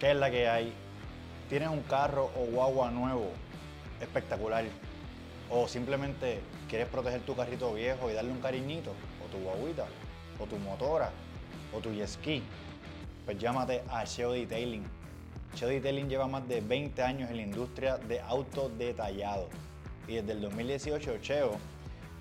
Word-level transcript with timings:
¿Qué 0.00 0.12
es 0.12 0.16
la 0.16 0.30
que 0.30 0.48
hay? 0.48 0.72
¿Tienes 1.50 1.68
un 1.68 1.82
carro 1.82 2.30
o 2.34 2.46
guagua 2.46 2.90
nuevo 2.90 3.32
espectacular? 4.00 4.64
¿O 5.50 5.68
simplemente 5.68 6.40
quieres 6.70 6.88
proteger 6.88 7.20
tu 7.20 7.36
carrito 7.36 7.74
viejo 7.74 8.10
y 8.10 8.14
darle 8.14 8.32
un 8.32 8.40
cariñito? 8.40 8.92
¿O 9.22 9.30
tu 9.30 9.44
guaguita? 9.44 9.84
¿O 10.38 10.46
tu 10.46 10.56
motora? 10.56 11.10
¿O 11.76 11.80
tu 11.80 11.92
jet 11.92 12.08
ski? 12.08 12.42
Pues 13.26 13.38
llámate 13.38 13.82
a 13.90 14.04
Cheo 14.04 14.32
Detailing. 14.32 14.84
Cheo 15.54 15.68
Detailing 15.68 16.08
lleva 16.08 16.26
más 16.26 16.48
de 16.48 16.62
20 16.62 17.02
años 17.02 17.28
en 17.28 17.36
la 17.36 17.42
industria 17.42 17.98
de 17.98 18.20
autos 18.20 18.70
detallados. 18.78 19.48
Y 20.08 20.14
desde 20.14 20.32
el 20.32 20.40
2018 20.40 21.18
Cheo 21.18 21.58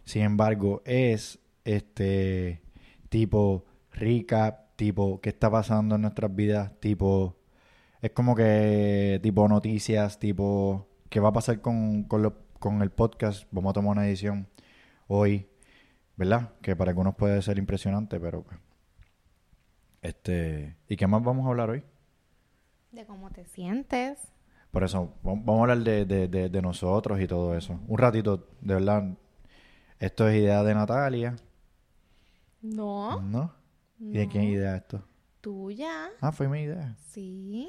Sin 0.05 0.23
embargo, 0.23 0.83
es 0.85 1.39
este 1.65 2.63
tipo 3.09 3.65
recap, 3.93 4.75
tipo 4.77 5.21
qué 5.21 5.31
está 5.31 5.51
pasando 5.51 5.95
en 5.97 6.03
nuestras 6.03 6.35
vidas, 6.35 6.73
tipo 6.81 7.37
es 8.03 8.11
como 8.13 8.35
que 8.35 9.21
tipo 9.23 9.49
noticias, 9.49 10.19
tipo 10.19 10.89
qué 11.11 11.21
va 11.21 11.31
a 11.31 11.33
pasar 11.33 11.61
con, 11.61 12.05
con, 12.05 12.23
lo- 12.23 12.39
con 12.59 12.83
el 12.83 12.91
podcast. 12.91 13.47
Vamos 13.53 13.71
a 13.71 13.75
tomar 13.75 13.93
una 13.93 14.09
edición 14.09 14.49
hoy, 15.09 15.49
¿verdad? 16.17 16.53
Que 16.63 16.77
para 16.77 16.91
algunos 16.91 17.15
puede 17.17 17.43
ser 17.43 17.59
impresionante, 17.59 18.21
pero 18.21 18.43
pues, 18.45 18.59
este, 20.03 20.77
¿y 20.89 20.97
qué 20.97 21.07
más 21.07 21.23
vamos 21.23 21.47
a 21.47 21.51
hablar 21.51 21.71
hoy? 21.71 21.85
De 22.93 23.05
cómo 23.07 23.31
te 23.31 23.45
sientes. 23.47 24.19
Por 24.71 24.85
eso, 24.85 25.15
vam- 25.23 25.43
vamos 25.45 25.59
a 25.59 25.63
hablar 25.63 25.79
de, 25.79 26.05
de, 26.05 26.29
de, 26.29 26.49
de 26.49 26.63
nosotros 26.63 27.21
y 27.21 27.27
todo 27.27 27.57
eso. 27.57 27.81
Un 27.89 27.99
ratito, 27.99 28.49
de 28.61 28.75
verdad. 28.75 29.17
Esto 29.99 30.29
es 30.29 30.41
idea 30.41 30.63
de 30.63 30.75
Natalia, 30.75 31.37
No, 32.61 33.21
¿no? 33.21 33.53
¿Y 33.99 34.13
de 34.13 34.29
quién 34.29 34.45
idea 34.45 34.77
esto? 34.77 35.05
tuya. 35.41 36.09
Ah, 36.21 36.31
fue 36.33 36.49
mi 36.49 36.63
idea. 36.63 36.97
Sí. 37.11 37.69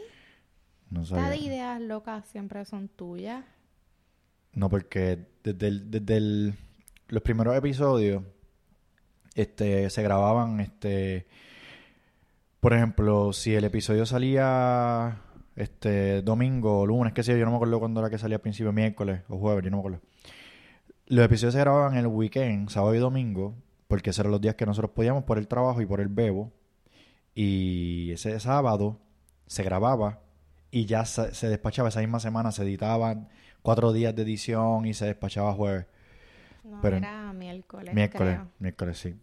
No 0.90 1.02
Estas 1.02 1.20
sabía. 1.20 1.36
ideas 1.42 1.82
locas 1.82 2.26
siempre 2.28 2.64
son 2.66 2.88
tuyas. 2.88 3.44
No, 4.54 4.70
porque 4.70 5.26
desde, 5.44 5.68
el- 5.68 5.90
desde 5.92 6.18
el- 6.18 6.54
los 7.08 7.24
primeros 7.24 7.56
episodios 7.56 8.24
este, 9.36 9.90
se 9.90 10.04
grababan, 10.04 10.60
este, 10.60 11.26
por 12.64 12.74
ejemplo, 12.74 13.34
si 13.34 13.54
el 13.54 13.66
episodio 13.66 14.06
salía 14.06 15.18
este 15.58 16.22
domingo 16.22 16.80
o 16.80 16.86
lunes, 16.86 17.12
qué 17.12 17.22
sé 17.22 17.34
yo, 17.34 17.38
yo 17.40 17.44
no 17.44 17.52
me 17.52 17.58
acuerdo 17.58 17.78
cuándo 17.78 18.00
era 18.00 18.10
que 18.10 18.18
salía 18.18 18.38
al 18.38 18.42
principio, 18.42 18.72
miércoles 18.72 19.20
o 19.28 19.38
jueves, 19.38 19.66
yo 19.66 19.70
no 19.70 19.76
me 19.76 19.82
acuerdo. 19.82 20.00
Los 21.08 21.26
episodios 21.26 21.56
se 21.56 21.60
grababan 21.60 21.98
el 21.98 22.08
weekend, 22.08 22.70
sábado 22.70 22.96
y 22.96 23.00
domingo, 23.00 23.54
porque 23.90 24.12
esos 24.12 24.22
eran 24.22 24.32
los 24.32 24.40
días 24.40 24.56
que 24.56 24.66
nosotros 24.66 24.92
podíamos 24.92 25.26
por 25.26 25.40
el 25.40 25.50
trabajo 25.50 25.82
y 25.82 25.86
por 25.86 26.00
el 26.00 26.08
bebo. 26.08 26.54
Y 27.36 28.12
ese 28.14 28.40
sábado 28.40 28.98
se 29.46 29.64
grababa 29.64 30.22
y 30.72 30.86
ya 30.86 31.04
se, 31.04 31.36
se 31.36 31.50
despachaba 31.50 31.90
esa 31.90 32.00
misma 32.00 32.22
semana, 32.22 32.54
se 32.54 32.64
editaban 32.64 33.28
cuatro 33.62 33.92
días 33.92 34.16
de 34.16 34.22
edición 34.22 34.86
y 34.86 34.94
se 34.94 35.08
despachaba 35.08 35.52
jueves. 35.52 35.86
No, 36.64 36.80
Pero- 36.82 36.96
era 36.96 37.34
miércoles. 37.34 37.94
Miércoles, 37.94 38.36
creo. 38.36 38.48
miércoles, 38.60 38.98
sí. 39.00 39.16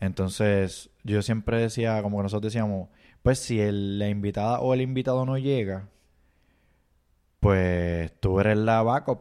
Entonces, 0.00 0.90
yo 1.04 1.22
siempre 1.22 1.58
decía, 1.58 2.00
como 2.02 2.18
que 2.18 2.22
nosotros 2.24 2.52
decíamos, 2.52 2.88
pues 3.22 3.38
si 3.38 3.60
el- 3.60 3.98
la 3.98 4.08
invitada 4.08 4.60
o 4.60 4.72
el 4.74 4.80
invitado 4.80 5.26
no 5.26 5.38
llega, 5.38 5.88
pues 7.40 8.12
tú 8.20 8.40
eres 8.40 8.56
la 8.58 8.82
backup, 8.82 9.20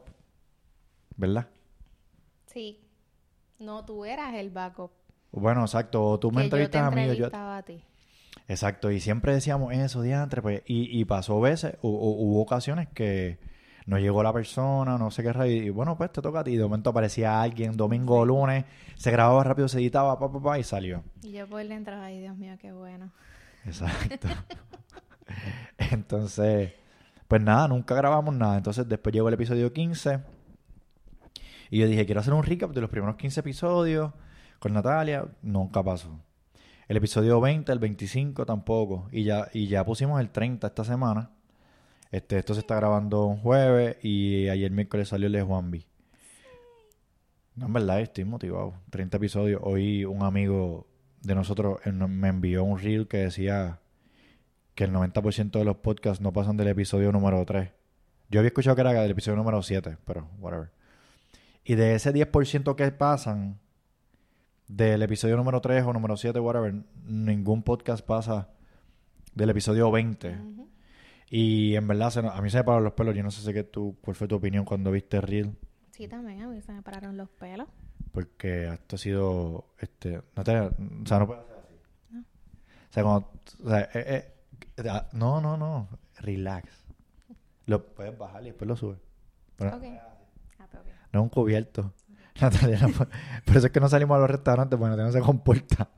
¿verdad? 1.15 1.47
Sí. 2.47 2.79
No, 3.59 3.85
tú 3.85 4.05
eras 4.05 4.33
el 4.35 4.49
backup. 4.49 4.91
Bueno, 5.31 5.61
exacto, 5.61 6.03
o 6.03 6.19
tú 6.19 6.31
me 6.31 6.43
que 6.43 6.49
yo 6.49 6.49
te 6.69 6.77
entrevistas 6.77 6.81
a 6.87 6.91
mí 6.91 7.09
o 7.09 7.13
yo... 7.13 7.27
a 7.33 7.63
ti. 7.63 7.83
Exacto, 8.47 8.91
y 8.91 8.99
siempre 8.99 9.33
decíamos 9.33 9.73
eso, 9.73 10.01
diantre, 10.01 10.41
pues, 10.41 10.61
y, 10.65 10.99
y 10.99 11.05
pasó 11.05 11.39
veces, 11.41 11.73
hu- 11.81 12.15
hubo 12.17 12.41
ocasiones 12.41 12.87
que 12.93 13.39
no 13.87 13.97
llegó 13.97 14.21
la 14.21 14.33
persona, 14.33 14.97
no 14.97 15.09
sé 15.09 15.23
qué 15.23 15.33
rayo, 15.33 15.63
y 15.63 15.69
bueno, 15.69 15.97
pues 15.97 16.11
te 16.11 16.21
toca 16.21 16.41
a 16.41 16.43
ti, 16.43 16.57
de 16.57 16.63
momento 16.63 16.89
aparecía 16.89 17.41
alguien, 17.41 17.75
domingo 17.75 18.19
o 18.19 18.25
lunes, 18.25 18.65
se 18.95 19.09
grababa 19.11 19.43
rápido, 19.45 19.69
se 19.69 19.79
editaba, 19.79 20.19
pa, 20.19 20.29
pa, 20.29 20.41
pa, 20.41 20.59
y 20.59 20.63
salió. 20.63 21.03
Y 21.23 21.31
yo 21.31 21.47
por 21.47 21.65
dentro, 21.65 21.95
ay, 21.95 22.19
Dios 22.19 22.35
mío, 22.37 22.53
qué 22.59 22.73
bueno. 22.73 23.11
Exacto. 23.65 24.27
Entonces, 25.77 26.73
pues 27.29 27.41
nada, 27.41 27.69
nunca 27.69 27.95
grabamos 27.95 28.35
nada. 28.35 28.57
Entonces, 28.57 28.87
después 28.87 29.13
llegó 29.13 29.29
el 29.29 29.35
episodio 29.35 29.71
15. 29.71 30.19
Y 31.69 31.79
yo 31.79 31.87
dije, 31.87 32.05
quiero 32.05 32.21
hacer 32.21 32.33
un 32.33 32.43
recap 32.43 32.71
de 32.71 32.81
los 32.81 32.89
primeros 32.89 33.15
15 33.15 33.39
episodios 33.39 34.11
con 34.59 34.73
Natalia. 34.73 35.25
Nunca 35.41 35.81
pasó. 35.81 36.19
El 36.87 36.97
episodio 36.97 37.39
20, 37.41 37.71
el 37.71 37.79
25 37.79 38.45
tampoco. 38.45 39.07
Y 39.11 39.23
ya, 39.23 39.47
y 39.53 39.67
ya 39.67 39.85
pusimos 39.85 40.19
el 40.19 40.29
30 40.29 40.67
esta 40.67 40.83
semana. 40.83 41.31
Este, 42.11 42.37
esto 42.37 42.53
se 42.53 42.61
está 42.61 42.75
grabando 42.75 43.25
un 43.25 43.37
jueves 43.37 43.97
y 44.03 44.47
ayer 44.49 44.71
miércoles 44.71 45.09
salió 45.09 45.27
el 45.27 45.33
de 45.33 45.41
Juan 45.41 45.71
B. 45.71 45.85
No, 47.55 47.65
en 47.67 47.73
verdad, 47.73 47.99
estoy 48.01 48.23
motivado. 48.23 48.75
30 48.91 49.17
episodios. 49.17 49.61
Hoy 49.63 50.05
un 50.05 50.23
amigo 50.23 50.87
de 51.21 51.35
nosotros 51.35 51.79
no- 51.91 52.07
me 52.07 52.27
envió 52.29 52.63
un 52.63 52.79
reel 52.79 53.07
que 53.07 53.17
decía 53.17 53.79
que 54.75 54.83
el 54.83 54.91
90% 54.91 55.57
de 55.59 55.65
los 55.65 55.77
podcasts 55.77 56.21
no 56.21 56.31
pasan 56.31 56.55
del 56.55 56.67
episodio 56.67 57.11
número 57.11 57.43
3. 57.45 57.71
Yo 58.29 58.39
había 58.39 58.49
escuchado 58.49 58.75
que 58.75 58.81
era 58.81 58.93
del 58.93 59.11
episodio 59.11 59.35
número 59.37 59.61
7, 59.63 59.97
pero 60.05 60.27
whatever. 60.39 60.69
Y 61.63 61.75
de 61.75 61.95
ese 61.95 62.13
10% 62.13 62.75
que 62.75 62.91
pasan 62.91 63.59
del 64.67 65.01
episodio 65.01 65.35
número 65.35 65.59
3 65.61 65.83
o 65.83 65.93
número 65.93 66.15
7, 66.15 66.39
whatever, 66.39 66.75
ningún 67.05 67.63
podcast 67.63 68.05
pasa 68.05 68.49
del 69.33 69.49
episodio 69.49 69.89
20. 69.91 70.29
Ujú. 70.37 70.69
Y 71.29 71.75
en 71.75 71.87
verdad, 71.87 72.09
se 72.09 72.19
a 72.19 72.41
mí 72.41 72.49
se 72.49 72.57
me 72.57 72.63
pararon 72.63 72.85
los 72.85 72.93
pelos. 72.93 73.15
Yo 73.15 73.23
no 73.23 73.31
sé 73.31 73.41
si 73.41 73.53
que 73.53 73.63
tú, 73.63 73.97
cuál 74.01 74.15
fue 74.15 74.27
tu 74.27 74.35
opinión 74.35 74.65
cuando 74.65 74.91
viste 74.91 75.17
el 75.17 75.23
reel. 75.23 75.57
Sí, 75.91 76.07
también 76.07 76.41
a 76.41 76.47
mí 76.47 76.61
se 76.61 76.71
me 76.71 76.81
pararon 76.81 77.17
los 77.17 77.29
pelos. 77.29 77.67
Porque 78.11 78.67
esto 78.67 78.95
ha 78.95 78.99
sido, 78.99 79.73
este, 79.79 80.21
no 80.35 80.43
te, 80.43 80.59
o 80.59 80.71
sea, 81.05 81.19
no 81.19 81.27
puede 81.27 81.43
ser 81.43 81.55
así. 81.57 81.75
No. 82.11 82.19
O 82.19 82.23
sea, 82.89 83.03
cuando, 83.03 83.31
o 83.63 83.69
sea, 83.69 83.81
eh, 83.93 84.33
eh, 84.77 84.89
ah, 84.89 85.07
no, 85.13 85.41
no, 85.41 85.57
no, 85.57 85.89
relax. 86.19 86.85
Lo 87.65 87.85
puedes 87.93 88.17
bajar 88.17 88.43
y 88.43 88.47
después 88.47 88.67
lo 88.67 88.75
subes. 88.75 88.99
Pero. 89.57 89.71
Ah, 89.73 89.79
pero. 89.81 90.83
No 91.11 91.19
es 91.19 91.23
un 91.23 91.29
cubierto. 91.29 91.93
Natalia, 92.41 92.79
no 92.79 92.89
por 92.93 93.57
eso 93.57 93.67
es 93.67 93.73
que 93.73 93.79
no 93.79 93.89
salimos 93.89 94.15
a 94.17 94.19
los 94.19 94.29
restaurantes 94.29 94.77
porque 94.77 94.91
Natalia 94.91 95.07
no 95.07 95.11
se 95.11 95.21
comporta. 95.21 95.89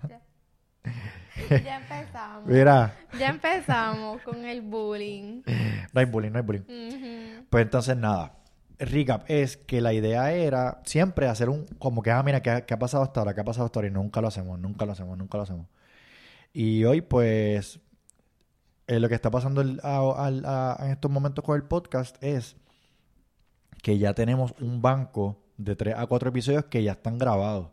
Ya 1.63 1.77
empezamos. 1.77 2.45
Mira, 2.47 2.95
Ya 3.17 3.29
empezamos 3.29 4.21
con 4.23 4.45
el 4.45 4.61
bullying. 4.61 5.41
no 5.93 5.99
hay 5.99 6.05
bullying, 6.05 6.31
no 6.31 6.39
hay 6.39 6.43
bullying. 6.45 7.43
Pues 7.49 7.63
entonces 7.63 7.95
nada. 7.97 8.35
Recap 8.79 9.29
es 9.29 9.57
que 9.57 9.81
la 9.81 9.93
idea 9.93 10.31
era 10.31 10.81
siempre 10.85 11.27
hacer 11.27 11.49
un, 11.49 11.65
como 11.79 12.01
que, 12.01 12.11
ah, 12.11 12.23
mira, 12.23 12.41
¿qué, 12.41 12.49
ha- 12.49 12.65
qué 12.65 12.73
ha 12.73 12.79
pasado 12.79 13.03
hasta 13.03 13.19
ahora? 13.19 13.33
¿Qué 13.33 13.41
ha 13.41 13.45
pasado 13.45 13.65
hasta 13.65 13.79
ahora? 13.79 13.89
Y 13.89 13.91
nunca 13.91 14.21
lo 14.21 14.27
hacemos, 14.29 14.57
nunca 14.59 14.85
lo 14.85 14.93
hacemos, 14.93 15.17
nunca 15.17 15.37
lo 15.37 15.43
hacemos. 15.43 15.67
Y 16.53 16.85
hoy, 16.85 17.01
pues, 17.01 17.81
eh, 18.87 18.99
lo 19.01 19.09
que 19.09 19.15
está 19.15 19.29
pasando 19.31 19.59
el- 19.61 19.81
a- 19.83 20.25
al- 20.25 20.45
a- 20.45 20.77
en 20.81 20.91
estos 20.91 21.11
momentos 21.11 21.43
con 21.43 21.57
el 21.57 21.63
podcast 21.63 22.15
es 22.23 22.55
que 23.83 23.97
ya 23.97 24.13
tenemos 24.13 24.53
un 24.61 24.81
banco 24.81 25.41
de 25.57 25.75
3 25.75 25.95
a 25.97 26.05
4 26.07 26.29
episodios 26.29 26.65
que 26.65 26.81
ya 26.83 26.93
están 26.93 27.17
grabados. 27.17 27.69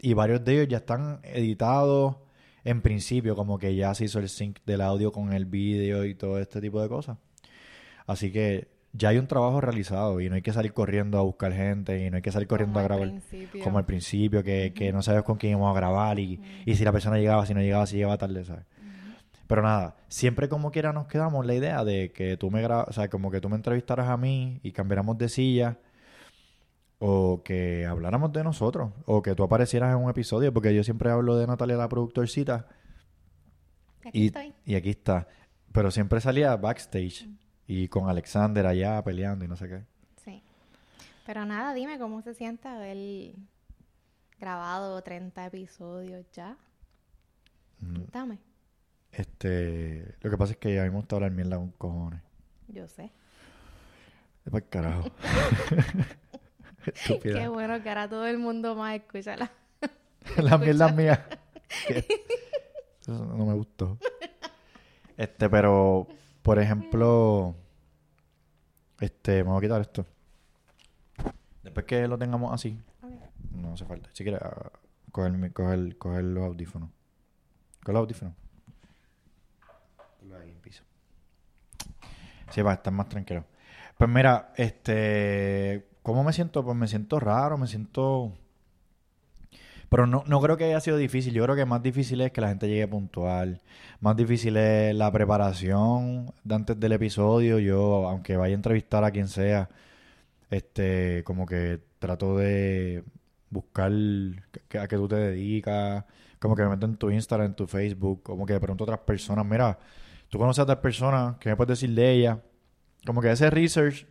Y 0.00 0.14
varios 0.14 0.44
de 0.44 0.52
ellos 0.54 0.68
ya 0.68 0.76
están 0.78 1.20
editados 1.24 2.16
en 2.64 2.80
principio, 2.80 3.36
como 3.36 3.58
que 3.58 3.74
ya 3.76 3.94
se 3.94 4.04
hizo 4.04 4.18
el 4.18 4.28
sync 4.28 4.58
del 4.64 4.80
audio 4.80 5.12
con 5.12 5.32
el 5.32 5.44
vídeo 5.44 6.04
y 6.04 6.14
todo 6.14 6.38
este 6.38 6.60
tipo 6.60 6.80
de 6.80 6.88
cosas. 6.88 7.18
Así 8.06 8.32
que 8.32 8.68
ya 8.92 9.10
hay 9.10 9.18
un 9.18 9.26
trabajo 9.26 9.60
realizado 9.60 10.20
y 10.20 10.28
no 10.28 10.36
hay 10.36 10.42
que 10.42 10.52
salir 10.52 10.72
corriendo 10.72 11.18
a 11.18 11.22
buscar 11.22 11.52
gente 11.52 12.04
y 12.04 12.10
no 12.10 12.16
hay 12.16 12.22
que 12.22 12.30
salir 12.32 12.46
corriendo 12.48 12.74
Como 12.74 12.84
a 12.84 12.88
grabar 12.88 13.08
principio. 13.08 13.64
como 13.64 13.78
al 13.78 13.84
principio, 13.84 14.42
que, 14.42 14.72
que 14.74 14.92
no 14.92 15.02
sabes 15.02 15.22
con 15.24 15.36
quién 15.36 15.52
íbamos 15.52 15.74
a 15.74 15.78
grabar 15.78 16.18
y, 16.18 16.40
y 16.64 16.74
si 16.74 16.84
la 16.84 16.92
persona 16.92 17.18
llegaba, 17.18 17.44
si 17.44 17.54
no 17.54 17.60
llegaba, 17.60 17.86
si 17.86 17.96
llegaba 17.96 18.18
tarde, 18.18 18.44
¿sabes? 18.44 18.64
Pero 19.46 19.62
nada, 19.62 19.96
siempre 20.08 20.48
como 20.48 20.70
quiera 20.70 20.92
nos 20.92 21.06
quedamos 21.06 21.44
la 21.44 21.54
idea 21.54 21.84
de 21.84 22.12
que 22.12 22.38
tú 22.38 22.50
me 22.50 22.62
grabas, 22.62 22.88
o 22.88 22.92
sea, 22.92 23.10
como 23.10 23.30
que 23.30 23.42
tú 23.42 23.50
me 23.50 23.56
entrevistaras 23.56 24.08
a 24.08 24.16
mí 24.16 24.58
y 24.62 24.72
cambiáramos 24.72 25.18
de 25.18 25.28
silla 25.28 25.76
o 27.06 27.42
que 27.42 27.84
habláramos 27.84 28.32
de 28.32 28.42
nosotros 28.42 28.90
o 29.04 29.20
que 29.20 29.34
tú 29.34 29.42
aparecieras 29.42 29.94
en 29.94 30.02
un 30.02 30.08
episodio, 30.08 30.54
porque 30.54 30.74
yo 30.74 30.82
siempre 30.82 31.10
hablo 31.10 31.36
de 31.36 31.46
Natalia 31.46 31.76
la 31.76 31.86
productorcita 31.86 32.66
Aquí 34.06 34.22
y, 34.22 34.26
estoy. 34.28 34.54
y 34.64 34.74
aquí 34.74 34.88
está, 34.88 35.28
pero 35.70 35.90
siempre 35.90 36.22
salía 36.22 36.56
backstage 36.56 37.28
y 37.66 37.88
con 37.88 38.08
Alexander 38.08 38.66
allá 38.66 39.04
peleando 39.04 39.44
y 39.44 39.48
no 39.48 39.56
sé 39.56 39.68
qué. 39.68 39.84
Sí. 40.24 40.42
Pero 41.26 41.44
nada, 41.44 41.74
dime 41.74 41.98
cómo 41.98 42.22
se 42.22 42.32
siente 42.32 42.68
haber 42.68 43.34
grabado 44.40 45.02
30 45.02 45.44
episodios 45.44 46.24
ya. 46.32 46.56
Mm, 47.80 47.96
Cuéntame. 47.96 48.38
Este, 49.12 50.16
lo 50.22 50.30
que 50.30 50.38
pasa 50.38 50.52
es 50.52 50.58
que 50.58 50.80
a 50.80 50.84
mí 50.84 50.88
me 50.88 50.96
gusta 50.96 51.16
hablar 51.16 51.32
mierda 51.32 51.56
con 51.58 51.70
cojones. 51.72 52.22
Yo 52.68 52.88
sé. 52.88 53.12
Es 54.46 54.50
para 54.50 54.64
carajo. 54.66 55.10
Estúpida. 56.94 57.40
Qué 57.40 57.48
bueno 57.48 57.82
que 57.82 57.88
ahora 57.88 58.08
todo 58.08 58.26
el 58.26 58.38
mundo 58.38 58.74
más 58.74 58.94
escucha 58.96 59.36
la... 59.36 59.50
Las 60.36 60.60
mierdas 60.60 60.94
mías. 60.94 61.20
No 63.06 63.44
me 63.44 63.52
gustó. 63.52 63.98
Este, 65.18 65.50
pero, 65.50 66.08
por 66.40 66.58
ejemplo, 66.58 67.54
este, 68.98 69.44
me 69.44 69.50
voy 69.50 69.58
a 69.58 69.60
quitar 69.60 69.80
esto. 69.82 70.06
Después 71.62 71.84
que 71.84 72.08
lo 72.08 72.16
tengamos 72.16 72.54
así, 72.54 72.80
no 73.50 73.74
hace 73.74 73.84
falta. 73.84 74.08
Si 74.14 74.24
quieres, 74.24 74.40
ah, 74.42 74.72
coger, 75.12 75.52
coger, 75.52 75.98
coger 75.98 76.24
los 76.24 76.44
audífonos. 76.44 76.88
Coger 77.80 77.94
los 77.94 78.00
audífonos. 78.00 78.34
Ponlo 80.18 80.38
ahí 80.38 80.50
en 80.50 80.60
piso. 80.62 80.82
Sí, 82.50 82.62
va 82.62 82.70
a 82.70 82.74
estar 82.74 82.92
más 82.92 83.10
tranquilo. 83.10 83.44
Pues 83.98 84.08
mira, 84.08 84.52
este, 84.56 85.88
¿cómo 86.04 86.22
me 86.22 86.32
siento? 86.32 86.64
Pues 86.64 86.76
me 86.76 86.86
siento 86.86 87.18
raro, 87.18 87.58
me 87.58 87.66
siento... 87.66 88.32
Pero 89.88 90.06
no, 90.06 90.24
no 90.26 90.40
creo 90.40 90.56
que 90.56 90.64
haya 90.64 90.80
sido 90.80 90.96
difícil. 90.96 91.34
Yo 91.34 91.44
creo 91.44 91.56
que 91.56 91.64
más 91.64 91.82
difícil 91.82 92.20
es 92.20 92.32
que 92.32 92.40
la 92.40 92.48
gente 92.48 92.68
llegue 92.68 92.86
puntual. 92.88 93.62
Más 94.00 94.16
difícil 94.16 94.56
es 94.56 94.94
la 94.94 95.10
preparación 95.12 96.32
de 96.44 96.54
antes 96.54 96.78
del 96.80 96.92
episodio. 96.92 97.58
Yo, 97.58 98.08
aunque 98.08 98.36
vaya 98.36 98.54
a 98.54 98.56
entrevistar 98.56 99.04
a 99.04 99.10
quien 99.12 99.28
sea, 99.28 99.68
este, 100.50 101.22
como 101.24 101.46
que 101.46 101.80
trato 101.98 102.36
de 102.36 103.04
buscar 103.50 103.92
a 103.92 104.88
qué 104.88 104.96
tú 104.96 105.08
te 105.08 105.16
dedicas. 105.16 106.04
Como 106.38 106.56
que 106.56 106.62
me 106.64 106.70
meto 106.70 106.86
en 106.86 106.96
tu 106.96 107.10
Instagram, 107.10 107.48
en 107.48 107.54
tu 107.54 107.66
Facebook. 107.66 108.22
Como 108.22 108.46
que 108.46 108.54
de 108.54 108.60
pronto 108.60 108.84
otras 108.84 109.00
personas, 109.00 109.46
mira, 109.46 109.78
tú 110.28 110.38
conoces 110.38 110.62
a 110.62 110.66
tal 110.66 110.80
persona, 110.80 111.36
¿qué 111.40 111.50
me 111.50 111.56
puedes 111.56 111.80
decir 111.80 111.94
de 111.94 112.10
ella? 112.10 112.40
Como 113.06 113.20
que 113.20 113.30
ese 113.30 113.48
research, 113.50 114.06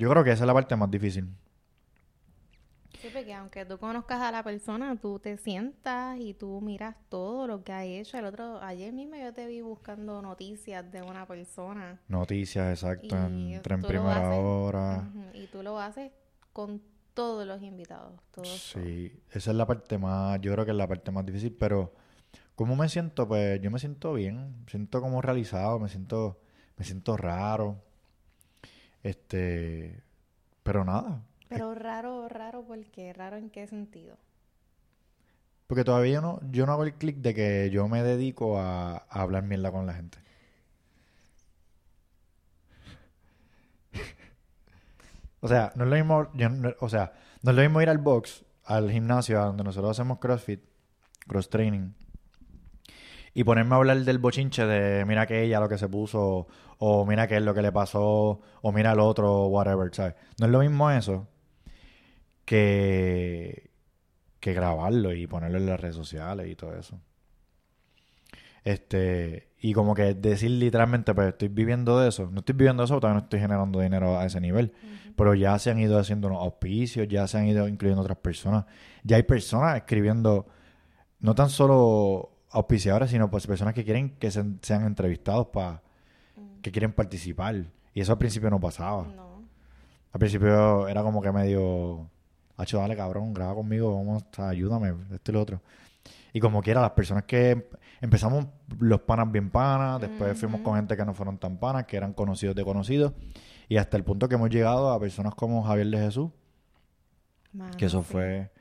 yo 0.00 0.08
creo 0.08 0.24
que 0.24 0.30
esa 0.30 0.44
es 0.44 0.46
la 0.46 0.54
parte 0.54 0.74
más 0.76 0.90
difícil. 0.90 1.28
Sí, 2.98 3.08
porque 3.12 3.34
aunque 3.34 3.66
tú 3.66 3.78
conozcas 3.78 4.20
a 4.20 4.32
la 4.32 4.42
persona, 4.42 4.96
tú 4.96 5.18
te 5.18 5.36
sientas 5.36 6.18
y 6.18 6.32
tú 6.34 6.60
miras 6.62 6.96
todo 7.10 7.46
lo 7.46 7.62
que 7.62 7.72
ha 7.72 7.84
hecho. 7.84 8.18
El 8.18 8.24
otro, 8.24 8.62
ayer 8.62 8.92
mismo 8.94 9.16
yo 9.16 9.32
te 9.32 9.46
vi 9.46 9.60
buscando 9.60 10.22
noticias 10.22 10.90
de 10.90 11.02
una 11.02 11.26
persona. 11.26 12.00
Noticias, 12.08 12.82
exacto, 12.82 13.14
Y 13.30 13.54
en, 13.54 13.62
primera 13.62 14.28
haces, 14.28 14.38
hora. 14.42 15.10
Y 15.34 15.46
tú 15.48 15.62
lo 15.62 15.78
haces 15.78 16.12
con 16.52 16.82
todos 17.12 17.46
los 17.46 17.62
invitados. 17.62 18.20
Todos 18.30 18.48
son. 18.48 18.84
Sí, 18.84 19.22
esa 19.30 19.50
es 19.50 19.56
la 19.56 19.66
parte 19.66 19.98
más, 19.98 20.40
yo 20.40 20.52
creo 20.52 20.64
que 20.64 20.70
es 20.70 20.76
la 20.76 20.88
parte 20.88 21.10
más 21.10 21.26
difícil, 21.26 21.52
pero 21.52 21.92
¿cómo 22.54 22.74
me 22.74 22.88
siento? 22.88 23.28
Pues 23.28 23.60
yo 23.60 23.70
me 23.70 23.78
siento 23.78 24.14
bien, 24.14 24.62
me 24.64 24.70
siento 24.70 25.00
como 25.02 25.20
realizado, 25.20 25.78
me 25.78 25.90
siento, 25.90 26.40
me 26.76 26.84
siento 26.86 27.18
raro. 27.18 27.82
Este, 29.02 30.02
pero 30.62 30.84
nada, 30.84 31.22
Pero 31.48 31.74
raro, 31.74 32.28
raro, 32.28 32.64
porque 32.66 33.12
raro 33.12 33.36
en 33.36 33.50
qué 33.50 33.66
sentido. 33.66 34.16
porque 35.66 35.84
todavía 35.84 36.20
no, 36.20 36.40
yo 36.50 36.66
no 36.66 36.72
hago 36.72 36.82
el 36.84 36.94
clic 36.94 37.18
de 37.18 37.32
que 37.32 37.70
yo 37.70 37.86
me 37.88 38.02
dedico 38.02 38.58
a, 38.58 38.96
a 38.96 39.22
hablar 39.22 39.44
mierda 39.44 39.70
con 39.70 39.86
la 39.86 39.94
gente. 39.94 40.18
O 45.40 45.48
sea, 45.48 45.72
no 45.74 45.84
es 45.84 45.90
lo 45.90 45.96
mismo, 45.96 46.30
yo 46.34 46.48
no- 46.50 46.74
o 46.80 46.88
sea, 46.88 47.12
no 47.42 47.50
es 47.52 47.56
lo 47.56 47.62
mismo 47.62 47.80
ir 47.80 47.88
al 47.88 47.96
box, 47.98 48.44
al 48.64 48.90
gimnasio, 48.90 49.40
a 49.40 49.46
donde 49.46 49.64
nosotros 49.64 49.92
hacemos 49.98 50.18
CrossFit, 50.18 50.60
cross 51.26 51.48
training, 51.48 51.92
y 53.34 53.44
ponerme 53.44 53.74
a 53.74 53.78
hablar 53.78 53.98
del 53.98 54.18
bochinche 54.18 54.66
de 54.66 55.04
mira 55.04 55.26
que 55.26 55.42
ella 55.42 55.60
lo 55.60 55.68
que 55.68 55.78
se 55.78 55.88
puso, 55.88 56.46
o 56.78 57.06
mira 57.06 57.26
que 57.28 57.36
es 57.36 57.42
lo 57.42 57.54
que 57.54 57.62
le 57.62 57.72
pasó, 57.72 58.40
o 58.62 58.72
mira 58.72 58.92
el 58.92 59.00
otro, 59.00 59.46
whatever, 59.46 59.94
¿sabes? 59.94 60.14
No 60.38 60.46
es 60.46 60.52
lo 60.52 60.60
mismo 60.60 60.90
eso 60.90 61.28
que, 62.44 63.70
que 64.40 64.52
grabarlo 64.52 65.12
y 65.12 65.26
ponerlo 65.26 65.58
en 65.58 65.66
las 65.66 65.80
redes 65.80 65.96
sociales 65.96 66.48
y 66.48 66.56
todo 66.56 66.76
eso. 66.76 67.00
Este, 68.64 69.52
y 69.60 69.72
como 69.72 69.94
que 69.94 70.14
decir 70.14 70.50
literalmente, 70.50 71.14
pues 71.14 71.28
estoy 71.28 71.48
viviendo 71.48 72.00
de 72.00 72.08
eso. 72.08 72.28
No 72.30 72.40
estoy 72.40 72.54
viviendo 72.54 72.82
de 72.82 72.86
eso, 72.86 73.00
todavía 73.00 73.20
no 73.20 73.24
estoy 73.24 73.40
generando 73.40 73.80
dinero 73.80 74.18
a 74.18 74.26
ese 74.26 74.40
nivel. 74.40 74.72
Pero 75.16 75.34
ya 75.34 75.58
se 75.58 75.70
han 75.70 75.78
ido 75.78 75.98
haciendo 75.98 76.28
unos 76.28 76.42
auspicios, 76.42 77.06
ya 77.08 77.26
se 77.26 77.38
han 77.38 77.46
ido 77.46 77.68
incluyendo 77.68 78.02
otras 78.02 78.18
personas. 78.18 78.64
Ya 79.04 79.16
hay 79.16 79.22
personas 79.22 79.76
escribiendo, 79.76 80.46
no 81.20 81.34
tan 81.34 81.50
solo 81.50 82.39
auspiciadores, 82.50 83.10
sino 83.10 83.30
pues 83.30 83.46
personas 83.46 83.74
que 83.74 83.84
quieren 83.84 84.10
que 84.18 84.30
se- 84.30 84.44
sean 84.62 84.84
entrevistados 84.84 85.48
para 85.48 85.82
que 86.62 86.70
quieren 86.72 86.92
participar. 86.92 87.54
Y 87.94 88.00
eso 88.00 88.12
al 88.12 88.18
principio 88.18 88.50
no 88.50 88.60
pasaba. 88.60 89.04
No. 89.14 89.42
Al 90.12 90.18
principio 90.18 90.88
era 90.88 91.02
como 91.02 91.22
que 91.22 91.30
medio, 91.32 92.08
hacho, 92.56 92.78
dale 92.78 92.96
cabrón, 92.96 93.32
graba 93.32 93.54
conmigo, 93.54 93.94
vamos, 93.96 94.24
ayúdame, 94.38 94.94
esto 95.12 95.30
y 95.30 95.34
lo 95.34 95.40
otro. 95.42 95.60
Y 96.32 96.40
como 96.40 96.62
quiera, 96.62 96.80
las 96.80 96.90
personas 96.92 97.24
que 97.24 97.50
em- 97.50 97.62
empezamos 98.00 98.46
los 98.78 99.00
panas 99.00 99.30
bien 99.30 99.50
panas, 99.50 100.00
después 100.00 100.38
fuimos 100.38 100.60
con 100.62 100.76
gente 100.76 100.96
que 100.96 101.04
no 101.04 101.14
fueron 101.14 101.38
tan 101.38 101.56
panas, 101.58 101.86
que 101.86 101.96
eran 101.96 102.12
conocidos 102.12 102.54
de 102.56 102.64
conocidos, 102.64 103.12
y 103.68 103.76
hasta 103.76 103.96
el 103.96 104.04
punto 104.04 104.28
que 104.28 104.34
hemos 104.36 104.50
llegado 104.50 104.90
a 104.92 104.98
personas 105.00 105.34
como 105.34 105.62
Javier 105.62 105.88
de 105.88 105.98
Jesús, 105.98 106.30
Mano, 107.52 107.76
que 107.76 107.86
eso 107.86 108.02
sí. 108.02 108.08
fue 108.12 108.24
Eso 108.34 108.50
fue 108.50 108.59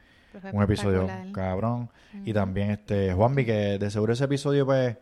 un 0.52 0.64
episodio 0.64 1.08
cabrón. 1.34 1.90
Y 2.26 2.34
también 2.34 2.72
este 2.72 3.14
Juanvi, 3.14 3.46
que 3.46 3.78
de 3.78 3.90
seguro 3.92 4.14
ese 4.14 4.26
episodio, 4.26 4.66
pues, 4.66 4.98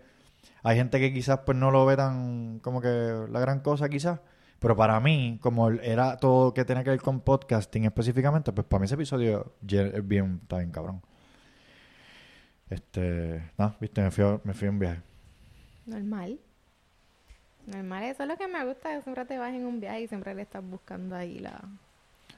hay 0.64 0.78
gente 0.78 1.00
que 1.00 1.14
quizás 1.14 1.40
pues 1.46 1.58
no 1.58 1.72
lo 1.72 1.86
ve 1.86 1.96
tan 1.96 2.60
como 2.60 2.82
que 2.82 3.26
la 3.30 3.40
gran 3.40 3.62
cosa 3.62 3.90
quizás. 3.90 4.20
Pero 4.60 4.76
para 4.76 5.00
mí, 5.00 5.38
como 5.42 5.70
era 5.70 6.18
todo 6.18 6.54
que 6.54 6.66
tenía 6.66 6.84
que 6.84 6.90
ver 6.90 7.02
con 7.02 7.22
podcasting 7.22 7.86
específicamente, 7.86 8.52
pues 8.52 8.66
para 8.66 8.80
mí 8.80 8.86
ese 8.86 8.96
episodio 8.96 9.54
es 9.62 10.08
bien, 10.08 10.40
está 10.42 10.58
bien 10.58 10.72
cabrón. 10.72 11.02
Este, 12.70 13.52
nada, 13.58 13.78
viste, 13.80 14.02
me 14.02 14.12
fui, 14.12 14.24
a, 14.24 14.42
me 14.44 14.54
fui 14.54 14.68
a 14.68 14.72
un 14.72 14.80
viaje. 14.80 15.02
Normal. 15.86 16.40
Normal, 17.68 18.04
eso 18.04 18.24
es 18.24 18.30
lo 18.30 18.38
que 18.38 18.48
me 18.48 18.66
gusta, 18.66 18.96
que 18.96 19.02
siempre 19.04 19.26
te 19.26 19.38
vas 19.38 19.54
en 19.54 19.66
un 19.66 19.80
viaje 19.80 20.02
y 20.02 20.08
siempre 20.08 20.34
le 20.34 20.42
estás 20.42 20.64
buscando 20.64 21.16
ahí 21.16 21.40
la... 21.40 21.62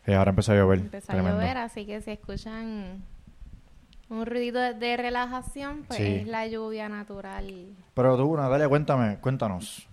Y 0.10 0.14
ahora 0.14 0.32
empezó 0.32 0.52
a 0.54 0.56
llover. 0.56 0.80
Empezó 0.80 1.12
a 1.12 1.16
llover, 1.16 1.58
así 1.58 1.86
que 1.86 2.02
si 2.02 2.12
escuchan 2.12 3.04
un 4.10 4.26
ruido 4.26 4.60
de, 4.60 4.74
de 4.74 4.98
relajación, 4.98 5.84
pues 5.88 5.98
Sí. 5.98 6.06
es 6.06 6.28
la 6.28 6.48
lluvia 6.48 6.90
natural. 6.90 7.68
Pero 7.94 8.18
tú, 8.18 8.36
Natalia, 8.36 8.68
cuéntame, 8.68 9.18
cuéntanos. 9.18 9.88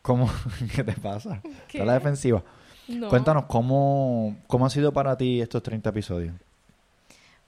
¿Cómo? 0.00 0.30
¿Qué 0.74 0.82
te 0.82 0.92
pasa? 0.94 1.40
¿Qué? 1.68 1.78
¿Está 1.78 1.82
a 1.82 1.86
la 1.86 1.94
defensiva? 1.94 2.42
No. 2.88 3.08
Cuéntanos 3.08 3.44
cómo, 3.44 4.34
cómo 4.46 4.66
ha 4.66 4.70
sido 4.70 4.92
para 4.92 5.16
ti 5.16 5.40
estos 5.40 5.62
30 5.62 5.90
episodios. 5.90 6.34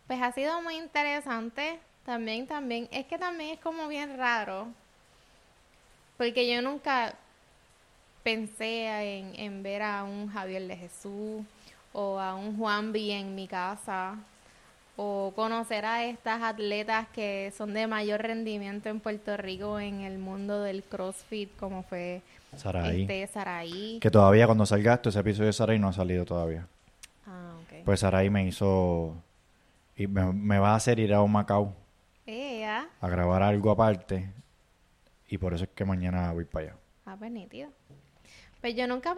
Pues 0.07 0.21
ha 0.21 0.33
sido 0.33 0.61
muy 0.63 0.77
interesante. 0.77 1.79
También, 2.05 2.47
también, 2.47 2.89
es 2.93 3.07
que 3.07 3.17
también 3.19 3.55
es 3.55 3.61
como 3.61 3.89
bien 3.89 4.19
raro. 4.19 4.69
Porque 6.19 6.47
yo 6.55 6.61
nunca 6.63 7.15
pensé 8.23 9.19
en, 9.19 9.35
en 9.41 9.63
ver 9.63 9.83
a 9.83 10.05
un 10.05 10.29
Javier 10.29 10.67
de 10.69 10.77
Jesús 10.77 11.43
o 11.95 12.19
a 12.21 12.35
un 12.35 12.59
Juan 12.59 12.93
B 12.93 13.19
en 13.19 13.35
mi 13.35 13.49
casa 13.49 14.19
o 14.97 15.33
conocer 15.35 15.87
a 15.87 16.05
estas 16.05 16.43
atletas 16.43 17.09
que 17.09 17.53
son 17.57 17.73
de 17.73 17.87
mayor 17.87 18.21
rendimiento 18.21 18.91
en 18.91 19.01
Puerto 19.01 19.37
Rico 19.39 19.81
en 19.81 20.03
el 20.03 20.19
mundo 20.19 20.61
del 20.63 20.83
CrossFit 20.83 21.57
como 21.57 21.83
fue 21.85 22.21
Saraí. 22.57 23.03
este 23.03 23.27
Saraí. 23.27 23.99
Que 24.01 24.11
todavía 24.11 24.45
cuando 24.47 24.67
salga 24.67 24.95
esto, 24.95 25.09
ese 25.09 25.21
episodio 25.21 25.47
de 25.47 25.53
Saraí 25.55 25.79
no 25.79 25.89
ha 25.89 25.93
salido 25.93 26.27
todavía. 26.27 26.67
Ah, 27.27 27.55
ok. 27.63 27.85
Pues 27.87 28.01
Saraí 28.01 28.29
me 28.29 28.47
hizo... 28.47 29.15
Y 29.97 30.07
me, 30.09 30.33
me 30.33 30.59
va 30.59 30.73
a 30.73 30.77
hacer 30.77 30.99
ir 30.99 31.15
a 31.15 31.23
un 31.23 31.33
Macao 31.33 31.75
a 33.01 33.09
grabar 33.09 33.43
algo 33.43 33.71
aparte. 33.71 34.31
Y 35.29 35.39
por 35.39 35.55
eso 35.55 35.65
es 35.65 35.71
que 35.71 35.85
mañana 35.85 36.33
voy 36.33 36.45
para 36.45 36.67
allá. 36.67 36.77
Ah, 37.07 37.17
pues 37.19 37.31
nítido. 37.31 37.71
Pues 38.61 38.75
yo 38.75 38.87
nunca, 38.87 39.15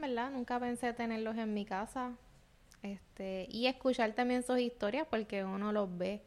verdad, 0.00 0.30
nunca 0.30 0.58
pensé 0.58 0.92
tenerlos 0.92 1.36
en 1.36 1.54
mi 1.54 1.64
casa. 1.64 2.12
Este, 2.82 3.46
y 3.50 3.66
escuchar 3.66 4.12
también 4.12 4.42
sus 4.42 4.58
historias 4.58 5.06
porque 5.10 5.44
uno 5.44 5.72
los 5.72 5.96
ve 5.98 6.22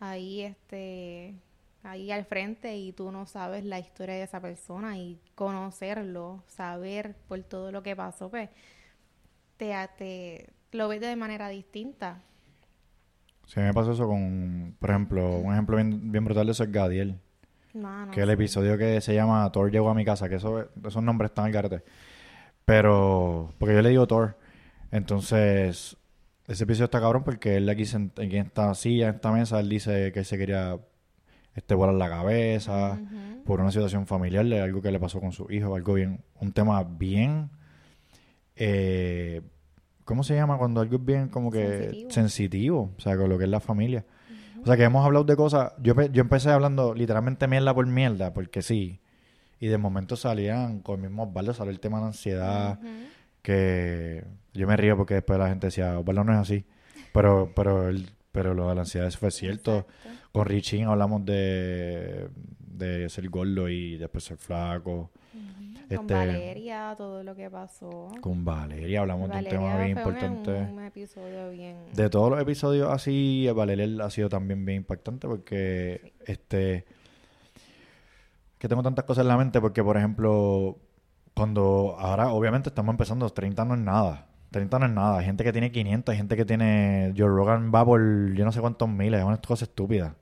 ahí, 0.00 0.42
este, 0.42 1.34
ahí 1.82 2.10
al 2.10 2.24
frente 2.24 2.76
y 2.76 2.92
tú 2.92 3.10
no 3.10 3.26
sabes 3.26 3.64
la 3.64 3.78
historia 3.78 4.14
de 4.14 4.22
esa 4.22 4.40
persona 4.40 4.98
y 4.98 5.20
conocerlo, 5.34 6.42
saber 6.46 7.14
por 7.28 7.42
todo 7.42 7.70
lo 7.70 7.82
que 7.82 7.94
pasó, 7.94 8.30
pues, 8.30 8.48
te, 9.56 9.74
te 9.98 10.50
lo 10.72 10.88
ves 10.88 11.00
de 11.00 11.16
manera 11.16 11.48
distinta. 11.48 12.22
Si 13.46 13.60
me 13.60 13.74
pasó 13.74 13.92
eso 13.92 14.06
con, 14.06 14.74
por 14.78 14.90
ejemplo, 14.90 15.36
un 15.36 15.52
ejemplo 15.52 15.76
bien, 15.76 16.10
bien 16.10 16.24
brutal 16.24 16.46
de 16.46 16.52
eso 16.52 16.64
es 16.64 16.72
Gadiel. 16.72 17.20
No, 17.74 18.06
no 18.06 18.12
que 18.12 18.22
el 18.22 18.30
episodio 18.30 18.78
que 18.78 19.00
se 19.00 19.14
llama 19.14 19.50
Thor 19.52 19.70
llegó 19.70 19.90
a 19.90 19.94
mi 19.94 20.04
casa, 20.04 20.28
que 20.28 20.36
eso, 20.36 20.68
esos 20.86 21.02
nombres 21.02 21.30
están 21.30 21.46
al 21.46 21.52
garete. 21.52 21.84
Pero, 22.64 23.52
porque 23.58 23.74
yo 23.74 23.82
le 23.82 23.90
digo 23.90 24.06
Thor. 24.06 24.36
Entonces, 24.90 25.96
ese 26.46 26.64
episodio 26.64 26.84
está 26.84 27.00
cabrón 27.00 27.24
porque 27.24 27.56
él 27.56 27.68
aquí 27.68 27.82
aquí 27.82 28.36
en 28.36 28.46
esta 28.46 28.74
silla, 28.74 29.08
en 29.08 29.14
esta 29.16 29.32
mesa, 29.32 29.60
él 29.60 29.68
dice 29.68 30.12
que 30.12 30.20
él 30.20 30.24
se 30.24 30.38
quería 30.38 30.78
este, 31.54 31.74
volar 31.74 31.94
la 31.94 32.08
cabeza 32.08 33.00
por 33.44 33.60
una 33.60 33.70
situación 33.70 34.06
familiar, 34.06 34.44
de 34.46 34.60
algo 34.60 34.82
que 34.82 34.90
le 34.90 34.98
pasó 34.98 35.20
con 35.20 35.32
su 35.32 35.50
hijo, 35.50 35.74
algo 35.74 35.94
bien, 35.94 36.20
un 36.40 36.52
tema 36.52 36.82
bien, 36.82 37.50
eh, 38.56 39.42
¿cómo 40.04 40.22
se 40.22 40.34
llama 40.34 40.58
cuando 40.58 40.80
algo 40.80 40.96
es 40.96 41.04
bien 41.04 41.28
como 41.28 41.50
que 41.50 41.60
Sensitivo. 41.60 42.10
sensitivo? 42.10 42.94
O 42.96 43.00
sea, 43.00 43.16
con 43.16 43.28
lo 43.28 43.38
que 43.38 43.44
es 43.44 43.50
la 43.50 43.60
familia. 43.60 44.04
O 44.62 44.66
sea, 44.66 44.76
que 44.76 44.84
hemos 44.84 45.04
hablado 45.04 45.24
de 45.24 45.36
cosas. 45.36 45.72
Yo, 45.82 45.94
yo 45.94 46.22
empecé 46.22 46.50
hablando 46.50 46.94
literalmente 46.94 47.46
mierda 47.46 47.74
por 47.74 47.86
mierda, 47.86 48.32
porque 48.32 48.62
sí. 48.62 49.00
Y 49.60 49.68
de 49.68 49.78
momento 49.78 50.16
salían 50.16 50.80
con 50.80 50.96
el 51.02 51.08
mismo 51.08 51.24
Osvaldo, 51.24 51.54
salió 51.54 51.70
el 51.72 51.80
tema 51.80 52.00
de 52.00 52.06
ansiedad, 52.06 52.78
que 53.42 54.24
yo 54.52 54.66
me 54.66 54.76
río 54.76 54.96
porque 54.96 55.14
después 55.14 55.38
la 55.38 55.48
gente 55.48 55.68
decía, 55.68 55.98
Osvaldo 55.98 56.24
no 56.24 56.32
es 56.32 56.38
así. 56.38 56.64
Pero, 57.12 57.52
pero, 57.54 57.88
el- 57.88 58.08
pero 58.32 58.54
lo 58.54 58.68
de 58.68 58.74
la 58.74 58.80
ansiedad 58.82 59.06
eso 59.08 59.18
fue 59.18 59.30
cierto. 59.30 59.78
Exacto. 59.78 60.28
Con 60.32 60.46
Richie 60.46 60.82
hablamos 60.84 61.24
de, 61.24 62.28
de 62.58 63.08
ser 63.08 63.28
gordo 63.28 63.68
y 63.68 63.96
después 63.96 64.24
ser 64.24 64.36
flaco. 64.36 65.10
Con 65.32 66.00
Este, 66.00 66.14
Valeria, 66.14 66.94
todo 66.96 67.22
lo 67.22 67.36
que 67.36 67.48
pasó. 67.50 68.08
Con 68.20 68.44
Valeria 68.44 69.00
hablamos 69.00 69.28
de 69.28 69.36
un 69.36 69.44
Valeria 69.44 69.58
tema 69.60 69.76
bien 69.84 69.92
un- 69.92 69.98
importante. 69.98 70.50
Un, 70.50 70.82
episodio 70.82 71.50
bien. 71.50 71.76
De 71.92 72.08
todos 72.10 72.30
los 72.30 72.40
episodios 72.40 72.90
así, 72.90 73.46
Valeria 73.54 74.04
ha 74.04 74.10
sido 74.10 74.28
también 74.28 74.64
bien 74.64 74.78
impactante 74.78 75.28
porque 75.28 76.14
este 76.26 76.86
que 78.64 78.68
tengo 78.70 78.82
tantas 78.82 79.04
cosas 79.04 79.24
en 79.24 79.28
la 79.28 79.36
mente 79.36 79.60
porque 79.60 79.84
por 79.84 79.98
ejemplo 79.98 80.78
cuando 81.34 81.96
ahora 81.98 82.32
obviamente 82.32 82.70
estamos 82.70 82.94
empezando 82.94 83.28
30 83.28 83.62
no 83.66 83.74
es 83.74 83.80
nada. 83.80 84.28
30 84.52 84.78
no 84.78 84.86
es 84.86 84.92
nada. 84.92 85.18
Hay 85.18 85.26
gente 85.26 85.44
que 85.44 85.52
tiene 85.52 85.70
500 85.70 86.10
hay 86.10 86.16
gente 86.16 86.34
que 86.34 86.46
tiene 86.46 87.12
Joe 87.14 87.28
Rogan 87.28 87.70
va 87.74 87.84
por 87.84 88.00
yo 88.32 88.42
no 88.42 88.52
sé 88.52 88.62
cuántos 88.62 88.88
miles 88.88 89.20
es 89.20 89.26
una 89.26 89.36
cosa 89.36 89.66
estúpida. 89.66 90.16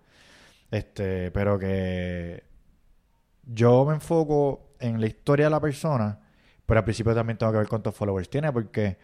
Este 0.72 1.30
pero 1.30 1.56
que 1.56 2.42
yo 3.44 3.84
me 3.84 3.94
enfoco 3.94 4.74
en 4.80 5.00
la 5.00 5.06
historia 5.06 5.46
de 5.46 5.50
la 5.50 5.60
persona 5.60 6.18
pero 6.66 6.80
al 6.80 6.84
principio 6.84 7.14
también 7.14 7.38
tengo 7.38 7.52
que 7.52 7.58
ver 7.58 7.68
cuántos 7.68 7.94
followers 7.94 8.28
tiene 8.28 8.50
porque 8.50 8.98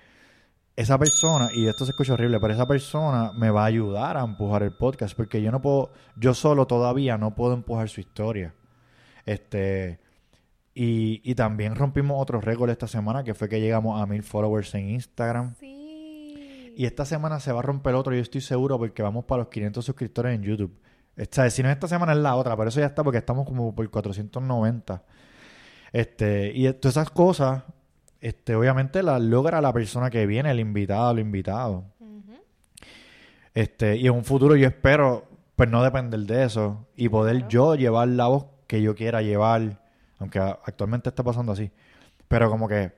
esa 0.74 0.98
persona, 0.98 1.48
y 1.54 1.68
esto 1.68 1.84
se 1.84 1.92
escucha 1.92 2.14
horrible, 2.14 2.40
pero 2.40 2.54
esa 2.54 2.66
persona 2.66 3.32
me 3.34 3.50
va 3.50 3.62
a 3.62 3.66
ayudar 3.66 4.16
a 4.16 4.22
empujar 4.22 4.62
el 4.64 4.76
podcast, 4.76 5.16
porque 5.16 5.42
yo 5.42 5.50
no 5.50 5.60
puedo, 5.60 5.92
yo 6.16 6.34
solo 6.34 6.68
todavía 6.68 7.18
no 7.18 7.34
puedo 7.34 7.54
empujar 7.54 7.88
su 7.88 8.00
historia. 8.00 8.54
Este, 9.28 9.98
y, 10.74 11.20
y 11.22 11.34
también 11.34 11.74
rompimos 11.74 12.20
otro 12.20 12.40
récord 12.40 12.70
esta 12.70 12.86
semana, 12.86 13.24
que 13.24 13.34
fue 13.34 13.46
que 13.46 13.60
llegamos 13.60 14.00
a 14.00 14.06
mil 14.06 14.22
followers 14.22 14.74
en 14.74 14.88
Instagram. 14.88 15.54
Sí. 15.60 16.72
Y 16.74 16.86
esta 16.86 17.04
semana 17.04 17.38
se 17.38 17.52
va 17.52 17.58
a 17.58 17.62
romper 17.62 17.94
otro, 17.94 18.14
yo 18.14 18.22
estoy 18.22 18.40
seguro, 18.40 18.78
porque 18.78 19.02
vamos 19.02 19.26
para 19.26 19.40
los 19.40 19.48
500 19.48 19.84
suscriptores 19.84 20.34
en 20.34 20.42
YouTube. 20.42 20.80
Esta, 21.14 21.50
si 21.50 21.62
no 21.62 21.68
es 21.68 21.74
esta 21.74 21.88
semana 21.88 22.12
es 22.12 22.18
la 22.18 22.36
otra, 22.36 22.56
pero 22.56 22.70
eso 22.70 22.80
ya 22.80 22.86
está 22.86 23.04
porque 23.04 23.18
estamos 23.18 23.44
como 23.46 23.74
por 23.74 23.90
490. 23.90 25.02
Este, 25.92 26.52
y 26.54 26.72
todas 26.74 26.96
esas 26.96 27.10
cosas, 27.10 27.64
este, 28.20 28.54
obviamente 28.54 29.02
las 29.02 29.20
logra 29.20 29.60
la 29.60 29.74
persona 29.74 30.08
que 30.08 30.24
viene, 30.24 30.50
el 30.52 30.60
invitado, 30.60 31.10
el 31.10 31.18
invitado. 31.18 31.84
Este, 33.52 33.96
y 33.96 34.06
en 34.06 34.14
un 34.14 34.24
futuro 34.24 34.56
yo 34.56 34.68
espero, 34.68 35.26
pues 35.56 35.68
no 35.68 35.82
depender 35.82 36.20
de 36.20 36.44
eso 36.44 36.86
y 36.96 37.08
poder 37.10 37.36
Claro. 37.36 37.48
yo 37.50 37.74
llevar 37.74 38.08
la 38.08 38.28
voz 38.28 38.46
que 38.68 38.82
yo 38.82 38.96
quiera 38.96 39.22
llevar, 39.22 39.82
aunque 40.20 40.40
actualmente 40.40 41.10
está 41.10 41.24
pasando 41.24 41.52
así. 41.52 41.72
Pero 42.28 42.50
como 42.50 42.68
que, 42.68 42.92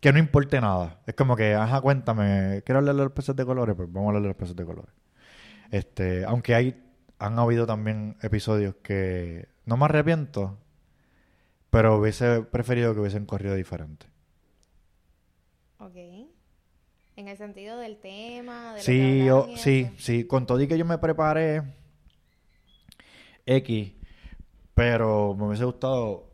que 0.00 0.12
no 0.12 0.18
importe 0.20 0.60
nada. 0.60 1.00
Es 1.06 1.14
como 1.14 1.36
que, 1.36 1.54
ajá, 1.54 1.80
cuéntame, 1.82 2.62
quiero 2.66 2.80
hablar 2.80 2.96
de 2.96 3.04
los 3.04 3.12
peces 3.12 3.36
de 3.36 3.46
colores, 3.46 3.76
pues 3.76 3.92
vamos 3.92 4.06
a 4.06 4.10
hablar 4.10 4.22
de 4.22 4.28
los 4.30 4.36
peces 4.38 4.56
de 4.56 4.64
colores. 4.66 4.92
Este, 5.70 6.24
aunque 6.24 6.54
hay, 6.54 6.82
han 7.18 7.38
habido 7.38 7.66
también 7.66 8.16
episodios 8.22 8.76
que 8.82 9.48
no 9.66 9.76
me 9.78 9.86
arrepiento, 9.86 10.58
pero 11.70 11.96
hubiese 11.98 12.42
preferido 12.42 12.94
que 12.94 13.00
hubiesen 13.00 13.26
corrido 13.26 13.54
diferente. 13.56 14.06
Ok. 15.78 15.96
En 17.16 17.28
el 17.28 17.36
sentido 17.36 17.78
del 17.78 17.98
tema, 17.98 18.74
de 18.74 18.84
lo 18.84 18.84
Sí, 18.84 18.92
que 18.98 19.24
yo, 19.24 19.48
sí, 19.56 19.80
eso. 19.80 19.94
sí. 19.98 20.24
Con 20.26 20.46
todo 20.46 20.60
y 20.60 20.66
que 20.68 20.78
yo 20.78 20.84
me 20.84 20.98
preparé 20.98 21.62
X, 23.46 23.92
pero 24.82 25.36
me 25.36 25.46
hubiese 25.46 25.64
gustado, 25.64 26.28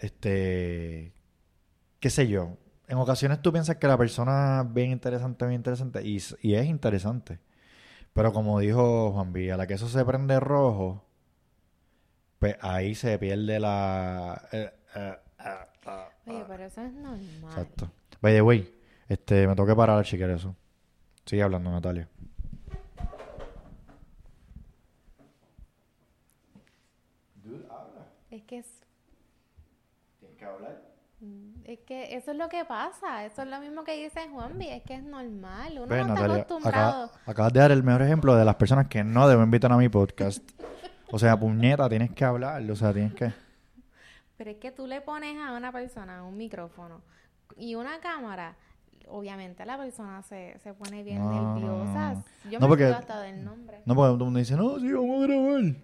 este, 0.00 1.12
qué 2.00 2.10
sé 2.10 2.26
yo. 2.26 2.56
En 2.88 2.98
ocasiones 2.98 3.40
tú 3.40 3.52
piensas 3.52 3.76
que 3.76 3.86
la 3.86 3.96
persona 3.96 4.64
es 4.66 4.74
bien 4.74 4.90
interesante, 4.90 5.46
bien 5.46 5.60
interesante, 5.60 6.02
y, 6.04 6.18
y 6.40 6.54
es 6.54 6.66
interesante. 6.66 7.38
Pero 8.14 8.32
como 8.32 8.58
dijo 8.58 9.12
Juan 9.12 9.32
Villa, 9.32 9.54
a 9.54 9.58
la 9.58 9.68
que 9.68 9.74
eso 9.74 9.88
se 9.88 10.04
prende 10.04 10.40
rojo, 10.40 11.04
pues 12.40 12.56
ahí 12.60 12.96
se 12.96 13.16
pierde 13.20 13.60
la... 13.60 14.48
eh, 14.50 14.72
eh, 14.96 15.16
eh, 15.38 16.08
Oye, 16.26 16.44
pero 16.48 16.64
eso 16.64 16.82
es 16.82 16.92
normal. 16.92 17.20
Exacto. 17.46 17.92
By 18.20 18.34
the 18.34 18.42
way, 18.42 18.74
este, 19.08 19.46
me 19.46 19.54
tengo 19.54 19.68
que 19.68 19.76
parar, 19.76 20.04
chiquer, 20.04 20.30
eso. 20.30 20.56
Sigue 21.24 21.44
hablando, 21.44 21.70
Natalia. 21.70 22.08
Es 28.32 28.42
que 28.44 28.58
es, 28.60 28.66
Tienes 30.18 30.38
que 30.38 30.44
hablar. 30.46 30.82
Es 31.74 31.80
que 31.80 32.14
eso 32.16 32.30
es 32.32 32.36
lo 32.36 32.48
que 32.48 32.64
pasa. 32.64 33.24
Eso 33.24 33.42
es 33.42 33.48
lo 33.48 33.58
mismo 33.60 33.84
que 33.84 34.02
dice 34.02 34.28
Juanvi. 34.28 34.68
Es 34.68 34.82
que 34.82 34.94
es 34.94 35.02
normal. 35.02 35.72
Uno 35.76 35.86
Ve, 35.86 35.96
no 35.96 36.00
está 36.02 36.14
Natalia, 36.14 36.42
acostumbrado. 36.42 37.04
acá- 37.04 37.20
acabas 37.30 37.52
de 37.52 37.60
dar 37.60 37.70
el 37.72 37.82
mejor 37.82 38.02
ejemplo 38.02 38.34
de 38.36 38.44
las 38.44 38.54
personas 38.56 38.88
que 38.88 39.04
no 39.04 39.28
deben 39.28 39.44
invitar 39.44 39.70
a 39.72 39.76
mi 39.76 39.88
podcast. 39.88 40.42
O 41.10 41.18
sea, 41.18 41.38
puñeta, 41.38 41.88
tienes 41.88 42.10
que 42.12 42.24
hablar, 42.24 42.62
o 42.70 42.76
sea, 42.76 42.92
tienes 42.92 43.14
que... 43.14 43.32
Pero 44.38 44.50
es 44.50 44.56
que 44.56 44.72
tú 44.72 44.86
le 44.86 45.00
pones 45.02 45.36
a 45.38 45.52
una 45.52 45.70
persona 45.70 46.24
un 46.24 46.36
micrófono 46.36 47.02
y 47.56 47.74
una 47.74 48.00
cámara. 48.00 48.56
Obviamente 49.08 49.64
la 49.66 49.76
persona 49.76 50.22
se, 50.22 50.58
se 50.60 50.72
pone 50.74 51.02
bien 51.02 51.18
No, 51.18 51.54
nerviosa. 51.54 52.14
no. 52.14 52.24
Yo 52.50 52.58
No, 52.60 52.66
me 52.66 52.68
porque- 52.70 52.84
hasta 52.86 53.20
del 53.20 53.44
nombre. 53.44 53.82
No, 53.84 53.94
porque 53.94 54.06
todo 54.08 54.14
el 54.14 54.24
mundo 54.24 54.38
dice, 54.38 54.56
no, 54.56 54.78
sí, 54.78 54.90
vamos 54.92 55.22
a 55.22 55.26
grabar. 55.26 55.74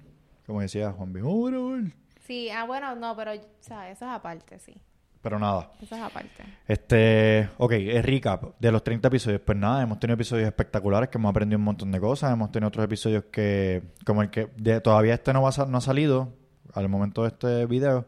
Como 0.47 0.61
decía 0.63 0.93
Juan, 0.93 1.13
vamos 1.13 1.47
a 1.49 1.51
grabar. 1.51 1.93
Sí, 2.27 2.49
ah, 2.51 2.65
bueno, 2.65 2.95
no, 2.97 3.15
pero 3.17 3.33
o 3.33 3.45
sea, 3.61 3.91
eso 3.91 4.05
es 4.07 4.11
aparte, 4.11 4.59
sí. 4.59 4.75
Pero 5.21 5.39
nada. 5.39 5.71
Eso 5.83 5.97
es 5.97 6.01
aparte. 6.03 6.45
Este, 6.67 7.49
ok, 7.59 7.73
es 7.73 8.05
recap 8.05 8.45
de 8.59 8.71
los 8.73 8.85
30 8.85 9.09
episodios. 9.09 9.41
Pues 9.45 9.59
nada, 9.59 9.83
hemos 9.83 9.99
tenido 9.99 10.15
episodios 10.15 10.47
espectaculares 10.47 11.09
que 11.09 11.19
hemos 11.19 11.31
aprendido 11.31 11.59
un 11.59 11.65
montón 11.65 11.91
de 11.91 11.99
cosas. 12.01 12.33
Hemos 12.33 12.53
tenido 12.53 12.69
otros 12.69 12.85
episodios 12.85 13.25
que, 13.33 13.83
como 14.07 14.23
el 14.23 14.31
que 14.31 14.49
de- 14.57 14.81
todavía 14.81 15.15
este 15.15 15.33
no, 15.33 15.43
va 15.43 15.51
a 15.51 15.67
no 15.67 15.79
ha 15.79 15.81
salido 15.81 16.33
al 16.73 16.89
momento 16.89 17.23
de 17.23 17.29
este 17.29 17.67
video, 17.67 18.07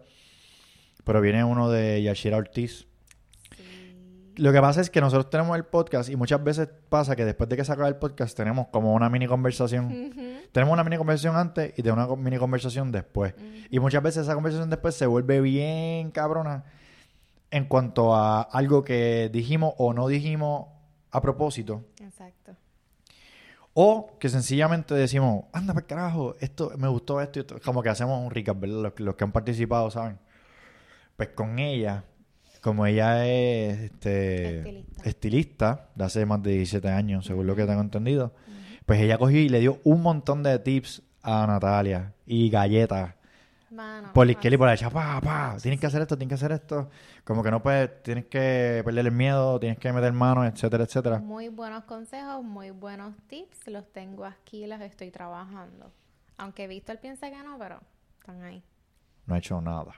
pero 1.05 1.21
viene 1.21 1.43
uno 1.43 1.69
de 1.69 2.00
Yashira 2.02 2.37
Ortiz. 2.37 2.87
Sí. 3.57 4.33
Lo 4.37 4.52
que 4.52 4.61
pasa 4.61 4.81
es 4.81 4.88
que 4.88 5.00
nosotros 5.00 5.29
tenemos 5.31 5.57
el 5.57 5.64
podcast 5.64 6.09
y 6.11 6.17
muchas 6.17 6.43
veces 6.45 6.69
pasa 6.88 7.17
que 7.17 7.25
después 7.25 7.49
de 7.50 7.57
que 7.57 7.64
se 7.64 7.73
acaba 7.73 7.88
el 7.88 7.97
podcast 7.97 8.37
tenemos 8.37 8.69
como 8.69 8.95
una 8.95 9.11
mini 9.11 9.26
conversación. 9.26 10.12
Tenemos 10.52 10.73
una 10.73 10.85
mini 10.85 10.97
conversación 10.97 11.37
antes 11.37 11.73
y 11.76 11.83
tenemos 11.83 12.07
una 12.09 12.23
mini 12.23 12.38
conversación 12.38 12.93
después. 12.93 13.35
Y 13.69 13.81
muchas 13.81 14.02
veces 14.02 14.23
esa 14.23 14.35
conversación 14.35 14.71
después 14.71 14.95
se 14.95 15.07
vuelve 15.07 15.40
bien 15.40 16.11
cabrona 16.12 16.64
en 17.50 17.64
cuanto 17.64 18.14
a 18.14 18.42
algo 18.42 18.85
que 18.85 19.28
dijimos 19.33 19.75
o 19.78 19.92
no 19.92 20.09
dijimos 20.09 20.69
a 21.11 21.21
propósito. 21.21 21.85
Exacto. 22.00 22.57
O 23.75 24.19
que 24.19 24.28
sencillamente 24.28 24.95
decimos, 24.95 25.45
anda 25.52 25.75
para 25.75 25.87
carajo, 25.87 26.35
esto, 26.40 26.73
me 26.76 26.88
gustó 26.88 27.21
esto 27.21 27.38
y 27.38 27.42
esto. 27.42 27.61
Como 27.64 27.83
que 27.83 27.88
hacemos 27.88 28.25
un 28.25 28.30
recap, 28.30 28.59
¿verdad? 28.59 28.83
Los, 28.83 29.00
los 29.00 29.14
que 29.14 29.25
han 29.25 29.33
participado, 29.33 29.90
¿saben? 29.90 30.19
Pues 31.16 31.30
con 31.30 31.59
ella, 31.59 32.04
como 32.61 32.87
ella 32.87 33.26
es 33.26 33.78
este, 33.78 34.59
Estilista. 34.59 35.09
estilista 35.09 35.88
de 35.95 36.04
hace 36.04 36.26
más 36.26 36.42
de 36.42 36.52
17 36.52 36.88
años, 36.88 37.27
según 37.27 37.46
lo 37.46 37.57
que 37.57 37.64
tengo 37.64 37.81
entendido, 37.81 38.35
pues 38.87 39.01
ella 39.01 39.18
cogió 39.18 39.38
y 39.38 39.48
le 39.48 39.61
dio 39.61 39.79
un 39.85 40.03
montón 40.03 40.42
de 40.42 40.59
tips 40.59 41.03
a 41.22 41.46
Natalia 41.46 42.14
y 42.27 42.51
galletas 42.51 43.14
Mano, 43.70 44.12
por 44.12 44.26
la 44.26 44.33
izquierda 44.33 44.54
y 44.54 44.59
por 44.59 44.66
la 44.66 44.72
derecha, 44.72 44.90
pa, 44.90 45.20
pa, 45.20 45.56
tienes 45.62 45.78
que 45.78 45.87
hacer 45.87 46.02
esto, 46.02 46.16
tienes 46.18 46.30
que 46.30 46.35
hacer 46.44 46.52
esto. 46.52 46.90
Como 47.24 47.42
que 47.42 47.50
no 47.52 47.62
puedes, 47.62 48.02
tienes 48.02 48.26
que 48.26 48.83
perder 48.85 49.06
el 49.06 49.12
miedo, 49.12 49.61
tienes 49.61 49.78
que 49.78 49.92
meter 49.92 50.12
manos, 50.12 50.46
etcétera, 50.46 50.85
etcétera. 50.85 51.18
Muy 51.20 51.48
buenos 51.48 51.85
consejos, 51.85 52.42
muy 52.42 52.70
buenos 52.70 53.14
tips. 53.28 53.68
Los 53.68 53.87
tengo 53.92 54.24
aquí, 54.24 54.66
los 54.66 54.80
estoy 54.80 55.11
trabajando. 55.12 55.92
Aunque 56.37 56.66
Víctor 56.66 56.98
piensa 56.98 57.30
que 57.30 57.37
no, 57.44 57.56
pero 57.59 57.80
están 58.18 58.42
ahí. 58.42 58.62
No 59.26 59.37
he 59.37 59.38
hecho 59.38 59.61
nada. 59.61 59.92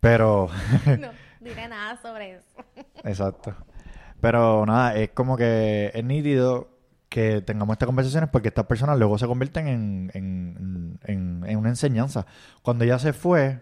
Pero, 0.00 0.48
No 0.98 1.10
diré 1.40 1.66
nada 1.68 2.00
sobre 2.02 2.34
eso. 2.36 2.64
exacto. 3.04 3.54
Pero 4.20 4.66
nada, 4.66 4.96
es 4.96 5.10
como 5.10 5.36
que 5.36 5.92
es 5.94 6.04
nítido 6.04 6.77
que 7.18 7.42
tengamos 7.42 7.74
estas 7.74 7.86
conversaciones 7.86 8.30
porque 8.30 8.46
estas 8.46 8.66
personas 8.66 8.96
luego 8.96 9.18
se 9.18 9.26
convierten 9.26 9.66
en, 9.66 10.10
en, 10.14 11.00
en, 11.02 11.44
en 11.44 11.58
una 11.58 11.68
enseñanza. 11.68 12.26
Cuando 12.62 12.84
ella 12.84 13.00
se 13.00 13.12
fue, 13.12 13.58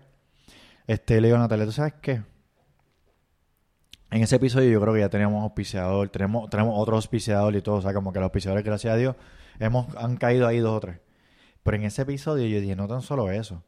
este, 0.87 1.23
le 1.23 1.29
digo 1.29 1.39
a 1.39 1.41
Natalia, 1.41 1.65
¿tú 1.65 1.73
sabes 1.73 1.95
qué? 2.03 2.23
En 4.11 4.23
ese 4.23 4.37
episodio 4.37 4.71
yo 4.71 4.79
creo 4.81 4.93
que 4.93 5.01
ya 5.01 5.09
teníamos 5.09 5.43
auspiciador, 5.43 6.11
tenemos, 6.11 6.51
tenemos 6.51 6.75
otro 6.77 6.97
auspiciador 6.97 7.57
y 7.57 7.63
todo, 7.63 7.77
o 7.77 7.81
sea, 7.81 7.95
como 7.95 8.13
que 8.13 8.19
los 8.19 8.27
auspiciadores, 8.27 8.63
gracias 8.63 8.93
a 8.93 8.97
Dios, 8.99 9.17
hemos, 9.59 9.87
han 9.97 10.19
caído 10.19 10.47
ahí 10.47 10.59
dos 10.59 10.77
o 10.77 10.81
tres. 10.81 10.99
Pero 11.63 11.79
en 11.79 11.85
ese 11.85 12.03
episodio 12.03 12.47
yo 12.47 12.61
dije, 12.61 12.77
no 12.77 12.87
tan 12.87 13.01
solo 13.01 13.31
eso, 13.31 13.63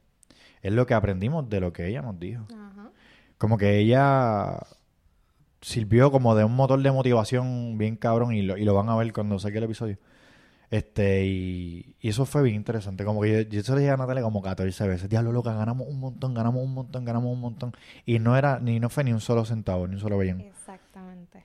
es 0.60 0.72
lo 0.72 0.86
que 0.86 0.92
aprendimos 0.92 1.48
de 1.48 1.60
lo 1.60 1.72
que 1.72 1.86
ella 1.86 2.02
nos 2.02 2.20
dijo. 2.20 2.44
Ajá. 2.52 2.90
Como 3.38 3.56
que 3.56 3.78
ella 3.78 4.60
sirvió 5.60 6.10
como 6.10 6.34
de 6.34 6.44
un 6.44 6.54
motor 6.54 6.80
de 6.82 6.90
motivación 6.92 7.76
bien 7.78 7.96
cabrón 7.96 8.32
y 8.34 8.42
lo, 8.42 8.56
y 8.56 8.64
lo 8.64 8.74
van 8.74 8.88
a 8.88 8.96
ver 8.96 9.12
cuando 9.12 9.38
saque 9.38 9.58
el 9.58 9.64
episodio. 9.64 9.98
Este, 10.70 11.24
y, 11.26 11.94
y 12.00 12.08
eso 12.10 12.26
fue 12.26 12.42
bien 12.42 12.56
interesante. 12.56 13.04
Como 13.04 13.22
que 13.22 13.44
yo, 13.44 13.50
yo 13.50 13.62
se 13.62 13.72
lo 13.72 13.78
dije 13.78 13.90
a 13.90 13.96
Natalia 13.96 14.22
como 14.22 14.42
14 14.42 14.86
veces. 14.86 15.08
Diablo, 15.08 15.32
loca, 15.32 15.54
ganamos 15.54 15.88
un 15.88 15.98
montón, 15.98 16.34
ganamos 16.34 16.62
un 16.62 16.74
montón, 16.74 17.04
ganamos 17.04 17.32
un 17.32 17.40
montón. 17.40 17.72
Y 18.04 18.18
no 18.18 18.36
era, 18.36 18.60
ni 18.60 18.78
no 18.78 18.90
fue 18.90 19.02
ni 19.04 19.12
un 19.12 19.20
solo 19.20 19.44
centavo, 19.46 19.86
ni 19.88 19.94
un 19.94 20.00
solo 20.00 20.18
bellón. 20.18 20.42
Exactamente. 20.42 21.44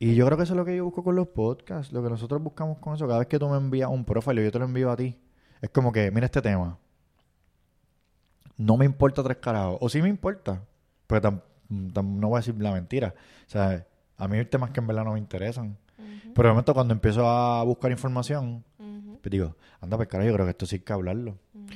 Y 0.00 0.14
yo 0.14 0.26
creo 0.26 0.36
que 0.36 0.44
eso 0.44 0.54
es 0.54 0.56
lo 0.56 0.64
que 0.64 0.76
yo 0.76 0.84
busco 0.84 1.04
con 1.04 1.14
los 1.14 1.28
podcasts. 1.28 1.92
Lo 1.92 2.02
que 2.02 2.10
nosotros 2.10 2.42
buscamos 2.42 2.78
con 2.78 2.94
eso. 2.94 3.06
Cada 3.06 3.20
vez 3.20 3.28
que 3.28 3.38
tú 3.38 3.48
me 3.48 3.56
envías 3.58 3.88
un 3.90 4.04
profile 4.04 4.40
y 4.42 4.44
yo 4.46 4.50
te 4.50 4.58
lo 4.58 4.64
envío 4.64 4.90
a 4.90 4.96
ti, 4.96 5.16
es 5.60 5.70
como 5.70 5.92
que, 5.92 6.10
mira 6.10 6.24
este 6.26 6.42
tema. 6.42 6.78
No 8.56 8.76
me 8.76 8.84
importa 8.84 9.22
tres 9.22 9.36
carajos. 9.38 9.78
O 9.80 9.88
sí 9.88 10.02
me 10.02 10.08
importa. 10.08 10.62
Pero 11.06 11.20
tam- 11.20 11.40
tam- 11.40 11.42
no 11.70 12.28
voy 12.28 12.36
a 12.36 12.40
decir 12.40 12.60
la 12.60 12.72
mentira. 12.72 13.14
O 13.46 13.50
sea, 13.50 13.86
a 14.16 14.28
mí 14.28 14.36
hay 14.36 14.44
temas 14.44 14.70
que 14.70 14.80
en 14.80 14.86
verdad 14.86 15.04
no 15.04 15.12
me 15.14 15.18
interesan. 15.18 15.76
Pero 16.34 16.48
de 16.48 16.52
momento 16.54 16.74
cuando 16.74 16.92
empiezo 16.94 17.28
a 17.28 17.62
buscar 17.64 17.90
información, 17.90 18.64
pues 19.22 19.30
digo, 19.30 19.56
anda, 19.80 19.96
pues 19.96 20.08
carajo, 20.08 20.28
yo 20.28 20.34
creo 20.34 20.46
que 20.46 20.50
esto 20.50 20.66
sí 20.66 20.76
hay 20.76 20.80
que 20.82 20.92
hablarlo. 20.92 21.38
ujú. 21.54 21.66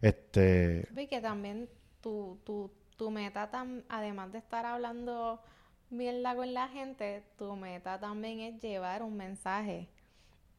Este, 0.00 0.88
Y 0.96 1.06
que 1.06 1.20
también 1.20 1.68
tu, 2.00 2.38
tu, 2.44 2.70
tu 2.96 3.10
meta, 3.10 3.50
tam- 3.50 3.82
además 3.88 4.32
de 4.32 4.38
estar 4.38 4.64
hablando 4.66 5.40
mierda 5.90 6.34
con 6.34 6.52
la 6.54 6.68
gente, 6.68 7.22
tu 7.36 7.54
meta 7.56 7.98
también 7.98 8.40
es 8.40 8.60
llevar 8.60 9.02
un 9.02 9.16
mensaje. 9.16 9.88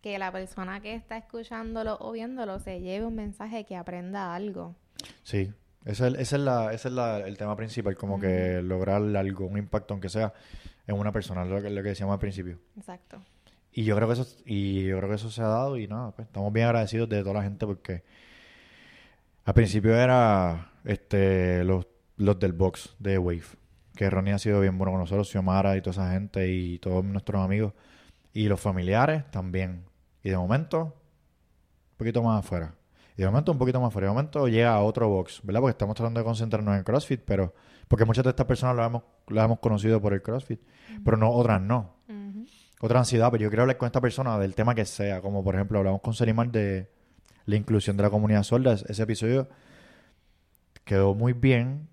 Que 0.02 0.18
la 0.18 0.32
persona 0.32 0.80
que 0.80 0.94
está 0.96 1.18
escuchándolo 1.18 1.98
o 2.00 2.14
viéndolo 2.14 2.60
se 2.60 2.80
lleve 2.80 3.06
un 3.06 3.16
mensaje 3.16 3.66
que 3.66 3.76
aprenda 3.76 4.34
algo. 4.34 4.76
sí. 5.24 5.52
Ese 5.86 6.08
es, 6.10 6.14
ese 6.16 6.36
es, 6.36 6.42
la, 6.42 6.74
ese 6.74 6.88
es 6.90 6.94
la- 6.94 7.20
el 7.20 7.38
tema 7.38 7.56
principal, 7.56 7.96
como 7.96 8.20
que 8.20 8.62
lograr 8.62 9.02
algo, 9.16 9.46
un 9.48 9.58
impacto, 9.58 9.94
aunque 9.94 10.10
sea 10.10 10.34
en 10.88 10.96
una 10.98 11.12
persona, 11.12 11.46
lo 11.46 11.62
que, 11.62 11.70
lo 11.70 11.82
que 11.82 11.90
decíamos 11.90 12.14
al 12.14 12.20
principio. 12.20 12.60
Exacto. 12.78 13.22
Y 13.72 13.84
yo 13.86 13.96
creo 13.96 14.08
que 14.08 14.14
eso 14.16 14.28
y 14.46 14.84
yo 14.86 14.98
creo 14.98 15.10
que 15.10 15.16
eso 15.16 15.30
se 15.32 15.42
ha 15.42 15.48
dado 15.48 15.78
y 15.78 15.88
nada, 15.88 16.12
pues 16.12 16.28
estamos 16.28 16.52
bien 16.52 16.66
agradecidos 16.66 17.08
de 17.08 17.22
toda 17.22 17.36
la 17.36 17.44
gente 17.44 17.66
porque 17.66 18.04
al 19.46 19.54
principio 19.54 19.96
era 19.96 20.72
este 20.84 21.64
los, 21.64 21.88
los 22.18 22.38
del 22.40 22.54
box 22.54 22.96
de 23.00 23.18
Wave, 23.18 23.44
que 23.96 24.10
Ronnie 24.10 24.34
ha 24.34 24.40
sido 24.40 24.60
bien 24.62 24.78
bueno 24.78 24.92
con 24.92 25.00
nosotros, 25.02 25.30
Xiomara 25.30 25.78
y 25.78 25.82
toda 25.82 25.92
esa 25.92 26.12
gente 26.12 26.48
y 26.52 26.80
todos 26.80 27.06
nuestros 27.06 27.42
amigos 27.44 27.74
y 28.34 28.48
los 28.48 28.60
familiares 28.60 29.30
también. 29.32 29.86
Y 30.24 30.30
de 30.32 30.38
momento 30.38 30.84
un 30.84 31.98
poquito 31.98 32.22
más 32.24 32.44
afuera. 32.44 32.74
Y 33.20 33.22
de 33.22 33.28
momento 33.28 33.52
un 33.52 33.58
poquito 33.58 33.82
más 33.82 33.90
afuera. 33.90 34.08
De 34.08 34.14
momento 34.14 34.48
llega 34.48 34.74
a 34.74 34.82
otro 34.82 35.10
box, 35.10 35.42
¿verdad? 35.44 35.60
Porque 35.60 35.72
estamos 35.72 35.94
tratando 35.94 36.22
de 36.22 36.24
concentrarnos 36.24 36.78
en 36.78 36.86
CrossFit, 36.86 37.20
pero 37.26 37.54
porque 37.90 38.06
muchas 38.06 38.24
de 38.24 38.30
estas 38.30 38.46
personas 38.46 38.78
las 38.78 38.88
hemos, 38.88 39.04
las 39.28 39.44
hemos 39.44 39.60
conocido 39.60 40.02
por 40.02 40.14
el 40.14 40.22
CrossFit, 40.22 40.62
pero 41.04 41.18
no 41.18 41.30
otras 41.30 41.60
no 41.62 41.98
Ujú. 42.08 42.46
otra 42.80 43.00
ansiedad, 43.00 43.30
pero 43.30 43.44
yo 43.44 43.50
quiero 43.50 43.64
hablar 43.64 43.78
con 43.78 43.88
esta 43.88 44.00
persona 44.00 44.40
del 44.40 44.56
tema 44.56 44.74
que 44.74 44.86
sea, 44.86 45.20
como 45.20 45.44
por 45.44 45.56
ejemplo 45.56 45.80
hablamos 45.80 46.00
con 46.00 46.14
Selimar 46.14 46.50
de 46.50 46.90
la 47.46 47.58
inclusión 47.58 47.98
de 47.98 48.04
la 48.04 48.10
comunidad 48.10 48.44
sorda, 48.44 48.72
ese 48.72 49.04
episodio 49.04 49.50
quedó 50.86 51.14
muy 51.14 51.34
bien, 51.34 51.90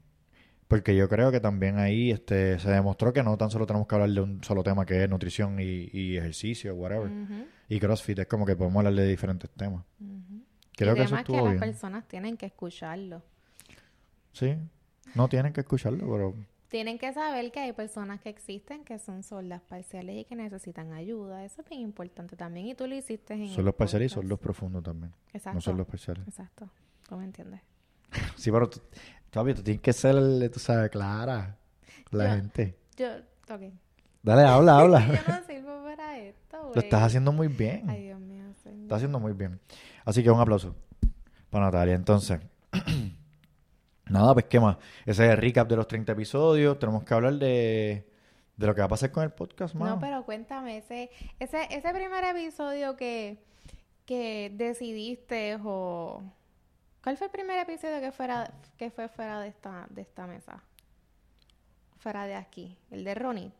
porque 0.69 0.95
yo 0.95 1.09
creo 1.09 1.33
que 1.33 1.41
también 1.41 1.79
ahí 1.79 2.12
este 2.12 2.61
se 2.61 2.71
demostró 2.71 3.12
que 3.12 3.25
no 3.25 3.37
tan 3.37 3.51
solo 3.51 3.67
tenemos 3.67 3.89
que 3.89 3.97
hablar 3.97 4.11
de 4.11 4.21
un 4.21 4.45
solo 4.45 4.62
tema 4.62 4.87
que 4.87 5.03
es 5.03 5.11
nutrición 5.11 5.59
y, 5.59 5.91
y 5.93 6.19
ejercicio, 6.19 6.73
whatever. 6.77 7.11
Y 7.69 7.81
CrossFit 7.81 8.21
es 8.21 8.27
como 8.29 8.47
que 8.47 8.55
podemos 8.55 8.79
hablar 8.79 8.95
de 8.95 9.09
diferentes 9.09 9.51
temas. 9.51 9.83
Creo 10.77 10.93
y 10.95 10.97
que 10.99 11.03
eso 11.05 11.17
estuvo 11.17 11.37
que 11.39 11.43
bien. 11.43 11.57
las 11.57 11.65
personas 11.69 12.07
tienen 12.07 12.37
que 12.37 12.47
escucharlo. 12.47 13.23
Sí, 14.33 14.57
no 15.15 15.29
tienen 15.29 15.53
que 15.53 15.61
escucharlo, 15.62 16.11
pero 16.11 16.35
Tienen 16.69 16.99
que 16.99 17.12
saber 17.12 17.51
que 17.53 17.61
hay 17.61 17.73
personas 17.73 18.21
que 18.21 18.29
existen 18.29 18.85
que 18.85 18.99
son 18.99 19.23
sordas 19.23 19.62
parciales 19.62 20.17
y 20.17 20.25
que 20.25 20.37
necesitan 20.37 20.93
ayuda. 20.93 21.45
Eso 21.45 21.62
es 21.62 21.69
bien 21.69 21.81
importante 21.81 22.37
también. 22.37 22.67
Y 22.67 22.75
tú 22.75 22.87
lo 22.87 22.95
hiciste 22.95 23.35
en 23.35 23.49
son 23.49 23.65
los 23.65 23.75
parciales 23.75 24.12
y 24.12 24.15
son 24.15 24.29
los 24.29 24.39
profundos 24.39 24.83
también. 24.83 25.12
Exacto. 25.33 25.55
No 25.55 25.61
son 25.61 25.77
los 25.79 25.87
parciales. 25.87 26.27
Exacto. 26.29 26.69
¿Tú 27.09 27.17
me 27.17 27.25
entiendes? 27.25 27.61
Sí, 28.37 28.51
pero 28.51 28.69
tú, 28.69 28.81
todavía 29.31 29.55
tú 29.55 29.62
tienes 29.62 29.81
que 29.81 29.93
ser, 29.93 30.15
tú 30.51 30.59
sabes, 30.61 30.91
clara 30.91 31.57
la 32.11 32.25
Yo- 32.29 32.35
gente. 32.43 32.77
Yo, 32.97 33.09
ok. 33.55 33.62
Dale, 34.23 34.43
habla, 34.43 34.79
habla. 34.81 35.07
Yo 35.07 35.33
no 35.35 35.45
sirvo 35.47 35.83
para 35.85 36.19
esto, 36.19 36.61
güey. 36.62 36.75
Lo 36.75 36.81
estás 36.83 37.03
haciendo 37.03 37.33
muy 37.33 37.49
bien. 37.49 37.89
Ay, 37.89 38.03
Dios 38.05 38.21
mío. 38.21 38.36
Estás 38.83 38.96
haciendo 38.96 39.20
muy 39.20 39.33
bien. 39.33 39.61
Así 40.05 40.22
que 40.22 40.31
un 40.31 40.40
aplauso 40.40 40.74
para 41.50 41.66
Natalia. 41.66 41.94
Entonces, 41.94 42.40
nada, 44.07 44.35
pues 44.35 44.46
qué 44.46 44.61
más. 44.61 44.76
Ese 45.05 45.26
es 45.26 45.33
el 45.33 45.37
recap 45.38 45.68
de 45.68 45.76
los 45.76 45.88
30 45.88 46.12
episodios. 46.12 46.79
Tenemos 46.79 47.05
que 47.05 47.14
hablar 47.14 47.35
de, 47.35 48.09
de 48.57 48.66
lo 48.66 48.74
que 48.74 48.81
va 48.81 48.87
a 48.87 48.88
pasar 48.88 49.11
con 49.11 49.24
el 49.24 49.31
podcast, 49.31 49.74
mano. 49.74 49.94
No, 49.94 50.00
pero 50.00 50.24
cuéntame, 50.24 50.79
ese, 50.79 51.11
ese, 51.38 51.66
ese 51.70 51.92
primer 51.92 52.24
episodio 52.24 52.96
que, 52.96 53.38
que 54.05 54.52
decidiste 54.55 55.59
o... 55.64 56.22
¿Cuál 57.02 57.16
fue 57.16 57.29
el 57.29 57.31
primer 57.31 57.59
episodio 57.61 58.00
que 58.00 58.11
fuera 58.11 58.52
que 58.76 58.90
fue 58.90 59.09
fuera 59.09 59.40
de 59.40 59.48
esta, 59.48 59.87
de 59.90 60.02
esta 60.02 60.26
mesa? 60.26 60.61
Fuera 61.98 62.26
de 62.26 62.35
aquí. 62.35 62.76
El 62.90 63.05
de 63.05 63.14
Ronit. 63.14 63.55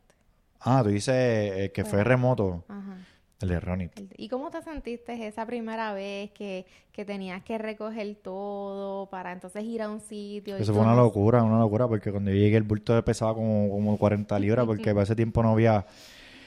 Ah, 0.61 0.81
tú 0.83 0.89
dices 0.89 1.15
eh, 1.15 1.73
que 1.73 1.85
fue 1.85 2.03
remoto. 2.03 2.65
Ajá. 2.67 2.97
El 3.41 3.49
de 3.51 3.61
Ronnie. 3.61 3.91
¿Y 4.17 4.29
cómo 4.29 4.51
te 4.51 4.63
sentiste 4.63 5.27
esa 5.27 5.45
primera 5.45 5.93
vez 5.93 6.31
que, 6.31 6.65
que 6.91 7.05
tenías 7.05 7.43
que 7.43 7.59
recoger 7.59 8.17
todo 8.23 9.11
para 9.11 9.33
entonces 9.33 9.63
ir 9.65 9.83
a 9.83 9.91
un 9.91 10.01
sitio? 10.01 10.57
Eso 10.57 10.73
fue 10.73 10.83
una 10.83 10.95
locura, 10.95 11.43
una 11.43 11.59
locura, 11.59 11.87
porque 11.87 12.11
cuando 12.11 12.31
yo 12.31 12.37
llegué 12.39 12.57
el 12.57 12.63
bulto 12.63 13.05
pesaba 13.05 13.35
como, 13.35 13.69
como 13.69 13.99
40 13.99 14.39
libras, 14.39 14.65
porque 14.67 14.93
para 14.93 15.03
ese 15.03 15.15
tiempo 15.15 15.43
no 15.43 15.51
había... 15.51 15.87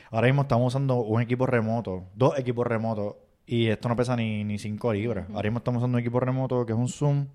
Ahora 0.09 0.25
mismo 0.25 0.41
estamos 0.41 0.73
usando 0.73 0.95
un 1.01 1.21
equipo 1.21 1.45
remoto, 1.45 2.05
dos 2.15 2.39
equipos 2.39 2.65
remotos, 2.65 3.17
y 3.45 3.67
esto 3.67 3.87
no 3.87 3.95
pesa 3.95 4.15
ni, 4.15 4.43
ni 4.43 4.57
5 4.57 4.93
libras. 4.93 5.27
Ahora 5.29 5.43
mismo 5.43 5.59
estamos 5.59 5.81
usando 5.81 5.95
un 5.95 6.01
equipo 6.01 6.19
remoto 6.19 6.65
que 6.65 6.73
es 6.73 6.79
un 6.79 6.89
Zoom 6.89 7.27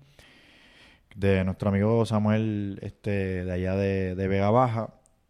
de 1.15 1.45
nuestro 1.45 1.69
amigo 1.69 2.05
Samuel 2.05 2.77
este, 2.81 3.45
de 3.45 3.51
allá 3.53 3.75
de, 3.75 4.15
de 4.15 4.27
Vega 4.27 4.49
Baja, 4.49 4.89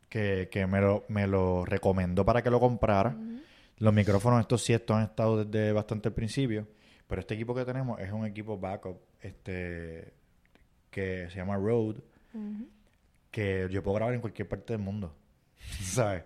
que, 0.09 0.49
que 0.51 0.65
me, 0.65 0.81
lo, 0.81 1.03
me 1.09 1.27
lo 1.27 1.63
recomendó 1.63 2.25
para 2.25 2.41
que 2.41 2.49
lo 2.49 2.59
comprara. 2.59 3.15
Los 3.77 3.93
micrófonos, 3.93 4.41
estos 4.41 4.63
sí, 4.63 4.73
estos 4.73 4.95
han 4.95 5.03
estado 5.03 5.43
desde 5.43 5.71
bastante 5.71 6.09
el 6.09 6.15
principio. 6.15 6.67
Pero 7.07 7.21
este 7.21 7.35
equipo 7.35 7.53
que 7.53 7.65
tenemos 7.65 7.99
es 7.99 8.11
un 8.11 8.25
equipo 8.25 8.57
backup 8.57 8.97
este, 9.21 10.13
que 10.89 11.29
se 11.29 11.35
llama 11.35 11.57
Rode, 11.57 12.01
que 13.29 13.67
yo 13.69 13.83
puedo 13.83 13.95
grabar 13.95 14.15
en 14.15 14.21
cualquier 14.21 14.47
parte 14.47 14.73
del 14.73 14.81
mundo. 14.81 15.13
¿Sabes? 15.81 16.23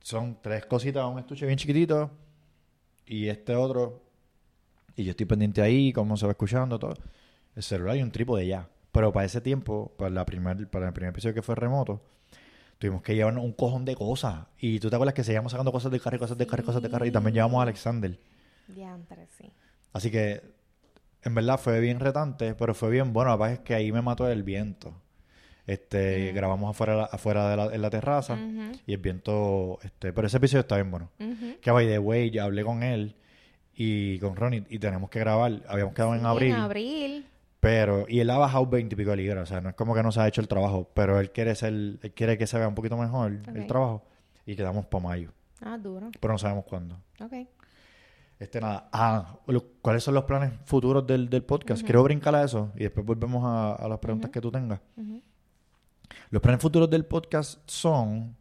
Son 0.00 0.38
tres 0.42 0.66
cositas, 0.66 1.04
un 1.06 1.18
estuche 1.18 1.46
bien 1.46 1.58
chiquitito 1.58 2.10
y 3.06 3.28
este 3.28 3.54
otro. 3.54 4.02
Y 4.96 5.04
yo 5.04 5.10
estoy 5.10 5.26
pendiente 5.26 5.62
ahí, 5.62 5.92
cómo 5.92 6.16
se 6.16 6.26
va 6.26 6.32
escuchando, 6.32 6.78
todo. 6.78 6.94
El 7.54 7.62
celular 7.62 7.96
y 7.96 8.02
un 8.02 8.10
trípode 8.10 8.46
ya. 8.46 8.68
Pero 8.92 9.12
para 9.12 9.26
ese 9.26 9.40
tiempo, 9.40 9.94
para, 9.96 10.10
la 10.10 10.26
primer, 10.26 10.68
para 10.68 10.88
el 10.88 10.92
primer 10.92 11.10
episodio 11.10 11.34
que 11.34 11.42
fue 11.42 11.54
remoto, 11.54 12.02
tuvimos 12.78 13.02
que 13.02 13.14
llevar 13.14 13.36
un 13.36 13.52
cojón 13.52 13.84
de 13.84 13.94
cosas. 13.94 14.46
Y 14.58 14.80
tú 14.80 14.88
te 14.88 14.96
acuerdas 14.96 15.14
que 15.14 15.24
seguíamos 15.24 15.52
sacando 15.52 15.72
cosas 15.72 15.90
de 15.92 16.00
carro 16.00 16.16
y 16.16 16.18
cosas 16.20 16.38
de 16.38 16.46
carro 16.46 16.62
y 16.62 16.66
cosas 16.66 16.82
de 16.82 16.90
carro. 16.90 17.06
Y 17.06 17.10
también 17.10 17.34
llevamos 17.34 17.58
a 17.60 17.62
Alexander. 17.62 18.18
Diantre, 18.68 19.26
sí. 19.36 19.50
Así 19.92 20.10
que, 20.10 20.42
en 21.22 21.34
verdad, 21.34 21.58
fue 21.58 21.80
bien 21.80 22.00
retante, 22.00 22.54
pero 22.54 22.74
fue 22.74 22.90
bien 22.90 23.12
bueno. 23.12 23.36
La 23.36 23.52
es 23.52 23.58
que 23.60 23.74
ahí 23.74 23.90
me 23.92 24.02
mató 24.02 24.28
el 24.28 24.42
viento. 24.42 24.94
Este, 25.66 26.32
grabamos 26.32 26.70
afuera, 26.70 27.04
afuera 27.04 27.50
de 27.50 27.56
la, 27.56 27.74
en 27.74 27.82
la 27.82 27.90
terraza 27.90 28.38
y 28.86 28.94
el 28.94 28.98
viento, 29.00 29.78
este, 29.82 30.14
pero 30.14 30.26
ese 30.26 30.38
episodio 30.38 30.60
está 30.60 30.76
bien 30.76 30.90
bueno. 30.90 31.10
ujú. 31.20 31.60
Que 31.60 31.70
by 31.70 31.86
the 31.86 31.98
way, 31.98 32.30
ya 32.30 32.44
hablé 32.44 32.64
con 32.64 32.82
él 32.82 33.16
y 33.74 34.18
con 34.18 34.34
Ronnie 34.34 34.64
y 34.70 34.78
tenemos 34.78 35.10
que 35.10 35.18
grabar. 35.18 35.62
Habíamos 35.68 35.92
quedado 35.92 36.14
en 36.14 36.24
abril, 36.24 36.52
En 36.52 36.56
abril. 36.56 37.26
Pero, 37.60 38.04
y 38.08 38.20
él 38.20 38.30
ha 38.30 38.38
bajado 38.38 38.66
20 38.66 38.94
y 38.94 38.96
pico 38.96 39.10
de 39.10 39.16
libras. 39.16 39.42
O 39.42 39.46
sea, 39.46 39.60
no 39.60 39.68
es 39.70 39.74
como 39.74 39.94
que 39.94 40.02
no 40.02 40.12
se 40.12 40.20
ha 40.20 40.28
hecho 40.28 40.40
el 40.40 40.48
trabajo, 40.48 40.90
pero 40.94 41.18
él 41.20 41.30
quiere 41.32 41.54
ser, 41.54 41.72
él 41.72 42.12
quiere 42.14 42.38
que 42.38 42.46
se 42.46 42.58
vea 42.58 42.68
un 42.68 42.74
poquito 42.74 42.96
mejor 42.96 43.32
el 43.54 43.66
trabajo 43.66 44.04
y 44.46 44.54
quedamos 44.56 44.86
para 44.86 45.04
mayo, 45.04 45.32
Ah, 45.60 45.76
duro. 45.76 46.10
pero 46.20 46.32
no 46.34 46.38
sabemos 46.38 46.64
cuándo. 46.64 47.00
Ok. 47.20 47.32
Este 48.38 48.60
nada. 48.60 48.88
Ah, 48.92 49.36
lo- 49.48 49.64
¿cuáles 49.82 50.04
son 50.04 50.14
los 50.14 50.22
planes 50.24 50.52
futuros 50.64 51.04
del, 51.06 51.28
del 51.28 51.42
podcast? 51.42 51.82
Quiero 51.82 52.04
brincar 52.04 52.34
a 52.36 52.44
eso 52.44 52.70
y 52.76 52.84
después 52.84 53.04
volvemos 53.04 53.42
a, 53.44 53.72
a 53.74 53.88
las 53.88 53.98
preguntas 53.98 54.30
que 54.30 54.40
tú 54.40 54.52
tengas. 54.52 54.80
Los 56.30 56.40
planes 56.40 56.60
futuros 56.62 56.88
del 56.88 57.04
podcast 57.04 57.58
son. 57.68 58.36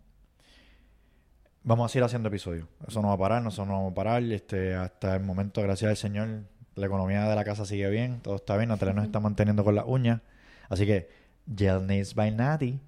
Vamos 1.63 1.85
a 1.85 1.89
seguir 1.91 2.03
haciendo 2.05 2.29
episodios. 2.29 2.67
Eso 2.87 3.01
no 3.01 3.09
va 3.09 3.15
a 3.15 3.17
parar, 3.17 3.41
no, 3.41 3.49
eso 3.49 3.65
no 3.65 3.73
vamos 3.73 3.91
a 3.91 3.95
parar. 3.95 4.23
Este, 4.23 4.73
hasta 4.75 5.15
el 5.15 5.23
momento, 5.23 5.61
gracias 5.63 5.89
al 5.89 5.97
Señor, 5.97 6.43
la 6.77 6.85
economía 6.85 7.27
de 7.27 7.35
la 7.35 7.43
casa 7.43 7.65
sigue 7.65 7.89
bien, 7.89 8.19
todo 8.21 8.35
está 8.35 8.55
bien. 8.55 8.69
Natalia 8.69 8.93
nos 8.93 9.05
está 9.05 9.19
manteniendo 9.19 9.63
con 9.63 9.75
las 9.75 9.85
uñas. 9.87 10.21
Así 10.69 10.85
que, 10.85 11.09
Gel 11.55 11.85
Nails 11.87 12.13
by 12.13 12.31
Natty. 12.31 12.79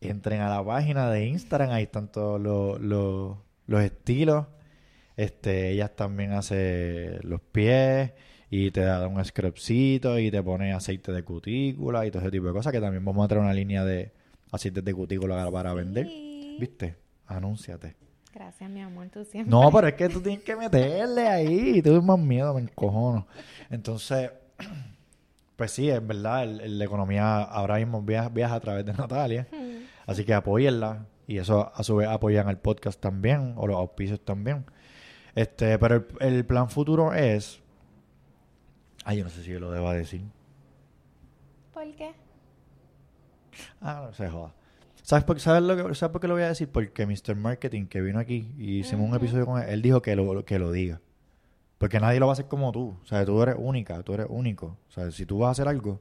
Entren 0.00 0.40
a 0.40 0.48
la 0.48 0.64
página 0.64 1.10
de 1.10 1.26
Instagram, 1.26 1.70
ahí 1.70 1.82
están 1.82 2.10
todos 2.10 2.40
los, 2.40 2.80
los, 2.80 3.36
los 3.66 3.82
estilos. 3.82 4.46
Este, 5.16 5.70
ella 5.72 5.88
también 5.88 6.32
hace 6.32 7.18
los 7.22 7.40
pies 7.42 8.12
y 8.48 8.70
te 8.70 8.80
da 8.80 9.06
un 9.06 9.22
scrubcito 9.22 10.18
y 10.18 10.30
te 10.30 10.42
pone 10.42 10.72
aceite 10.72 11.12
de 11.12 11.22
cutícula 11.22 12.06
y 12.06 12.10
todo 12.10 12.22
ese 12.22 12.30
tipo 12.30 12.46
de 12.46 12.52
cosas 12.52 12.72
que 12.72 12.80
también 12.80 13.04
vamos 13.04 13.24
a 13.24 13.28
traer 13.28 13.44
una 13.44 13.52
línea 13.52 13.84
de 13.84 14.12
aceites 14.50 14.84
de 14.84 14.94
cutícula 14.94 15.50
para 15.50 15.74
vender. 15.74 16.06
¿Viste? 16.58 16.96
Anúnciate. 17.26 18.09
Gracias, 18.32 18.70
mi 18.70 18.80
amor, 18.80 19.08
tú 19.08 19.24
siempre. 19.24 19.50
No, 19.50 19.70
pero 19.72 19.88
es 19.88 19.94
que 19.94 20.08
tú 20.08 20.20
tienes 20.20 20.44
que 20.44 20.54
meterle 20.54 21.26
ahí. 21.28 21.82
Tú 21.82 22.00
más 22.02 22.18
miedo, 22.18 22.54
me 22.54 22.60
encojono. 22.60 23.26
Entonces, 23.70 24.30
pues 25.56 25.72
sí, 25.72 25.90
es 25.90 26.06
verdad, 26.06 26.44
el- 26.44 26.60
el- 26.60 26.78
la 26.78 26.84
economía 26.84 27.42
ahora 27.42 27.76
mismo 27.76 28.02
viaja, 28.02 28.28
viaja 28.28 28.54
a 28.54 28.60
través 28.60 28.86
de 28.86 28.92
Natalia. 28.92 29.48
Así 30.06 30.24
que 30.24 30.32
apóyenla. 30.34 31.06
Y 31.26 31.38
eso 31.38 31.70
a 31.74 31.82
su 31.84 31.96
vez 31.96 32.08
apoyan 32.08 32.48
al 32.48 32.58
podcast 32.58 33.00
también, 33.00 33.54
o 33.56 33.66
los 33.66 33.76
auspicios 33.76 34.20
también. 34.24 34.64
Este, 35.34 35.78
pero 35.78 35.94
el, 35.96 36.06
el 36.20 36.44
plan 36.46 36.68
futuro 36.70 37.12
es. 37.14 37.60
Ay, 39.04 39.18
yo 39.18 39.24
no 39.24 39.30
sé 39.30 39.42
si 39.44 39.50
yo 39.50 39.60
lo 39.60 39.70
deba 39.70 39.92
decir. 39.94 40.22
¿Por 41.72 41.84
qué? 41.94 42.12
Ah, 43.80 44.04
no 44.06 44.12
se 44.12 44.28
joda. 44.28 44.52
¿Sabes 45.10 45.24
por, 45.24 45.40
sabes 45.40 45.64
lo 45.64 45.74
que, 45.74 45.94
¿Sabes 45.96 46.12
por 46.12 46.20
qué 46.20 46.28
lo 46.28 46.34
voy 46.34 46.44
a 46.44 46.48
decir? 46.50 46.68
Porque 46.68 47.04
Mr. 47.04 47.34
Marketing, 47.34 47.86
que 47.86 48.00
vino 48.00 48.20
aquí 48.20 48.54
y 48.56 48.78
hicimos 48.78 49.08
un 49.08 49.16
episodio 49.16 49.44
con 49.44 49.60
él, 49.60 49.68
él 49.68 49.82
dijo 49.82 50.00
que 50.00 50.14
lo, 50.14 50.44
que 50.44 50.60
lo 50.60 50.70
diga. 50.70 51.00
Porque 51.78 51.98
nadie 51.98 52.20
lo 52.20 52.28
va 52.28 52.32
a 52.32 52.34
hacer 52.34 52.46
como 52.46 52.70
tú. 52.70 52.96
O 53.02 53.04
sea, 53.04 53.26
tú 53.26 53.42
eres 53.42 53.56
única, 53.58 54.04
tú 54.04 54.14
eres 54.14 54.28
único. 54.30 54.78
O 54.88 54.92
sea, 54.92 55.10
si 55.10 55.26
tú 55.26 55.38
vas 55.38 55.48
a 55.48 55.50
hacer 55.50 55.66
algo, 55.66 56.00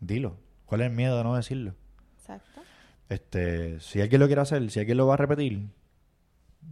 dilo. 0.00 0.36
¿Cuál 0.66 0.80
es 0.80 0.88
el 0.88 0.94
miedo 0.94 1.16
de 1.16 1.22
no 1.22 1.36
decirlo? 1.36 1.76
Exacto. 2.18 2.62
Este, 3.08 3.78
si 3.78 4.00
alguien 4.00 4.18
lo 4.18 4.26
quiere 4.26 4.42
hacer, 4.42 4.68
si 4.72 4.80
alguien 4.80 4.96
lo 4.96 5.06
va 5.06 5.14
a 5.14 5.18
repetir, 5.18 5.68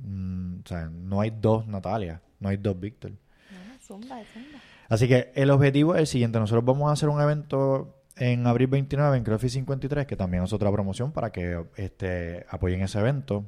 mm, 0.03 0.63
o 0.65 0.67
sea, 0.67 0.87
no 0.87 1.21
hay 1.21 1.31
dos 1.31 1.65
Natalia, 1.65 2.23
no 2.41 2.49
hay 2.49 2.57
dos 2.57 2.81
Víctor. 2.81 3.13
No, 3.13 3.79
zumba, 3.81 4.21
zumba. 4.35 4.59
Así 4.89 5.07
que 5.07 5.31
el 5.37 5.51
objetivo 5.51 5.95
es 5.95 6.01
el 6.01 6.07
siguiente. 6.09 6.41
Nosotros 6.41 6.65
vamos 6.65 6.91
a 6.91 6.95
hacer 6.95 7.09
un 7.09 7.21
evento 7.21 8.00
en 8.21 8.47
abril 8.47 8.67
29 8.69 9.17
en 9.17 9.25
CrossFit 9.25 9.51
53, 9.51 10.07
que 10.07 10.15
también 10.15 10.45
es 10.45 10.53
otra 10.53 10.71
promoción 10.71 11.11
para 11.11 11.33
que 11.33 11.65
este, 11.77 12.45
apoyen 12.51 12.83
ese 12.83 13.01
evento. 13.01 13.47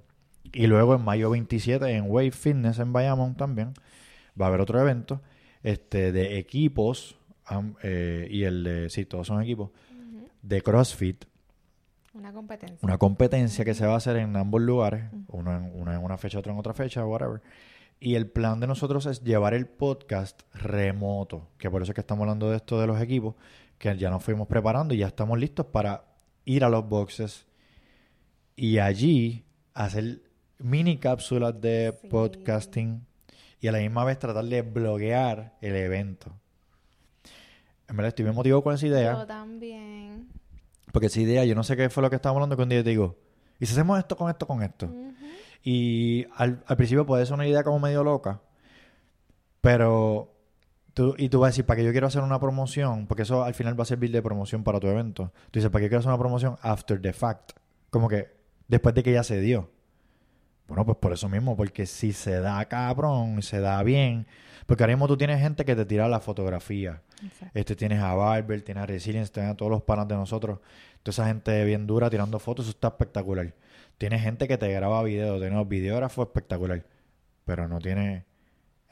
Y 0.51 0.67
luego 0.67 0.95
en 0.95 1.05
mayo 1.05 1.31
27 1.31 1.89
en 1.91 2.11
Wave 2.11 2.33
Fitness 2.33 2.79
en 2.79 2.93
Bayamón 2.93 3.37
también 3.37 3.75
va 4.41 4.47
a 4.47 4.49
haber 4.49 4.63
otro 4.63 4.81
evento 4.81 5.21
este, 5.63 6.11
de 6.11 6.39
equipos. 6.39 7.19
eh, 7.83 8.27
y 8.31 8.45
el 8.45 8.65
de, 8.65 8.89
sí, 8.89 9.05
todos 9.05 9.27
son 9.27 9.43
equipos, 9.43 9.71
de 10.41 10.63
CrossFit. 10.63 11.27
Una 12.15 12.33
competencia. 12.33 12.79
Una 12.81 12.97
competencia 12.97 13.65
que 13.67 13.75
se 13.75 13.87
va 13.87 13.95
a 13.95 13.97
hacer 13.99 14.17
en 14.17 14.37
ambos 14.37 14.63
lugares, 14.63 15.05
uno 15.29 15.55
en, 15.55 15.71
uno 15.75 15.93
en 15.93 16.03
una 16.03 16.17
fecha, 16.17 16.39
otro 16.39 16.53
en 16.53 16.59
otra 16.59 16.73
fecha, 16.73 17.05
whatever. 17.05 17.43
Y 18.01 18.17
el 18.17 18.27
plan 18.27 18.59
de 18.59 18.67
nosotros 18.67 19.05
es 19.07 19.23
llevar 19.23 19.55
el 19.55 19.67
podcast 19.67 20.43
remoto, 20.55 21.49
que 21.59 21.71
por 21.71 21.83
eso 21.83 21.93
es 21.93 21.95
que 21.95 22.01
estamos 22.01 22.23
hablando 22.23 22.51
de 22.51 22.57
esto 22.57 22.81
de 22.81 22.87
los 22.87 23.01
equipos, 23.01 23.37
que 23.83 23.97
ya 23.99 24.11
nos 24.11 24.23
fuimos 24.23 24.47
preparando 24.47 24.95
y 24.95 24.99
ya 24.99 25.09
estamos 25.09 25.37
listos 25.40 25.66
para 25.66 26.05
ir 26.45 26.62
a 26.62 26.68
los 26.68 26.88
boxes 26.88 27.47
y 28.55 28.79
allí 28.79 29.45
hacer 29.75 30.23
mini 30.59 30.99
cápsulas 30.99 31.61
de 31.61 31.99
Sí. 32.01 32.07
podcasting 32.07 33.05
y 33.61 33.66
a 33.66 33.73
la 33.73 33.79
misma 33.79 34.05
vez 34.05 34.21
tratar 34.21 34.45
de 34.45 34.62
bloguear 34.62 35.57
el 35.61 35.75
evento. 35.75 36.31
En 37.88 37.97
verdad 37.97 38.11
estoy 38.11 38.23
bien 38.25 38.37
motivado 38.37 38.62
con 38.62 38.73
esa 38.73 38.87
idea. 38.87 39.14
Yo 39.14 39.27
también. 39.27 40.29
Porque 40.92 41.09
esa 41.09 41.21
idea, 41.21 41.45
yo 41.45 41.57
no 41.57 41.64
sé 41.64 41.77
qué 41.77 41.90
fue 41.90 42.05
lo 42.05 42.09
que 42.11 42.16
estábamos 42.16 42.38
hablando 42.38 42.57
que 42.57 42.62
un 42.62 42.68
día 42.68 42.85
te 42.85 42.90
digo, 42.90 43.16
¿y 43.59 43.66
si 43.66 43.73
hacemos 43.73 43.99
esto 43.99 44.16
con 44.16 44.31
esto 44.31 44.47
con 44.47 44.62
esto? 44.62 44.88
Y 45.64 46.25
al, 46.37 46.62
al 46.66 46.77
principio 46.77 47.05
puede 47.05 47.27
ser 47.27 47.35
una 47.35 47.49
idea 47.49 47.64
como 47.64 47.81
medio 47.81 48.05
loca, 48.05 48.40
Pero, 49.61 50.32
tú, 50.95 51.15
y 51.19 51.29
tú 51.29 51.41
vas 51.41 51.49
a 51.49 51.51
decir, 51.51 51.67
¿para 51.67 51.79
qué 51.79 51.85
yo 51.85 51.93
quiero 51.93 52.07
hacer 52.07 52.23
una 52.23 52.41
promoción? 52.41 53.07
Porque 53.07 53.23
eso 53.23 53.45
al 53.45 53.55
final 53.55 53.79
va 53.79 53.83
a 53.83 53.87
servir 53.87 54.11
de 54.11 54.23
promoción 54.23 54.65
para 54.65 54.81
tu 54.81 54.87
evento. 54.89 55.33
Tú 55.51 55.59
dices, 55.59 55.71
¿para 55.71 55.83
qué 55.83 55.89
quiero 55.89 56.01
hacer 56.01 56.11
una 56.11 56.19
promoción 56.19 56.57
after 56.63 57.01
the 57.01 57.13
fact? 57.13 57.53
Como 57.91 58.09
que 58.09 58.29
después 58.69 58.95
de 58.95 59.03
que 59.03 59.13
ya 59.13 59.23
se 59.23 59.41
dio. 59.41 59.71
Bueno, 60.69 60.87
pues 60.87 60.97
por 60.99 61.13
eso 61.13 61.29
mismo, 61.29 61.57
porque 61.57 61.87
si 61.87 62.13
se 62.13 62.41
da 62.41 62.65
cabrón, 62.67 63.43
se 63.43 63.61
da 63.61 63.83
bien. 63.83 64.27
Porque 64.67 64.85
ahora 64.85 64.95
mismo 64.95 65.09
tú 65.09 65.17
tienes 65.17 65.41
gente 65.41 65.65
que 65.65 65.77
te 65.77 65.85
tira 65.85 66.09
la 66.09 66.21
fotografía. 66.21 67.03
Exacto. 67.23 67.59
Este, 67.59 67.77
tienes 67.77 68.01
a 68.01 68.15
Barber, 68.15 68.63
tienes 68.63 68.83
a 68.83 68.87
Resilience, 68.87 69.33
tienes 69.33 69.53
a 69.53 69.57
todos 69.57 69.71
los 69.71 69.83
panas 69.83 70.09
de 70.09 70.15
nosotros. 70.15 70.61
Toda 71.03 71.13
esa 71.13 71.27
gente 71.27 71.65
bien 71.65 71.87
dura 71.87 72.09
tirando 72.09 72.39
fotos, 72.39 72.67
eso 72.67 72.71
está 72.71 72.89
espectacular. 72.89 73.55
Tienes 73.99 74.23
gente 74.23 74.49
que 74.49 74.57
te 74.57 74.73
graba 74.73 75.03
videos, 75.03 75.41
tienes 75.41 75.69
videógrafo 75.69 76.23
espectacular. 76.23 76.85
Pero 77.45 77.69
no 77.69 77.79
tiene 77.81 78.25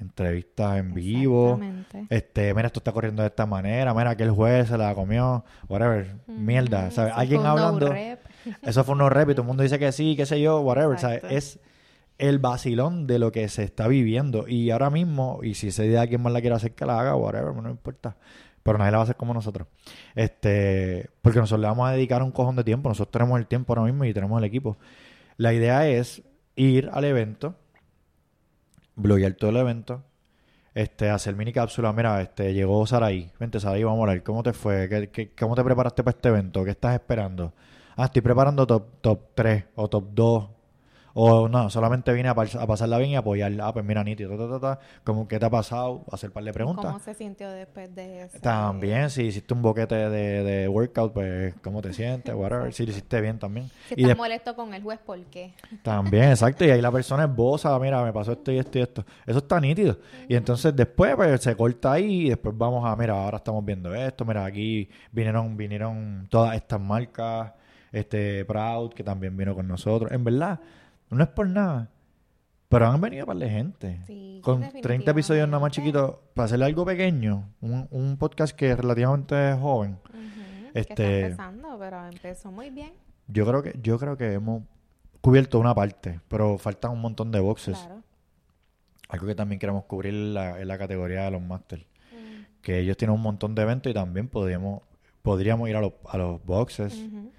entrevistas 0.01 0.79
en 0.79 0.95
vivo. 0.95 1.59
Exactamente. 1.61 2.07
Este, 2.15 2.55
mira, 2.55 2.67
esto 2.67 2.81
está 2.81 2.93
corriendo 2.93 3.23
de 3.23 3.29
esta 3.29 3.47
manera, 3.47 3.95
mira, 3.95 4.11
aquel 4.11 4.31
juez 4.31 4.69
se 4.69 4.79
la 4.79 4.95
comió, 4.95 5.45
whatever, 5.69 6.17
mierda, 6.27 6.91
¿sabes? 6.91 7.13
Alguien 7.17 7.43
no 7.43 7.49
hablando, 7.49 7.89
rep. 7.89 8.21
eso 8.63 8.85
fue 8.85 8.93
un 8.93 8.99
no 8.99 9.09
rep 9.09 9.31
y 9.31 9.33
todo 9.33 9.43
el 9.43 9.49
mundo 9.49 9.63
dice 9.63 9.79
que 9.79 9.93
sí, 9.93 10.17
qué 10.17 10.27
sé 10.27 10.41
yo, 10.41 10.61
whatever, 10.61 10.99
¿sabes? 10.99 11.23
Es 11.29 11.61
el 12.19 12.39
vacilón 12.39 13.07
de 13.07 13.19
lo 13.19 13.33
que 13.33 13.49
se 13.49 13.65
está 13.65 13.89
viviendo 13.89 14.47
y 14.47 14.71
ahora 14.71 14.91
mismo, 14.91 15.41
y 15.43 15.55
si 15.55 15.69
ese 15.69 15.85
día 15.85 16.03
alguien 16.03 16.21
más 16.23 16.33
la 16.33 16.41
quiere 16.41 16.57
hacer 16.57 16.75
que 16.75 16.85
la 16.85 17.01
haga, 17.01 17.17
whatever, 17.17 17.55
no 17.55 17.71
importa. 17.71 18.17
Pero 18.63 18.77
nadie 18.77 18.91
la 18.91 18.99
va 18.99 19.03
a 19.03 19.05
hacer 19.05 19.17
como 19.17 19.33
nosotros. 19.33 19.69
Este, 20.15 21.09
porque 21.23 21.39
nosotros 21.39 21.61
le 21.61 21.67
vamos 21.67 21.89
a 21.89 21.93
dedicar 21.93 22.23
un 22.23 22.31
cojón 22.31 22.57
de 22.57 22.65
tiempo. 22.65 22.91
Nosotros 22.91 23.11
tenemos 23.11 23.39
el 23.39 23.47
tiempo 23.47 23.73
ahora 23.73 23.91
mismo 23.91 24.05
y 24.05 24.13
tenemos 24.13 24.39
el 24.39 24.45
equipo. 24.45 24.77
La 25.39 25.55
idea 25.55 25.89
es 25.89 26.23
ir 26.57 26.91
al 26.93 27.05
evento, 27.07 27.55
bloguear 29.01 29.35
todo 29.35 29.51
el 29.51 29.57
evento, 29.59 30.03
este, 30.75 31.11
hacer 31.11 31.37
mini 31.37 31.53
cápsula. 31.53 31.93
Mira, 31.93 32.21
este, 32.23 32.55
llegó 32.55 32.87
Saraí. 32.87 33.31
Vente, 33.41 33.61
Saraí, 33.61 33.85
vamos 33.85 34.01
a 34.01 34.03
hablar. 34.03 34.23
¿Cómo 34.23 34.43
te 34.43 34.53
fue? 34.53 34.89
¿Qué, 34.89 35.11
qué- 35.11 35.31
cómo 35.39 35.55
te 35.57 35.65
preparaste 35.65 36.05
para 36.05 36.17
este 36.17 36.29
evento? 36.29 36.65
¿Qué 36.65 36.71
estás 36.71 36.95
esperando? 36.95 37.53
Ah, 37.97 38.07
estoy 38.07 38.23
preparando 38.23 38.67
top, 38.67 39.01
top 39.01 39.21
3 39.35 39.65
o 39.77 39.89
top 39.89 40.05
2. 40.13 40.49
O 41.14 41.49
no, 41.49 41.68
solamente 41.70 42.12
vine 42.12 42.29
a, 42.29 42.35
pas- 42.35 42.55
a 42.61 42.66
pasarla 42.66 42.99
bien 42.99 43.11
y 43.11 43.16
apoyarla. 43.16 43.66
Ah, 43.68 43.73
pues 43.73 43.85
mira, 43.85 44.05
nítido. 44.05 44.31
Ta, 44.31 44.37
ta, 44.49 44.61
ta, 44.61 44.61
ta. 44.77 44.81
¿Cómo, 45.05 45.27
¿Qué 45.27 45.38
te 45.38 45.44
ha 45.46 45.51
pasado? 45.51 46.05
Hacer 46.12 46.31
un 46.31 46.35
par 46.35 46.44
de 46.44 46.53
preguntas. 46.53 46.85
¿Cómo 46.85 46.99
se 46.99 47.14
sintió 47.14 47.51
después 47.51 47.94
de 47.94 48.23
eso? 48.23 48.38
También, 48.40 49.11
si 49.11 49.23
hiciste 49.25 49.53
un 49.55 49.62
boquete 49.62 49.94
de, 49.94 50.42
de 50.44 50.68
workout, 50.68 51.12
pues 51.12 51.55
cómo 51.62 51.83
te 51.83 51.92
sientes, 51.92 52.35
whatever. 52.37 52.73
Si 52.73 52.85
lo 52.85 52.92
hiciste 52.92 53.20
bien 53.20 53.38
también. 53.38 53.68
Si 53.88 53.94
Y 53.96 54.03
estás 54.03 54.16
molesto 54.16 54.55
con 54.55 54.73
el 54.73 54.83
juez, 54.83 54.99
¿por 55.05 55.18
qué? 55.27 55.53
también, 55.83 56.25
exacto. 56.31 56.64
Y 56.64 56.70
ahí 56.70 56.81
la 56.81 56.92
persona 56.92 57.25
es 57.25 57.35
bosa, 57.35 57.79
mira, 57.79 58.03
me 58.05 58.12
pasó 58.12 58.33
esto 58.33 58.53
y 58.53 58.59
esto 58.59 58.79
y 58.79 58.83
esto. 58.83 59.05
Eso 59.27 59.38
está 59.38 59.61
nítido. 59.61 59.99
Y 60.29 60.37
entonces 60.37 60.75
después 60.77 61.16
pues, 61.16 61.40
se 61.42 61.57
corta 61.57 61.92
ahí 61.92 62.27
y 62.27 62.29
después 62.31 62.57
vamos 62.57 62.88
a, 62.88 62.94
mira, 62.96 63.14
ahora 63.23 63.38
estamos 63.38 63.64
viendo 63.64 63.92
esto, 63.94 64.25
mira, 64.25 64.44
aquí 64.44 64.88
vinieron, 65.12 65.57
vinieron 65.57 66.27
todas 66.31 66.55
estas 66.55 66.81
marcas, 66.81 67.53
este 67.92 68.44
Proud, 68.44 68.92
que 68.92 69.03
también 69.03 69.37
vino 69.37 69.55
con 69.55 69.66
nosotros. 69.66 70.12
En 70.12 70.23
verdad, 70.23 70.61
no 71.11 71.23
es 71.23 71.29
por 71.31 71.49
nada. 71.49 71.90
Pero 72.68 72.87
han 72.87 73.01
venido 73.01 73.27
para 73.27 73.38
de 73.40 73.51
gente. 73.51 74.01
Sí, 74.07 74.40
con 74.44 74.61
30 74.81 75.11
episodios 75.11 75.49
nada 75.49 75.61
más 75.61 75.73
chiquitos, 75.73 76.16
para 76.35 76.46
hacerle 76.46 76.66
algo 76.66 76.85
pequeño, 76.85 77.49
un, 77.61 77.88
un 77.90 78.16
podcast 78.16 78.55
que 78.57 78.70
es 78.70 78.79
relativamente 78.79 79.55
joven. 79.61 79.99
Ujú, 80.09 80.73
Que 80.73 80.81
Este- 80.81 80.92
está 80.92 81.05
empezando, 81.27 81.77
pero 81.81 82.07
empezó 82.07 82.53
muy 82.53 82.70
bien. 82.70 82.92
Yo 83.27 83.44
creo 83.46 83.62
que, 83.62 83.77
yo 83.83 83.99
creo 83.99 84.16
que 84.16 84.35
hemos 84.35 84.62
cubierto 85.20 85.59
una 85.59 85.75
parte, 85.75 86.20
pero 86.29 86.59
faltan 86.59 86.92
un 86.92 87.01
montón 87.01 87.33
de 87.33 87.40
boxes. 87.40 87.77
Claro. 87.79 88.03
Algo 89.09 89.27
que 89.27 89.35
también 89.35 89.59
queremos 89.59 89.85
cubrir 89.87 90.14
en 90.14 90.35
la, 90.35 90.61
en 90.61 90.68
la 90.68 90.79
categoría 90.79 91.25
de 91.25 91.33
los 91.33 91.42
Masters. 91.42 91.83
Mm, 92.12 92.62
Que 92.62 92.79
ellos 92.79 92.96
tienen 92.96 93.16
un 93.16 93.23
montón 93.23 93.57
de 93.57 93.62
eventos 93.62 93.90
y 93.90 93.94
también 93.94 94.29
podríamos, 94.29 94.83
podríamos 95.23 95.68
ir 95.68 95.75
a 95.75 95.81
los, 95.81 95.92
a 96.09 96.16
los 96.18 96.44
boxes. 96.44 96.94
ujú. 96.94 97.33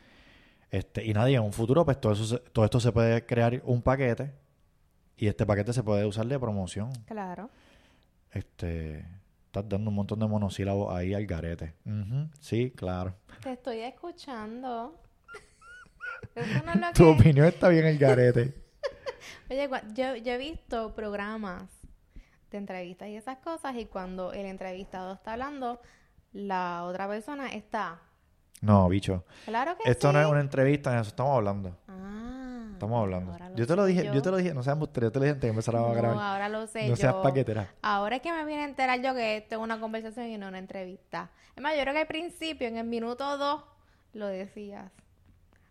Este, 0.72 1.06
y 1.06 1.14
nadie, 1.14 1.36
en 1.36 1.44
un 1.44 1.54
futuro, 1.54 1.84
pues 1.86 2.00
todo, 2.00 2.14
eso 2.14 2.40
todo 2.40 2.64
esto 2.66 2.80
se 2.80 2.92
puede 2.92 3.26
crear 3.26 3.62
un 3.66 3.82
paquete 3.82 4.34
y 5.18 5.28
este 5.28 5.46
paquete 5.46 5.74
se 5.74 5.84
puede 5.84 6.06
usar 6.06 6.26
de 6.26 6.40
promoción. 6.40 6.92
Claro. 7.06 7.50
Este, 8.32 9.00
estás 9.46 9.68
dando 9.68 9.90
un 9.90 9.96
montón 9.96 10.20
de 10.20 10.28
monosílabos 10.28 10.96
ahí 10.96 11.14
al 11.14 11.26
garete. 11.26 11.74
Ujú, 11.86 12.30
Sí, 12.40 12.72
claro. 12.72 13.14
Te 13.44 13.52
estoy 13.52 13.80
escuchando. 13.82 14.98
Eso 16.36 16.64
no 16.66 16.72
es 16.72 16.80
lo 16.80 16.88
Tu 16.94 17.04
que... 17.04 17.10
opinión 17.22 17.46
está 17.48 17.68
bien 17.68 17.86
el 17.86 17.98
garete. 17.98 18.54
Oye, 19.50 19.70
yo 19.94 20.32
he 20.32 20.38
visto 20.38 20.96
programas 20.96 21.64
de 22.50 22.58
entrevistas 22.58 23.10
y 23.10 23.18
esas 23.18 23.38
cosas 23.40 23.76
y 23.76 23.86
cuando 23.88 24.32
el 24.32 24.46
entrevistado 24.46 25.14
está 25.14 25.34
hablando, 25.34 25.82
la 26.32 26.86
otra 26.86 27.10
persona 27.10 27.50
está... 27.54 28.02
No, 28.62 28.88
bicho. 28.90 29.26
Claro 29.46 29.76
que 29.78 29.90
Esto 29.90 30.10
sí. 30.10 30.14
no 30.14 30.22
es 30.22 30.28
una 30.28 30.40
entrevista, 30.40 30.92
en 30.94 31.00
eso 31.00 31.10
estamos 31.10 31.36
hablando. 31.36 31.76
Ah, 31.88 32.70
Estamos 32.74 33.02
hablando. 33.02 33.38
Yo 33.56 33.68
te 33.68 33.76
lo 33.76 33.86
dije, 33.86 34.06
yo. 34.14 34.22
te 34.22 34.32
lo 34.32 34.38
dije, 34.38 34.54
no 34.54 34.64
seas 34.64 34.74
embustero, 34.74 35.08
yo 35.08 35.12
te 35.12 35.20
lo 35.20 35.24
dije 35.26 35.34
antes 35.34 35.48
que 35.48 35.50
empezara 35.50 35.80
a 35.80 35.82
No, 35.84 35.94
grabar. 35.94 36.18
ahora 36.34 36.50
lo 36.50 36.66
sé 36.68 36.88
No 36.90 36.96
seas 36.96 37.14
yo. 37.14 37.22
paquetera. 37.22 37.70
Ahora 37.82 38.16
es 38.16 38.22
que 38.22 38.32
me 38.32 38.44
vine 38.46 38.62
a 38.62 38.66
enterar 38.66 39.00
yo 39.02 39.14
que 39.14 39.38
esto 39.38 39.56
es 39.56 39.62
una 39.62 39.80
conversación 39.80 40.28
y 40.28 40.38
no 40.38 40.48
una 40.48 40.58
entrevista. 40.60 41.30
Es 41.56 41.62
más, 41.62 41.76
yo 41.76 41.82
creo 41.82 41.94
que 41.94 42.00
al 42.02 42.08
principio, 42.08 42.68
en 42.68 42.78
el 42.78 42.88
minuto 42.88 43.38
dos, 43.38 43.64
lo 44.14 44.26
decías. 44.28 44.92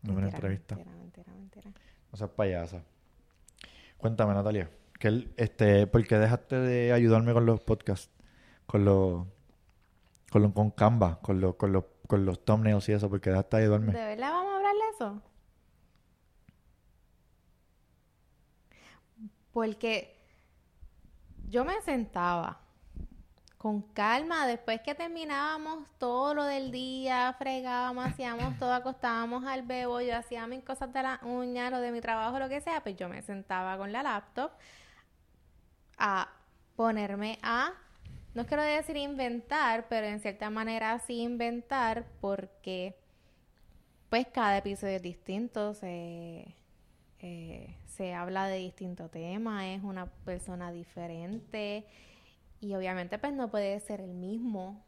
No 0.02 0.12
es 0.12 0.16
una 0.18 0.26
Mentira, 0.26 0.36
entrevista. 0.36 0.74
Mentira, 0.76 0.96
mentira, 0.96 1.32
mentira. 1.32 1.70
No 2.12 2.16
seas 2.18 2.30
payasa. 2.30 2.82
Cuéntame, 3.96 4.34
Natalia. 4.34 4.70
Que 4.98 5.28
este, 5.36 5.86
¿Por 5.86 6.06
qué 6.06 6.18
dejaste 6.18 6.56
de 6.56 6.92
ayudarme 6.92 7.32
con 7.32 7.46
los 7.46 7.60
podcasts? 7.60 8.10
Con 8.66 8.84
los... 8.84 9.26
Con, 10.30 10.42
los- 10.42 10.52
con 10.52 10.70
Canva, 10.70 11.18
con 11.20 11.40
los, 11.40 11.56
con 11.56 11.72
los, 11.72 11.84
con 12.10 12.26
los 12.26 12.44
thumbnails 12.44 12.88
y 12.88 12.92
eso, 12.92 13.08
porque 13.08 13.30
dejaste 13.30 13.56
de 13.56 13.62
ayudarme. 13.62 13.92
¿De 13.92 14.04
verdad 14.04 14.32
vamos 14.32 14.52
a 14.52 14.56
hablar 14.56 14.74
de 14.74 14.96
eso? 14.96 15.22
Porque 19.52 20.18
yo 21.48 21.64
me 21.64 21.80
sentaba 21.82 22.58
con 23.58 23.82
calma 23.82 24.46
después 24.46 24.80
que 24.80 24.94
terminábamos 24.94 25.86
todo 25.98 26.34
lo 26.34 26.44
del 26.44 26.72
día, 26.72 27.32
fregábamos, 27.38 28.06
hacíamos 28.06 28.58
todo, 28.58 28.72
acostábamos 28.72 29.44
al 29.44 29.62
bebo, 29.62 30.00
yo 30.00 30.16
hacía 30.16 30.48
mis 30.48 30.64
cosas 30.64 30.92
de 30.92 31.02
la 31.02 31.20
uña, 31.22 31.70
lo 31.70 31.78
de 31.78 31.92
mi 31.92 32.00
trabajo, 32.00 32.40
lo 32.40 32.48
que 32.48 32.60
sea, 32.60 32.82
pues 32.82 32.96
yo 32.96 33.08
me 33.08 33.22
sentaba 33.22 33.76
con 33.76 33.92
la 33.92 34.02
laptop 34.02 34.50
a 35.98 36.28
ponerme 36.74 37.38
a, 37.42 37.72
no 38.34 38.46
quiero 38.46 38.62
decir 38.62 38.96
inventar, 38.96 39.86
pero 39.88 40.06
en 40.06 40.20
cierta 40.20 40.50
manera 40.50 40.98
sí 41.00 41.20
inventar 41.22 42.06
porque 42.20 42.96
pues 44.08 44.26
cada 44.28 44.58
episodio 44.58 44.96
es 44.96 45.02
distinto, 45.02 45.74
se, 45.74 46.54
eh, 47.20 47.76
se 47.86 48.14
habla 48.14 48.46
de 48.46 48.58
distintos 48.58 49.10
temas, 49.10 49.64
es 49.64 49.82
una 49.82 50.06
persona 50.24 50.72
diferente 50.72 51.86
y 52.60 52.74
obviamente 52.74 53.18
pues 53.18 53.32
no 53.32 53.50
puede 53.50 53.78
ser 53.80 54.00
el 54.00 54.14
mismo. 54.14 54.84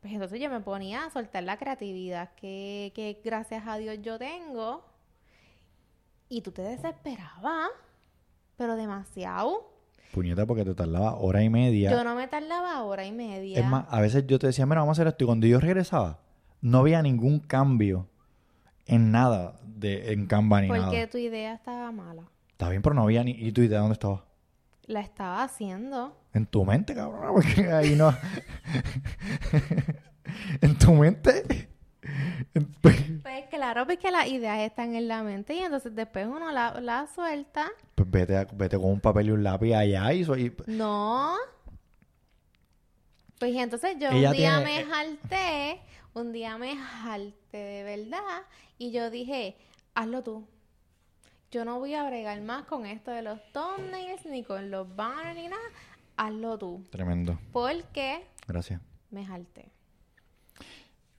Pues 0.00 0.12
entonces 0.14 0.40
yo 0.40 0.48
me 0.48 0.60
ponía 0.60 1.04
a 1.04 1.10
soltar 1.10 1.42
la 1.42 1.58
creatividad 1.58 2.34
que, 2.34 2.92
que 2.94 3.20
gracias 3.22 3.64
a 3.66 3.76
Dios 3.76 3.98
yo 4.00 4.18
tengo 4.18 4.84
y 6.28 6.40
tú 6.40 6.52
te 6.52 6.62
desesperabas, 6.62 7.70
pero 8.56 8.76
demasiado. 8.76 9.79
Puñeta, 10.12 10.46
porque 10.46 10.64
te 10.64 10.74
tardaba 10.74 11.14
hora 11.14 11.42
y 11.42 11.48
media. 11.48 11.90
Yo 11.90 12.02
no 12.02 12.14
me 12.14 12.26
tardaba 12.26 12.82
hora 12.82 13.06
y 13.06 13.12
media. 13.12 13.60
Es 13.60 13.66
más, 13.66 13.86
a 13.88 14.00
veces 14.00 14.26
yo 14.26 14.38
te 14.38 14.48
decía, 14.48 14.66
mira, 14.66 14.80
vamos 14.80 14.98
a 14.98 15.02
hacer 15.02 15.08
esto. 15.08 15.24
Y 15.24 15.26
cuando 15.26 15.46
yo 15.46 15.60
regresaba, 15.60 16.18
no 16.60 16.78
había 16.78 17.00
ningún 17.02 17.38
cambio 17.38 18.08
en 18.86 19.12
nada 19.12 19.60
de, 19.62 20.12
en 20.12 20.26
Canva 20.26 20.62
ni 20.62 20.68
porque 20.68 20.82
nada. 20.82 21.06
tu 21.06 21.18
idea 21.18 21.54
estaba 21.54 21.92
mala. 21.92 22.24
Está 22.50 22.68
bien, 22.68 22.82
pero 22.82 22.94
no 22.94 23.02
había 23.02 23.24
ni... 23.24 23.30
¿Y 23.30 23.52
tu 23.52 23.62
idea 23.62 23.78
dónde 23.78 23.94
estaba? 23.94 24.26
La 24.86 25.00
estaba 25.00 25.44
haciendo. 25.44 26.18
En 26.34 26.46
tu 26.46 26.64
mente, 26.64 26.94
cabrón, 26.94 27.22
porque 27.34 27.72
ahí 27.72 27.94
no... 27.94 28.12
en 30.60 30.76
tu 30.76 30.92
mente... 30.92 31.69
En- 32.54 32.72
Pues 33.22 33.46
claro, 33.50 33.86
porque 33.86 34.10
las 34.10 34.26
ideas 34.28 34.58
están 34.60 34.94
en 34.94 35.08
la 35.08 35.22
mente 35.22 35.54
y 35.54 35.58
entonces 35.60 35.94
después 35.94 36.26
uno 36.26 36.50
la, 36.50 36.80
la 36.80 37.06
suelta. 37.06 37.70
Pues 37.94 38.10
vete, 38.10 38.36
a- 38.36 38.46
vete 38.52 38.76
con 38.76 38.86
un 38.90 39.00
papel 39.00 39.28
y 39.28 39.30
un 39.32 39.42
lápiz 39.44 39.74
allá 39.74 40.12
y... 40.12 40.24
soy 40.24 40.54
No. 40.66 41.34
Pues 43.38 43.54
entonces 43.56 43.96
yo 43.98 44.08
Ella 44.10 44.30
un 44.30 44.36
día 44.36 44.62
tiene- 44.64 44.84
me 44.84 44.90
jalté, 44.90 45.80
un 46.14 46.32
día 46.32 46.58
me 46.58 46.76
jalté 46.76 47.56
de 47.56 47.82
verdad 47.84 48.42
y 48.78 48.90
yo 48.92 49.10
dije, 49.10 49.56
hazlo 49.94 50.22
tú. 50.22 50.46
Yo 51.50 51.64
no 51.64 51.78
voy 51.78 51.94
a 51.94 52.04
bregar 52.06 52.40
más 52.42 52.64
con 52.66 52.86
esto 52.86 53.10
de 53.10 53.22
los 53.22 53.40
thumbnails 53.52 54.24
ni 54.26 54.44
con 54.44 54.70
los 54.70 54.94
banners 54.94 55.34
ni 55.36 55.48
nada. 55.48 55.62
Hazlo 56.16 56.58
tú. 56.58 56.84
Tremendo. 56.90 57.38
Porque 57.52 58.24
Gracias. 58.46 58.80
me 59.10 59.24
jalté. 59.26 59.70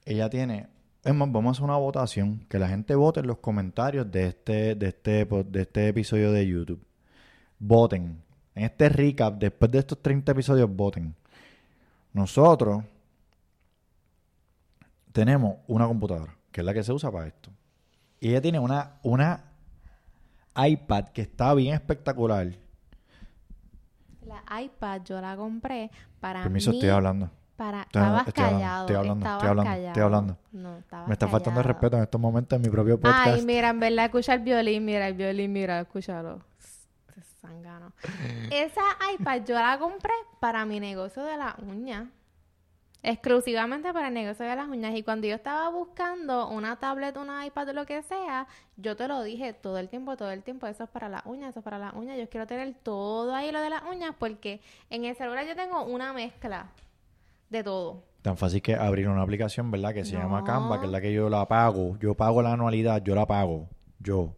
Ella 0.06 0.30
tiene... 0.30 0.68
Es 1.04 1.16
más, 1.16 1.32
vamos 1.32 1.50
a 1.50 1.52
hacer 1.52 1.64
una 1.64 1.78
votación. 1.78 2.46
Que 2.48 2.60
la 2.60 2.68
gente 2.68 2.94
vote 2.96 3.22
en 3.22 3.28
los 3.28 3.40
comentarios 3.40 4.12
de 4.12 4.28
este, 4.28 4.76
de 4.76 4.88
este, 4.88 5.26
de 5.26 5.62
este 5.62 5.88
episodio 5.88 6.32
de 6.32 6.48
YouTube. 6.48 6.86
Voten. 7.60 8.22
en 8.56 8.64
este 8.64 8.90
recap, 8.90 9.38
después 9.38 9.72
de 9.72 9.80
estos 9.80 10.02
30 10.02 10.32
episodios, 10.32 10.70
voten. 10.74 11.16
Nosotros 12.14 12.84
tenemos 15.12 15.58
una 15.68 15.88
computadora, 15.88 16.36
que 16.52 16.62
es 16.62 16.66
la 16.66 16.74
que 16.74 16.84
se 16.84 16.92
usa 16.92 17.12
para 17.12 17.28
esto. 17.28 17.50
Y 18.20 18.30
ella 18.30 18.42
tiene 18.42 18.60
una, 18.60 19.00
una 19.04 19.44
iPad 20.56 21.06
que 21.10 21.22
está 21.22 21.54
bien 21.54 21.74
espectacular. 21.74 22.52
La 24.26 24.62
iPad 24.62 25.02
yo 25.04 25.20
la 25.20 25.36
compré 25.36 25.90
para 26.20 26.44
Permiso, 26.44 26.72
mí, 26.72 26.78
estoy 26.78 26.90
hablando. 26.90 27.32
Para, 27.62 27.84
estabas 27.84 28.28
estoy 28.28 28.44
hablando, 28.44 28.60
callado. 28.60 28.82
estoy 28.82 28.96
hablando, 28.96 29.20
estabas 29.20 29.38
estoy 29.38 29.50
hablando, 29.50 29.70
callado. 29.70 29.88
estoy 29.88 30.04
hablando. 30.04 30.38
No, 30.52 30.78
estabas 30.80 31.08
Me 31.08 31.14
está 31.14 31.28
faltando 31.28 31.60
el 31.60 31.66
respeto 31.68 31.98
en 31.98 32.02
estos 32.02 32.20
momentos 32.20 32.56
en 32.56 32.62
mi 32.64 32.70
propio 32.70 33.00
podcast. 33.00 33.28
Ay, 33.28 33.46
mira, 33.46 33.70
en 33.70 33.80
verdad, 33.80 34.06
escucha 34.06 34.34
el 34.34 34.40
violín, 34.40 34.84
mira 34.84 35.08
el 35.08 35.14
violín, 35.14 35.54
mira, 35.54 35.80
escúchalo. 35.80 36.42
Zángano. 37.40 37.94
Esa 38.50 38.82
iPad 39.14 39.42
yo 39.46 39.54
la 39.54 39.78
compré 39.78 40.14
para 40.40 40.66
mi 40.66 40.80
negocio 40.80 41.24
de 41.24 41.38
las 41.38 41.54
uñas. 41.60 42.08
Exclusivamente 43.04 43.94
para 43.94 44.08
el 44.08 44.16
negocio 44.16 44.44
de 44.44 44.56
las 44.56 44.68
uñas. 44.68 44.96
Y 44.96 45.04
cuando 45.04 45.28
yo 45.28 45.36
estaba 45.36 45.70
buscando 45.70 46.48
una 46.48 46.78
tablet, 46.78 47.16
una 47.16 47.46
iPad 47.46 47.70
o 47.70 47.74
lo 47.74 47.86
que 47.86 48.02
sea, 48.02 48.48
yo 48.76 48.96
te 48.96 49.08
lo 49.08 49.22
dije 49.22 49.54
todo 49.54 49.78
el 49.78 49.88
tiempo, 49.88 50.18
todo 50.18 50.32
el 50.32 50.42
tiempo. 50.42 50.66
Eso 50.66 50.86
es 50.86 50.90
para 50.90 51.10
las 51.10 51.28
uñas, 51.28 51.52
eso 51.52 51.60
es 51.60 51.64
para 51.64 51.78
las 51.78 51.94
uñas. 51.94 52.18
Yo 52.18 52.28
quiero 52.28 52.48
tener 52.48 52.74
todo 52.82 53.36
ahí 53.36 53.52
lo 53.52 53.62
de 53.62 53.70
las 53.70 53.84
uñas 53.84 54.16
porque 54.18 54.62
en 54.90 55.06
el 55.06 55.16
celular 55.16 55.46
yo 55.46 55.56
tengo 55.56 55.84
una 55.84 56.12
mezcla 56.12 56.66
de 57.52 57.64
todo. 57.64 58.06
Tan 58.22 58.38
fácil 58.38 58.62
que 58.62 58.76
abrir 58.76 59.08
una 59.10 59.22
aplicación, 59.22 59.70
¿verdad? 59.72 59.94
Que 59.94 60.06
se 60.06 60.14
llama. 60.14 60.44
Canva, 60.44 60.80
que 60.80 60.86
es 60.86 60.92
la 60.92 61.02
que 61.02 61.14
yo 61.14 61.30
la 61.30 61.48
pago. 61.48 61.98
Yo 62.00 62.16
pago 62.16 62.42
la 62.42 62.54
anualidad, 62.54 63.04
yo 63.04 63.14
la 63.14 63.26
pago. 63.28 63.70
Yo. 64.00 64.36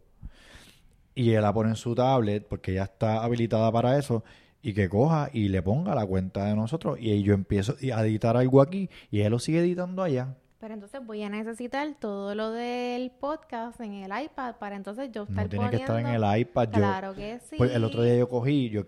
Y 1.14 1.30
él 1.30 1.42
la 1.42 1.52
pone 1.52 1.70
en 1.70 1.76
su 1.76 1.94
tablet 1.94 2.46
porque 2.46 2.74
ya 2.74 2.84
está 2.84 3.22
habilitada 3.22 3.70
para 3.70 3.98
eso. 3.98 4.24
Y 4.62 4.72
que 4.72 4.88
coja 4.88 5.28
y 5.32 5.48
le 5.48 5.62
ponga 5.62 5.94
la 5.94 6.06
cuenta 6.06 6.46
de 6.46 6.56
nosotros. 6.56 6.98
Y 6.98 7.22
yo 7.22 7.34
empiezo 7.34 7.76
a 7.94 8.06
editar 8.06 8.36
algo 8.36 8.62
aquí 8.62 8.88
y 9.10 9.20
él 9.20 9.30
lo 9.30 9.38
sigue 9.38 9.60
editando 9.60 10.02
allá. 10.02 10.36
Pero 10.64 10.72
entonces 10.72 11.04
voy 11.04 11.22
a 11.22 11.28
necesitar 11.28 11.86
todo 12.00 12.34
lo 12.34 12.50
del 12.50 13.10
podcast 13.10 13.78
en 13.82 13.92
el 13.92 14.10
iPad 14.24 14.54
para 14.56 14.76
entonces 14.76 15.10
yo 15.12 15.24
estar 15.24 15.44
No 15.44 15.50
tiene 15.50 15.68
que 15.68 15.76
estar 15.76 15.98
en 15.98 16.04
poniendo- 16.06 16.32
el 16.32 16.40
iPad. 16.40 16.68
Yo, 16.68 16.78
Claro 16.78 17.14
que 17.14 17.38
sí. 17.40 17.56
Pues 17.58 17.74
el 17.74 17.84
otro 17.84 18.02
día 18.02 18.16
yo 18.16 18.30
cogí, 18.30 18.70
yo 18.70 18.82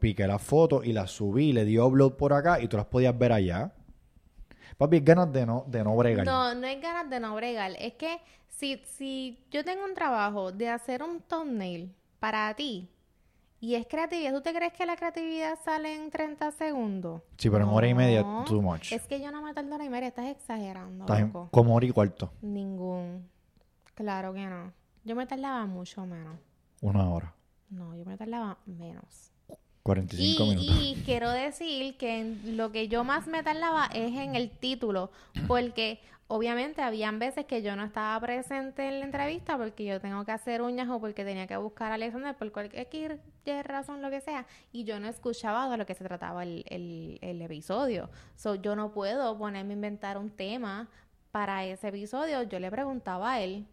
piqué 0.00 0.26
las 0.26 0.42
fotos 0.42 0.84
y 0.84 0.92
las 0.92 1.12
subí, 1.12 1.52
le 1.52 1.64
di 1.64 1.78
upload 1.78 2.14
por 2.14 2.32
acá 2.32 2.60
y 2.60 2.66
tú 2.66 2.76
las 2.76 2.86
podías 2.86 3.16
ver 3.16 3.30
allá. 3.30 3.72
Papi, 4.76 4.96
es 4.96 5.04
ganas 5.04 5.32
de 5.32 5.46
no, 5.46 5.64
de 5.68 5.84
no 5.84 5.94
bregar. 5.94 6.26
No, 6.26 6.56
no 6.56 6.66
es 6.66 6.82
ganas 6.82 7.08
de 7.08 7.20
no 7.20 7.36
bregar. 7.36 7.70
Es 7.78 7.92
que 7.92 8.18
si, 8.48 8.82
si 8.84 9.44
yo 9.52 9.64
tengo 9.64 9.84
un 9.84 9.94
trabajo 9.94 10.50
de 10.50 10.70
hacer 10.70 11.04
un 11.04 11.20
thumbnail 11.20 11.94
para 12.18 12.52
ti 12.54 12.88
y 13.62 13.76
es 13.76 13.86
creatividad, 13.86 14.34
¿tú 14.34 14.40
te 14.42 14.52
crees 14.52 14.72
que 14.72 14.84
la 14.84 14.96
creatividad 14.96 15.56
sale 15.64 15.94
en 15.94 16.10
30 16.10 16.50
segundos? 16.50 17.22
Sí, 17.38 17.48
pero 17.48 17.62
en 17.62 17.70
hora 17.70 17.86
y 17.86 17.94
media, 17.94 18.22
too 18.44 18.60
much. 18.60 18.90
Es 18.92 19.06
que 19.06 19.20
yo 19.20 19.30
no 19.30 19.40
me 19.40 19.54
tardo 19.54 19.72
hora 19.76 19.84
y 19.84 19.88
media, 19.88 20.08
estás 20.08 20.26
exagerando, 20.26 21.04
Estás 21.04 21.20
en- 21.20 21.30
como 21.30 21.74
hora 21.76 21.86
y 21.86 21.90
cuarto, 21.92 22.32
Ningún. 22.42 23.28
Claro 23.94 24.32
que 24.34 24.44
no. 24.46 24.72
Yo 25.04 25.14
me 25.14 25.26
tardaba 25.26 25.64
mucho 25.66 26.04
menos. 26.06 26.38
una 26.80 27.08
hora, 27.08 27.32
No, 27.70 27.94
yo 27.96 28.04
me 28.04 28.16
tardaba 28.16 28.58
menos. 28.66 29.30
45 29.84 30.44
Y, 30.44 30.48
minutos. 30.48 30.76
y 30.80 31.02
quiero 31.04 31.30
decir 31.30 31.96
que 31.96 32.36
lo 32.44 32.72
que 32.72 32.88
yo 32.88 33.04
más 33.04 33.26
me 33.28 33.42
tardaba 33.44 33.86
es 33.86 34.12
en 34.16 34.34
el 34.34 34.50
título, 34.50 35.10
porque 35.46 36.00
obviamente 36.34 36.80
habían 36.80 37.18
veces 37.18 37.44
que 37.44 37.60
yo 37.62 37.76
no 37.76 37.84
estaba 37.84 38.18
presente 38.18 38.88
en 38.88 39.00
la 39.00 39.04
entrevista 39.04 39.58
porque 39.58 39.84
yo 39.84 40.00
tengo 40.00 40.24
que 40.24 40.32
hacer 40.32 40.62
uñas 40.62 40.88
o 40.88 40.98
porque 40.98 41.24
tenía 41.24 41.46
que 41.46 41.56
buscar 41.58 41.92
a 41.92 41.96
Alexander 41.96 42.34
por 42.34 42.50
cualquier 42.52 43.20
razón, 43.64 44.00
lo 44.00 44.08
que 44.10 44.20
sea, 44.22 44.46
y 44.72 44.84
yo 44.84 44.98
no 44.98 45.08
escuchaba 45.08 45.68
de 45.68 45.76
lo 45.76 45.84
que 45.84 45.94
se 45.94 46.04
trataba 46.04 46.42
el, 46.42 46.64
el, 46.68 47.18
el 47.20 47.42
episodio. 47.42 48.08
So, 48.34 48.54
yo 48.54 48.74
no 48.76 48.92
puedo 48.92 49.36
ponerme 49.36 49.74
a 49.74 49.76
inventar 49.76 50.16
un 50.16 50.30
tema 50.30 50.88
para 51.32 51.64
ese 51.66 51.88
episodio. 51.88 52.42
Yo 52.44 52.58
le 52.58 52.70
preguntaba 52.70 53.32
a 53.32 53.40
él, 53.40 53.66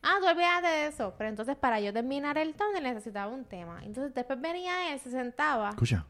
Ah, 0.00 0.14
tú 0.20 0.28
olvídate 0.28 0.68
de 0.68 0.86
eso. 0.86 1.12
Pero 1.18 1.28
entonces 1.28 1.56
para 1.56 1.80
yo 1.80 1.92
terminar 1.92 2.38
el 2.38 2.54
thumbnail 2.54 2.84
necesitaba 2.84 3.32
un 3.32 3.44
tema. 3.44 3.80
Entonces 3.84 4.14
después 4.14 4.40
venía 4.40 4.92
él, 4.92 5.00
se 5.00 5.10
sentaba. 5.10 5.70
Escucha, 5.70 6.06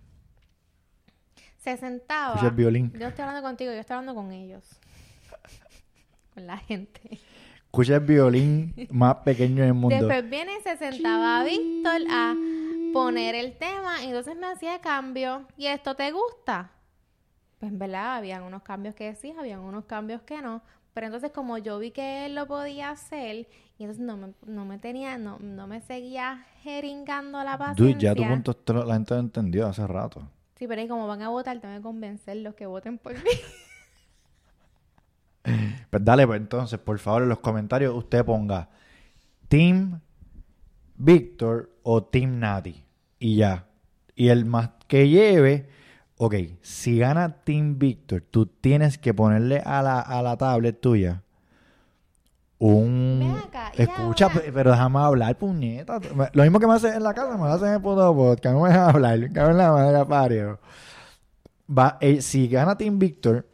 Se 1.56 1.74
sentaba. 1.78 2.34
escucha 2.34 2.48
el 2.48 2.54
violín. 2.54 2.92
Yo 2.92 3.06
estoy 3.08 3.22
hablando 3.24 3.42
contigo, 3.48 3.72
yo 3.72 3.78
estoy 3.80 3.94
hablando 3.96 4.14
con 4.14 4.30
ellos. 4.30 4.78
Con 6.38 6.46
la 6.46 6.56
gente. 6.56 7.18
Escucha 7.64 7.96
el 7.96 8.00
violín 8.00 8.72
más 8.90 9.16
pequeño 9.16 9.64
del 9.64 9.74
mundo. 9.74 9.96
Después 9.96 10.30
viene 10.30 10.52
y 10.56 10.62
se 10.62 10.76
sentaba 10.76 11.42
Víctor 11.42 12.02
a 12.08 12.36
poner 12.92 13.34
el 13.34 13.56
tema. 13.58 14.04
Y 14.04 14.06
entonces 14.06 14.36
me 14.36 14.46
hacía 14.46 14.80
cambio. 14.80 15.48
¿Y 15.56 15.66
esto 15.66 15.96
te 15.96 16.12
gusta? 16.12 16.70
Pues 17.58 17.72
en 17.72 17.78
verdad, 17.80 18.18
habían 18.18 18.44
unos 18.44 18.62
cambios 18.62 18.94
que 18.94 19.16
sí, 19.16 19.34
habían 19.36 19.58
unos 19.58 19.86
cambios 19.86 20.22
que 20.22 20.40
no. 20.40 20.62
Pero 20.94 21.08
entonces 21.08 21.32
como 21.32 21.58
yo 21.58 21.80
vi 21.80 21.90
que 21.90 22.26
él 22.26 22.36
lo 22.36 22.46
podía 22.46 22.90
hacer, 22.90 23.48
y 23.78 23.82
entonces 23.82 24.04
no 24.04 24.16
me, 24.16 24.32
no 24.46 24.64
me 24.64 24.78
tenía, 24.78 25.18
no, 25.18 25.40
no 25.40 25.66
me 25.66 25.80
seguía 25.80 26.46
jeringando 26.62 27.42
la 27.42 27.56
Dude, 27.56 27.94
paciencia. 27.94 28.10
ya 28.10 28.14
tu 28.14 28.22
punto 28.22 28.84
la 28.84 28.94
gente 28.94 29.14
lo 29.14 29.20
entendió 29.20 29.66
hace 29.66 29.84
rato. 29.88 30.22
Sí, 30.54 30.68
pero 30.68 30.80
ahí 30.80 30.86
como 30.86 31.08
van 31.08 31.22
a 31.22 31.30
votar, 31.30 31.58
tengo 31.58 31.74
que 31.74 31.82
convencerlos 31.82 32.54
que 32.54 32.66
voten 32.66 32.96
por 32.96 33.14
mí. 33.14 33.18
Pues 35.90 36.04
dale, 36.04 36.26
pues 36.26 36.40
entonces, 36.40 36.78
por 36.78 36.98
favor, 36.98 37.22
en 37.22 37.28
los 37.30 37.38
comentarios 37.40 37.94
usted 37.94 38.24
ponga 38.24 38.68
Team 39.48 40.00
Víctor 40.96 41.70
o 41.82 42.02
Team 42.04 42.38
Nati. 42.38 42.84
Y 43.18 43.36
ya. 43.36 43.66
Y 44.14 44.28
el 44.28 44.44
más 44.44 44.70
que 44.86 45.08
lleve, 45.08 45.68
ok, 46.16 46.34
si 46.60 46.98
gana 46.98 47.42
Team 47.44 47.78
Víctor, 47.78 48.22
tú 48.30 48.46
tienes 48.46 48.98
que 48.98 49.14
ponerle 49.14 49.60
a 49.64 49.82
la, 49.82 50.00
a 50.00 50.22
la 50.22 50.36
tablet 50.36 50.80
tuya 50.80 51.22
un... 52.60 53.36
Acá, 53.46 53.70
Escucha, 53.76 54.26
ahora- 54.26 54.42
pero 54.52 54.70
déjame 54.72 54.98
hablar, 54.98 55.38
puñeta. 55.38 56.00
Me- 56.14 56.28
Lo 56.32 56.42
mismo 56.42 56.58
que 56.58 56.66
me 56.66 56.74
haces 56.74 56.96
en 56.96 57.02
la 57.04 57.14
casa, 57.14 57.32
me 57.36 57.44
lo 57.44 57.52
haces 57.52 57.68
en 57.68 57.74
el 57.74 57.80
puto 57.80 58.14
podcast. 58.14 58.54
No 58.54 58.62
me 58.62 58.68
dejas 58.70 58.94
hablar. 58.94 59.32
Cabrón, 59.32 59.58
la 59.58 59.70
madre 59.72 60.04
pario. 60.06 60.58
Va, 61.70 61.98
eh, 62.00 62.20
si 62.20 62.48
gana 62.48 62.76
Team 62.76 62.98
Víctor, 62.98 63.46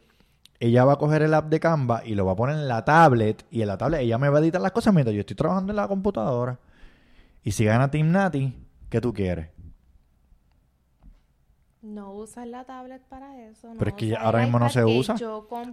ella 0.59 0.85
va 0.85 0.93
a 0.93 0.97
coger 0.97 1.21
el 1.21 1.33
app 1.33 1.49
de 1.49 1.59
Canva 1.59 2.03
y 2.05 2.15
lo 2.15 2.25
va 2.25 2.33
a 2.33 2.35
poner 2.35 2.55
en 2.55 2.67
la 2.67 2.85
tablet. 2.85 3.45
Y 3.51 3.61
en 3.61 3.67
la 3.67 3.77
tablet 3.77 4.01
ella 4.01 4.17
me 4.17 4.29
va 4.29 4.39
a 4.39 4.41
editar 4.41 4.61
las 4.61 4.71
cosas 4.71 4.93
mientras 4.93 5.13
yo 5.13 5.21
estoy 5.21 5.35
trabajando 5.35 5.71
en 5.71 5.77
la 5.77 5.87
computadora. 5.87 6.59
Y 7.43 7.51
si 7.51 7.65
gana 7.65 7.91
Team 7.91 8.11
Nati, 8.11 8.55
¿qué 8.89 9.01
tú 9.01 9.13
quieres? 9.13 9.54
No 11.85 12.13
usas 12.13 12.47
la 12.47 12.63
tablet 12.63 13.03
para 13.03 13.39
eso. 13.43 13.71
Pero 13.77 13.91
es 13.91 13.95
que 13.95 14.15
ahora 14.15 14.39
mismo 14.39 14.57
no 14.57 14.69
se 14.69 14.83
usa. 14.83 15.15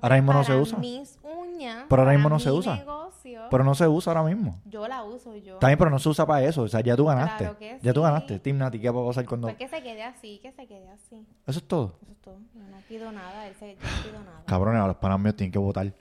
Ahora 0.03 0.17
mismo 0.17 0.35
no 0.35 0.45
se 0.45 0.55
usa. 0.55 0.77
Mis 0.77 1.19
uñas. 1.23 1.87
Pero 1.89 2.03
ahora 2.03 2.13
mismo 2.13 2.29
no 2.29 2.39
se 2.39 2.51
usa. 2.51 2.77
negocio. 2.77 3.43
Pero 3.51 3.65
no 3.65 3.75
se 3.75 3.89
usa 3.89 4.13
ahora 4.13 4.29
mismo. 4.29 4.61
Yo 4.67 4.87
la 4.87 5.05
uso 5.05 5.35
yo. 5.37 5.59
Bien, 5.59 5.79
pero 5.79 5.91
no 5.91 5.99
se 5.99 6.11
usa 6.11 6.27
para 6.27 6.45
eso. 6.45 6.63
O 6.63 6.69
sea, 6.69 6.81
ya 6.81 6.97
tú 6.97 7.07
ganaste. 7.07 7.45
Claro 7.45 7.59
que 7.59 7.79
Ya 7.81 7.95
tú 7.95 8.03
ganaste. 8.03 8.39
Team 8.41 8.59
Nati, 8.59 8.79
¿qué 8.79 8.91
va 8.91 9.03
a 9.03 9.07
pasar 9.07 9.25
cuando...? 9.25 9.47
Pues 9.49 9.57
que 9.57 9.69
se 9.69 9.83
quede 9.83 10.03
así, 10.03 10.39
que 10.43 10.53
se 10.53 10.67
quede 10.67 10.91
así. 10.91 11.27
Eso 11.47 11.59
es 11.59 11.67
todo. 11.67 11.97
Eso 12.03 12.13
es 12.13 12.19
todo. 12.21 12.37
Yo 12.55 12.61
no 12.61 12.77
pido 12.87 13.11
nada, 13.11 13.47
él 13.47 13.55
se, 13.55 13.77
yo 13.77 13.81
no 13.83 14.03
pido 14.11 14.23
nada. 14.23 14.43
Cabrones, 14.47 14.83
a 14.83 14.87
los 14.89 14.97
panas 14.97 15.19
míos 15.19 15.35
tienen 15.35 15.53
que 15.53 15.59
votar. 15.59 15.95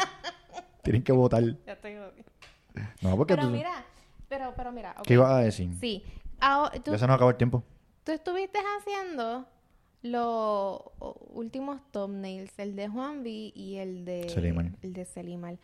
tienen 0.82 1.02
que 1.02 1.12
votar. 1.12 1.42
Ya 1.66 1.72
estoy. 1.72 1.96
No, 3.00 3.16
porque 3.16 3.34
Pero 3.34 3.48
tú... 3.48 3.54
mira, 3.54 3.84
pero, 4.28 4.52
pero 4.56 4.70
mira. 4.70 4.94
¿Qué 5.02 5.14
ibas 5.14 5.32
a 5.32 5.38
decir? 5.38 5.74
Sí. 5.80 6.04
Tú, 6.84 6.92
Ya 6.92 6.98
se 6.98 7.06
nos 7.06 7.14
acabó 7.16 7.30
el 7.30 7.36
tiempo. 7.36 7.64
Tú 8.04 8.12
estuviste 8.12 8.58
haciendo 8.78 9.46
los 10.02 10.80
últimos 11.32 11.80
thumbnails, 11.92 12.52
el 12.58 12.74
de 12.76 12.88
Juan 12.88 13.22
B 13.22 13.30
y 13.54 13.76
el 13.76 14.04
de 14.04 14.28
Selimar. 14.28 14.72
el 14.82 14.92
de 14.92 15.04
Selimar. 15.04 15.58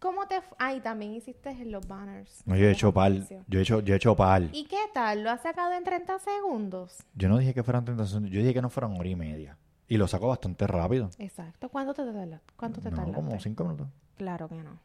¿Cómo 0.00 0.26
te 0.26 0.40
fu- 0.42 0.54
Ah, 0.58 0.74
y 0.74 0.80
también 0.80 1.14
hiciste 1.14 1.54
los 1.64 1.86
banners. 1.88 2.42
No, 2.44 2.56
yo 2.56 2.66
he 2.66 2.72
hecho 2.72 2.92
pal. 2.92 3.26
Yo 3.48 3.58
he 3.58 3.62
hecho, 3.62 3.80
yo 3.80 3.94
he 3.94 3.96
hecho 3.96 4.14
pal. 4.14 4.50
¿Y 4.52 4.64
qué 4.64 4.76
tal? 4.92 5.22
¿Lo 5.24 5.30
has 5.30 5.40
sacado 5.42 5.72
en 5.72 5.82
30 5.84 6.18
segundos? 6.18 6.98
Yo 7.14 7.28
no 7.30 7.38
dije 7.38 7.54
que 7.54 7.62
fueran 7.62 7.84
30 7.86 8.04
segundos. 8.06 8.30
Yo 8.30 8.40
dije 8.40 8.52
que 8.52 8.60
no 8.60 8.68
fueran 8.68 8.98
hora 8.98 9.08
y 9.08 9.16
media. 9.16 9.56
Y 9.88 9.96
lo 9.96 10.06
saco 10.08 10.28
bastante 10.28 10.66
rápido. 10.66 11.08
Exacto. 11.18 11.68
¿Cuánto 11.70 11.94
te 11.94 12.02
tarda- 12.02 12.40
¿Cuánto 12.56 12.80
te 12.82 12.90
No, 12.90 12.96
tardaste? 12.96 13.14
como 13.14 13.40
5 13.40 13.64
minutos. 13.64 13.86
Claro 14.16 14.48
que 14.48 14.56
no. 14.56 14.78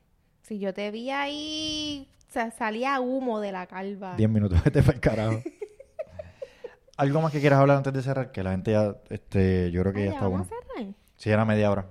Si 0.44 0.58
yo 0.60 0.74
te 0.74 0.90
vi 0.92 1.10
ahí, 1.10 2.08
o 2.30 2.32
sea, 2.32 2.52
salía 2.52 3.00
humo 3.02 3.42
de 3.42 3.52
la 3.52 3.66
calva. 3.68 4.16
10 4.16 4.30
minutos. 4.30 4.62
Vete 4.64 4.82
para 4.84 4.94
el 4.94 5.00
carajo. 5.02 5.42
¿Algo 7.00 7.22
más 7.22 7.32
que 7.32 7.40
quieras 7.40 7.60
hablar 7.60 7.78
antes 7.78 7.94
de 7.94 8.02
cerrar? 8.02 8.30
Que 8.34 8.44
la 8.44 8.52
gente 8.52 8.72
ya, 8.74 8.94
este, 9.10 9.72
yo 9.72 9.82
creo 9.84 9.94
que 9.94 10.02
ya 10.02 10.06
¿ya 10.08 10.14
está 10.16 10.28
bueno. 10.28 10.44
cerrar? 10.44 10.94
Sí, 11.16 11.30
era 11.30 11.46
media 11.46 11.72
hora. 11.72 11.86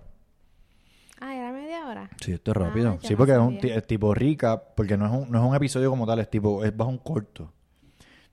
Ah, 1.18 1.34
era 1.34 1.50
media 1.50 1.88
hora. 1.88 2.11
Sí, 2.20 2.32
esto 2.32 2.50
es 2.50 2.56
rápido. 2.59 2.90
Ah, 2.90 2.98
yo 3.00 3.09
sí, 3.09 3.14
no 3.14 3.16
porque 3.16 3.32
es, 3.32 3.38
un, 3.38 3.59
es 3.62 3.86
tipo 3.86 4.12
recap, 4.12 4.74
porque 4.74 4.98
no 4.98 5.06
es, 5.06 5.12
un, 5.12 5.32
no 5.32 5.38
es 5.38 5.48
un 5.48 5.56
episodio 5.56 5.88
como 5.88 6.06
tal, 6.06 6.18
es 6.18 6.28
tipo, 6.28 6.62
es 6.62 6.76
bajo 6.76 6.90
un 6.90 6.98
corto. 6.98 7.50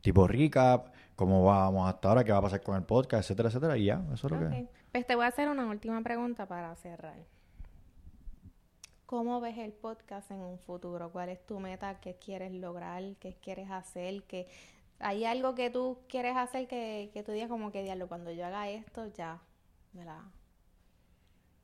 Tipo 0.01 0.27
recap, 0.27 0.93
cómo 1.15 1.45
vamos 1.45 1.87
hasta 1.87 2.09
ahora, 2.09 2.25
qué 2.25 2.33
va 2.33 2.39
a 2.39 2.41
pasar 2.41 2.61
con 2.61 2.75
el 2.75 2.83
podcast, 2.83 3.23
etcétera, 3.23 3.47
etcétera, 3.47 3.77
y 3.77 3.85
ya, 3.85 4.03
eso 4.13 4.27
es 4.27 4.33
lo 4.33 4.39
que 4.39 4.45
Ok. 4.45 4.69
Pues 4.91 5.07
te 5.07 5.15
voy 5.15 5.23
a 5.23 5.29
hacer 5.29 5.47
una 5.47 5.67
última 5.67 6.01
pregunta 6.01 6.45
para 6.45 6.75
cerrar. 6.75 7.23
¿Cómo 9.05 9.39
ves 9.39 9.57
el 9.59 9.71
podcast 9.71 10.29
en 10.31 10.41
un 10.41 10.59
futuro? 10.59 11.09
¿Cuál 11.11 11.29
es 11.29 11.45
tu 11.45 11.57
meta? 11.61 12.01
¿Qué 12.01 12.15
quieres 12.15 12.51
lograr? 12.51 13.01
¿Qué 13.21 13.37
quieres 13.41 13.71
hacer? 13.71 14.23
¿Qué 14.23 14.47
¿Hay 14.99 15.25
algo 15.25 15.55
que 15.55 15.69
tú 15.69 15.99
quieres 16.07 16.37
hacer 16.37 16.67
que, 16.67 17.11
que 17.13 17.23
tú 17.23 17.31
digas 17.31 17.49
como 17.49 17.71
que, 17.71 17.83
diablo, 17.83 18.07
cuando 18.07 18.31
yo 18.31 18.45
haga 18.45 18.69
esto, 18.69 19.11
ya 19.13 19.41
me 19.93 20.05
la, 20.05 20.23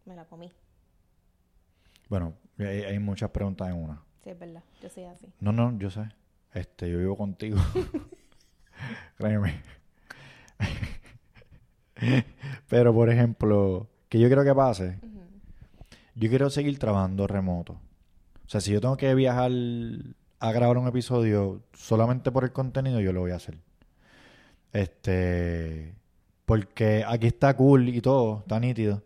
me 0.06 0.16
la 0.16 0.26
comí? 0.26 0.52
Bueno, 2.10 2.34
hay, 2.60 2.84
hay 2.84 3.00
muchas 3.00 3.30
preguntas 3.32 3.70
en 3.70 3.76
una. 3.76 4.02
Sí, 4.24 4.30
es 4.30 4.40
verdad. 4.40 4.64
Yo 4.82 4.90
soy 4.90 5.06
así. 5.06 5.28
No, 5.40 5.52
no, 5.52 5.78
yo 5.78 5.90
sé. 5.90 6.10
Este, 6.54 6.90
yo 6.90 6.98
vivo 6.98 7.16
contigo. 7.16 7.58
Créeme. 9.18 9.62
Pero, 12.70 12.94
por 12.94 13.10
ejemplo, 13.10 13.88
que 14.10 14.20
yo 14.20 14.28
quiero 14.28 14.44
que 14.44 14.54
pase, 14.54 15.00
yo 16.16 16.30
quiero 16.30 16.50
seguir 16.50 16.78
trabajando 16.80 17.28
remoto. 17.28 17.74
O 18.46 18.50
sea, 18.50 18.60
si 18.60 18.72
yo 18.72 18.82
tengo 18.82 18.98
que 18.98 19.16
viajar 19.16 19.52
a 20.42 20.52
grabar 20.52 20.78
un 20.78 20.88
episodio 20.88 21.62
solamente 21.74 22.32
por 22.32 22.44
el 22.44 22.52
contenido, 22.52 23.00
yo 23.00 23.14
lo 23.14 23.22
voy 23.22 23.32
a 23.32 23.36
hacer. 23.36 23.58
Este, 24.74 25.94
porque 26.46 27.04
aquí 27.08 27.28
está 27.28 27.56
cool 27.56 27.90
y 27.90 28.02
todo, 28.02 28.40
está 28.40 28.60
nítido. 28.60 29.04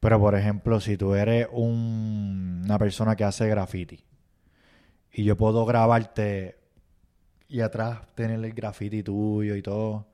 Pero, 0.00 0.20
por 0.20 0.34
ejemplo, 0.34 0.78
si 0.80 0.96
tú 0.96 1.14
eres 1.14 1.48
un- 1.50 2.62
una 2.64 2.78
persona 2.78 3.16
que 3.16 3.24
hace 3.24 3.48
graffiti 3.48 4.04
y 5.12 5.24
yo 5.24 5.36
puedo 5.36 5.64
grabarte 5.64 6.56
y 7.48 7.60
atrás 7.60 8.00
tener 8.14 8.44
el 8.44 8.52
graffiti 8.52 9.02
tuyo 9.02 9.54
y 9.56 9.62
todo. 9.62 10.06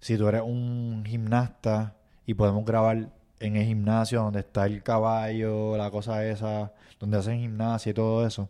Si 0.00 0.16
tú 0.16 0.28
eres 0.28 0.42
un 0.42 1.02
gimnasta 1.06 1.96
y 2.26 2.34
podemos 2.34 2.64
grabar 2.64 3.08
en 3.40 3.56
el 3.56 3.66
gimnasio 3.66 4.22
donde 4.22 4.40
está 4.40 4.66
el 4.66 4.82
caballo, 4.82 5.76
la 5.76 5.90
cosa 5.90 6.24
esa, 6.26 6.72
donde 7.00 7.18
hacen 7.18 7.40
gimnasia 7.40 7.90
y 7.90 7.94
todo 7.94 8.26
eso, 8.26 8.48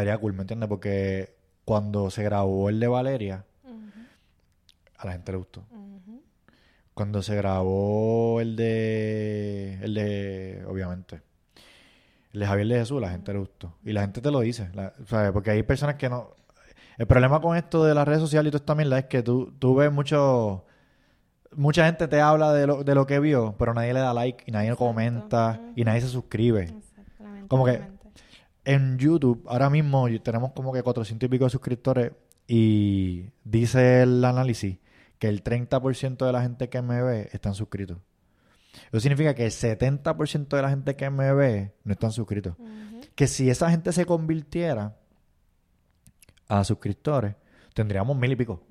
estaría 0.00 0.18
cool, 0.18 0.34
¿me 0.34 0.42
entiendes? 0.42 0.68
Porque 0.68 1.34
cuando 1.64 2.10
se 2.10 2.22
grabó 2.22 2.68
el 2.68 2.78
de 2.80 2.86
Valeria, 2.88 3.44
a 4.98 5.06
la 5.06 5.12
gente 5.12 5.32
le 5.32 5.38
gustó. 5.38 5.64
Cuando 6.94 7.22
se 7.22 7.34
grabó 7.36 8.40
el 8.40 8.56
de. 8.56 9.78
El 9.82 9.94
de. 9.94 10.64
Obviamente. 10.68 11.20
El 12.32 12.40
de 12.40 12.46
Javier 12.46 12.66
de 12.68 12.78
Jesús, 12.80 13.00
la 13.00 13.10
gente 13.10 13.32
le 13.32 13.38
gustó. 13.38 13.74
Y 13.84 13.92
la 13.92 14.02
gente 14.02 14.20
te 14.20 14.30
lo 14.30 14.40
dice. 14.40 14.70
la- 14.74 14.92
¿sabes? 15.06 15.32
Porque 15.32 15.50
hay 15.50 15.62
personas 15.62 15.96
que 15.96 16.08
no. 16.08 16.30
El 16.98 17.06
problema 17.06 17.40
con 17.40 17.56
esto 17.56 17.84
de 17.84 17.94
las 17.94 18.06
redes 18.08 18.20
sociales 18.20 18.48
y 18.48 18.50
todo 18.52 18.56
esto 18.58 18.66
también 18.66 18.90
es 18.92 19.04
que 19.06 19.22
tú, 19.22 19.52
tú 19.58 19.74
ves 19.74 19.92
mucho. 19.92 20.64
Mucha 21.54 21.84
gente 21.86 22.08
te 22.08 22.20
habla 22.20 22.52
de 22.52 22.66
lo, 22.66 22.84
de 22.84 22.94
lo 22.94 23.06
que 23.06 23.18
vio, 23.20 23.54
pero 23.58 23.72
nadie 23.74 23.92
le 23.94 24.00
da 24.00 24.12
like 24.14 24.44
y 24.46 24.50
nadie 24.52 24.68
Exacto. 24.68 24.84
comenta 24.86 25.60
y 25.74 25.84
nadie 25.84 26.00
se 26.02 26.08
suscribe. 26.08 26.62
Exacto, 26.64 27.48
Como 27.48 27.64
que-. 27.66 27.82
En 28.66 28.98
YouTube, 28.98 29.44
ahora 29.46 29.70
mismo 29.70 30.08
tenemos 30.24 30.50
como 30.50 30.72
que 30.72 30.82
400 30.82 31.24
y 31.24 31.30
pico 31.30 31.44
de 31.44 31.50
suscriptores 31.50 32.12
y 32.48 33.26
dice 33.44 34.02
el 34.02 34.24
análisis 34.24 34.78
que 35.20 35.28
el 35.28 35.44
30% 35.44 36.26
de 36.26 36.32
la 36.32 36.42
gente 36.42 36.68
que 36.68 36.82
me 36.82 37.00
ve 37.00 37.28
están 37.32 37.54
suscritos. 37.54 37.98
Eso 38.90 38.98
significa 38.98 39.36
que 39.36 39.44
el 39.44 39.52
70% 39.52 40.48
de 40.48 40.62
la 40.62 40.68
gente 40.68 40.96
que 40.96 41.08
me 41.10 41.32
ve 41.32 41.74
no 41.84 41.92
están 41.92 42.10
suscritos. 42.10 42.56
Que 43.14 43.28
si 43.28 43.48
esa 43.48 43.70
gente 43.70 43.92
se 43.92 44.04
convirtiera 44.04 44.96
a 46.48 46.64
suscriptores, 46.64 47.36
tendríamos 47.72 48.16
mil 48.16 48.32
y 48.32 48.36
pico. 48.36 48.64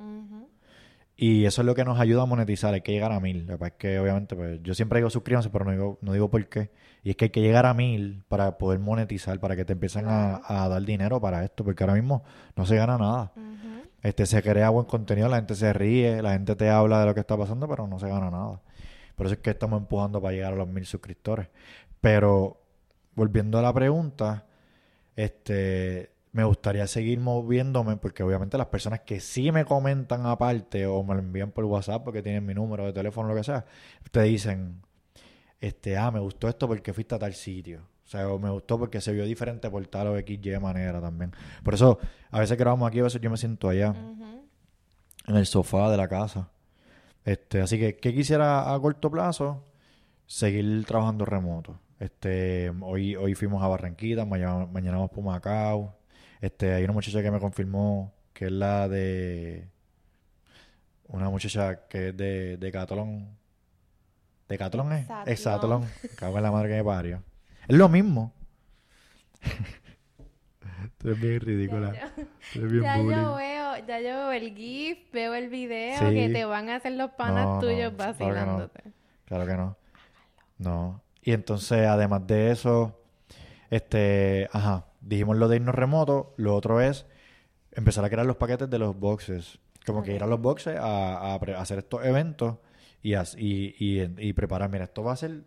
Y 1.17 1.45
eso 1.45 1.61
es 1.61 1.65
lo 1.65 1.75
que 1.75 1.85
nos 1.85 1.99
ayuda 1.99 2.23
a 2.23 2.25
monetizar. 2.25 2.73
Hay 2.73 2.81
que 2.81 2.91
llegar 2.91 3.11
a 3.11 3.19
mil. 3.19 3.45
Lo 3.45 3.53
que 3.53 3.57
pasa 3.57 3.67
es 3.67 3.73
que, 3.77 3.99
obviamente, 3.99 4.35
pues, 4.35 4.61
yo 4.63 4.73
siempre 4.73 4.99
digo 4.99 5.09
suscríbanse, 5.09 5.49
pero 5.49 5.65
no 5.65 5.71
digo, 5.71 5.97
no 6.01 6.13
digo 6.13 6.29
por 6.29 6.45
qué. 6.47 6.71
Y 7.03 7.11
es 7.11 7.15
que 7.15 7.25
hay 7.25 7.31
que 7.31 7.41
llegar 7.41 7.65
a 7.65 7.73
mil 7.73 8.23
para 8.27 8.57
poder 8.57 8.79
monetizar, 8.79 9.39
para 9.39 9.55
que 9.55 9.63
te 9.63 9.73
empiecen 9.73 10.07
a, 10.07 10.41
a 10.43 10.67
dar 10.67 10.81
dinero 10.83 11.21
para 11.21 11.45
esto. 11.45 11.63
Porque 11.63 11.83
ahora 11.83 11.93
mismo 11.93 12.23
no 12.55 12.65
se 12.65 12.75
gana 12.75 12.97
nada. 12.97 13.31
Este, 14.05 14.25
se 14.27 14.43
crea 14.43 14.69
buen 14.69 14.85
contenido, 14.85 15.27
la 15.29 15.37
gente 15.37 15.55
se 15.55 15.73
ríe, 15.73 16.21
la 16.21 16.33
gente 16.33 16.55
te 16.55 16.69
habla 16.69 16.99
de 16.99 17.07
lo 17.07 17.15
que 17.15 17.21
está 17.21 17.35
pasando, 17.35 17.67
pero 17.67 17.87
no 17.87 17.97
se 17.97 18.07
gana 18.07 18.29
nada. 18.29 18.61
Por 19.15 19.25
eso 19.25 19.33
es 19.33 19.41
que 19.41 19.49
estamos 19.49 19.79
empujando 19.81 20.21
para 20.21 20.33
llegar 20.33 20.53
a 20.53 20.55
los 20.57 20.67
mil 20.67 20.85
suscriptores. 20.85 21.47
Pero, 22.01 22.61
volviendo 23.15 23.57
a 23.57 23.63
la 23.63 23.73
pregunta, 23.73 24.45
este, 25.15 26.11
me 26.35 26.43
gustaría 26.43 26.85
seguir 26.85 27.21
moviéndome 27.21 27.95
porque 27.95 28.21
obviamente 28.21 28.57
las 28.57 28.67
personas 28.67 28.99
que 28.99 29.21
sí 29.21 29.53
me 29.53 29.63
comentan 29.63 30.25
aparte 30.25 30.85
o 30.85 31.01
me 31.01 31.13
lo 31.13 31.21
envían 31.21 31.51
por 31.51 31.63
WhatsApp 31.63 32.03
porque 32.03 32.21
tienen 32.21 32.45
mi 32.45 32.53
número 32.53 32.85
de 32.85 32.91
teléfono 32.91 33.29
o 33.29 33.31
lo 33.31 33.37
que 33.37 33.45
sea, 33.45 33.63
te 34.11 34.21
dicen, 34.23 34.81
este, 35.61 35.95
ah, 35.95 36.11
me 36.11 36.19
gustó 36.19 36.49
esto 36.49 36.67
porque 36.67 36.91
fuiste 36.91 37.15
a 37.15 37.19
tal 37.19 37.33
sitio. 37.33 37.83
O 38.03 38.09
sea, 38.09 38.27
o 38.27 38.37
me 38.37 38.49
gustó 38.49 38.77
porque 38.77 38.99
se 38.99 39.13
vio 39.13 39.23
diferente 39.23 39.69
por 39.69 39.87
tal 39.87 40.07
o 40.07 40.17
X, 40.17 40.37
Y 40.43 40.59
manera 40.59 40.99
también. 40.99 41.31
Por 41.63 41.73
eso, 41.73 41.99
a 42.31 42.41
veces 42.41 42.57
grabamos 42.57 42.89
aquí, 42.89 42.99
a 42.99 43.03
veces 43.03 43.21
yo 43.21 43.29
me 43.29 43.37
siento 43.37 43.69
allá, 43.69 43.95
en 45.27 45.35
el 45.37 45.45
sofá 45.45 45.89
de 45.89 45.95
la 45.95 46.09
casa. 46.09 46.49
Este, 47.23 47.61
así 47.61 47.79
que, 47.79 47.95
¿qué 47.95 48.13
quisiera 48.13 48.73
a 48.73 48.79
corto 48.81 49.09
plazo? 49.09 49.63
Seguir 50.25 50.83
trabajando 50.83 51.23
remoto. 51.23 51.79
Este, 51.97 52.73
hoy, 52.81 53.15
hoy 53.15 53.35
fuimos 53.35 53.63
a 53.63 53.69
Barranquita, 53.69 54.25
mañana, 54.25 54.65
mañana 54.65 54.97
vamos 54.97 55.11
por 55.11 55.23
Macao. 55.23 55.95
Este, 56.41 56.73
hay 56.73 56.83
una 56.83 56.93
muchacha 56.93 57.21
que 57.21 57.31
me 57.31 57.39
confirmó 57.39 58.13
que 58.33 58.45
es 58.45 58.51
la 58.51 58.87
de 58.89 59.67
una 61.07 61.29
muchacha 61.29 61.87
que 61.87 62.09
es 62.09 62.17
de, 62.17 62.57
de 62.57 62.71
Catlón. 62.71 63.37
¿De 64.47 64.57
Catlón 64.57 64.91
es? 64.93 65.07
Exatlón. 65.25 65.85
Cago 66.17 66.37
en 66.37 66.43
la 66.43 66.51
madre 66.51 66.69
que 66.69 66.75
me 66.75 66.83
parió. 66.83 67.23
Es 67.67 67.75
lo 67.77 67.89
mismo. 67.89 68.33
Tú 70.97 71.09
eres 71.09 71.19
bien 71.21 71.39
ridícula. 71.39 71.93
Ya, 71.93 72.11
Tú 72.53 72.59
eres 72.59 72.71
bien 72.71 72.83
Ya 72.83 72.97
bullying. 72.97 73.15
yo 73.17 73.35
veo, 73.35 73.77
ya 73.87 73.99
yo 73.99 74.07
veo 74.09 74.31
el 74.31 74.55
GIF, 74.55 75.11
veo 75.11 75.33
el 75.33 75.49
video 75.49 75.99
Sí. 75.99 76.13
que 76.15 76.29
te 76.29 76.45
van 76.45 76.69
a 76.69 76.75
hacer 76.77 76.93
los 76.93 77.11
panas 77.11 77.45
No, 77.45 77.53
no, 77.55 77.59
tuyos 77.61 77.93
claro 77.93 78.13
que 78.17 78.23
no. 78.23 78.27
vacilándote. 78.27 78.83
Claro 79.25 79.45
que 79.45 79.53
no. 79.55 79.77
No. 80.57 81.01
Y 81.21 81.31
entonces, 81.33 81.87
además 81.87 82.25
de 82.27 82.51
eso, 82.51 83.01
este, 83.69 84.47
ajá, 84.51 84.85
dijimos 85.05 85.37
lo 85.37 85.47
de 85.47 85.55
irnos 85.55 85.75
remoto. 85.75 86.33
Lo 86.35 86.55
otro 86.55 86.81
es 86.81 87.05
empezar 87.71 88.03
a 88.03 88.09
crear 88.09 88.25
los 88.25 88.35
paquetes 88.35 88.69
de 88.69 88.79
los 88.79 88.99
boxes. 88.99 89.59
Como 89.85 90.03
que 90.03 90.15
ir 90.15 90.23
a 90.23 90.27
los 90.27 90.41
boxes 90.41 90.77
a, 90.77 91.35
a 91.35 91.35
hacer 91.35 91.79
estos 91.79 92.03
eventos 92.03 92.57
y, 93.01 93.13
y, 93.13 94.01
y 94.17 94.33
preparar. 94.33 94.69
Mira, 94.69 94.85
esto 94.85 95.03
va 95.03 95.13
a 95.13 95.15
ser, 95.15 95.43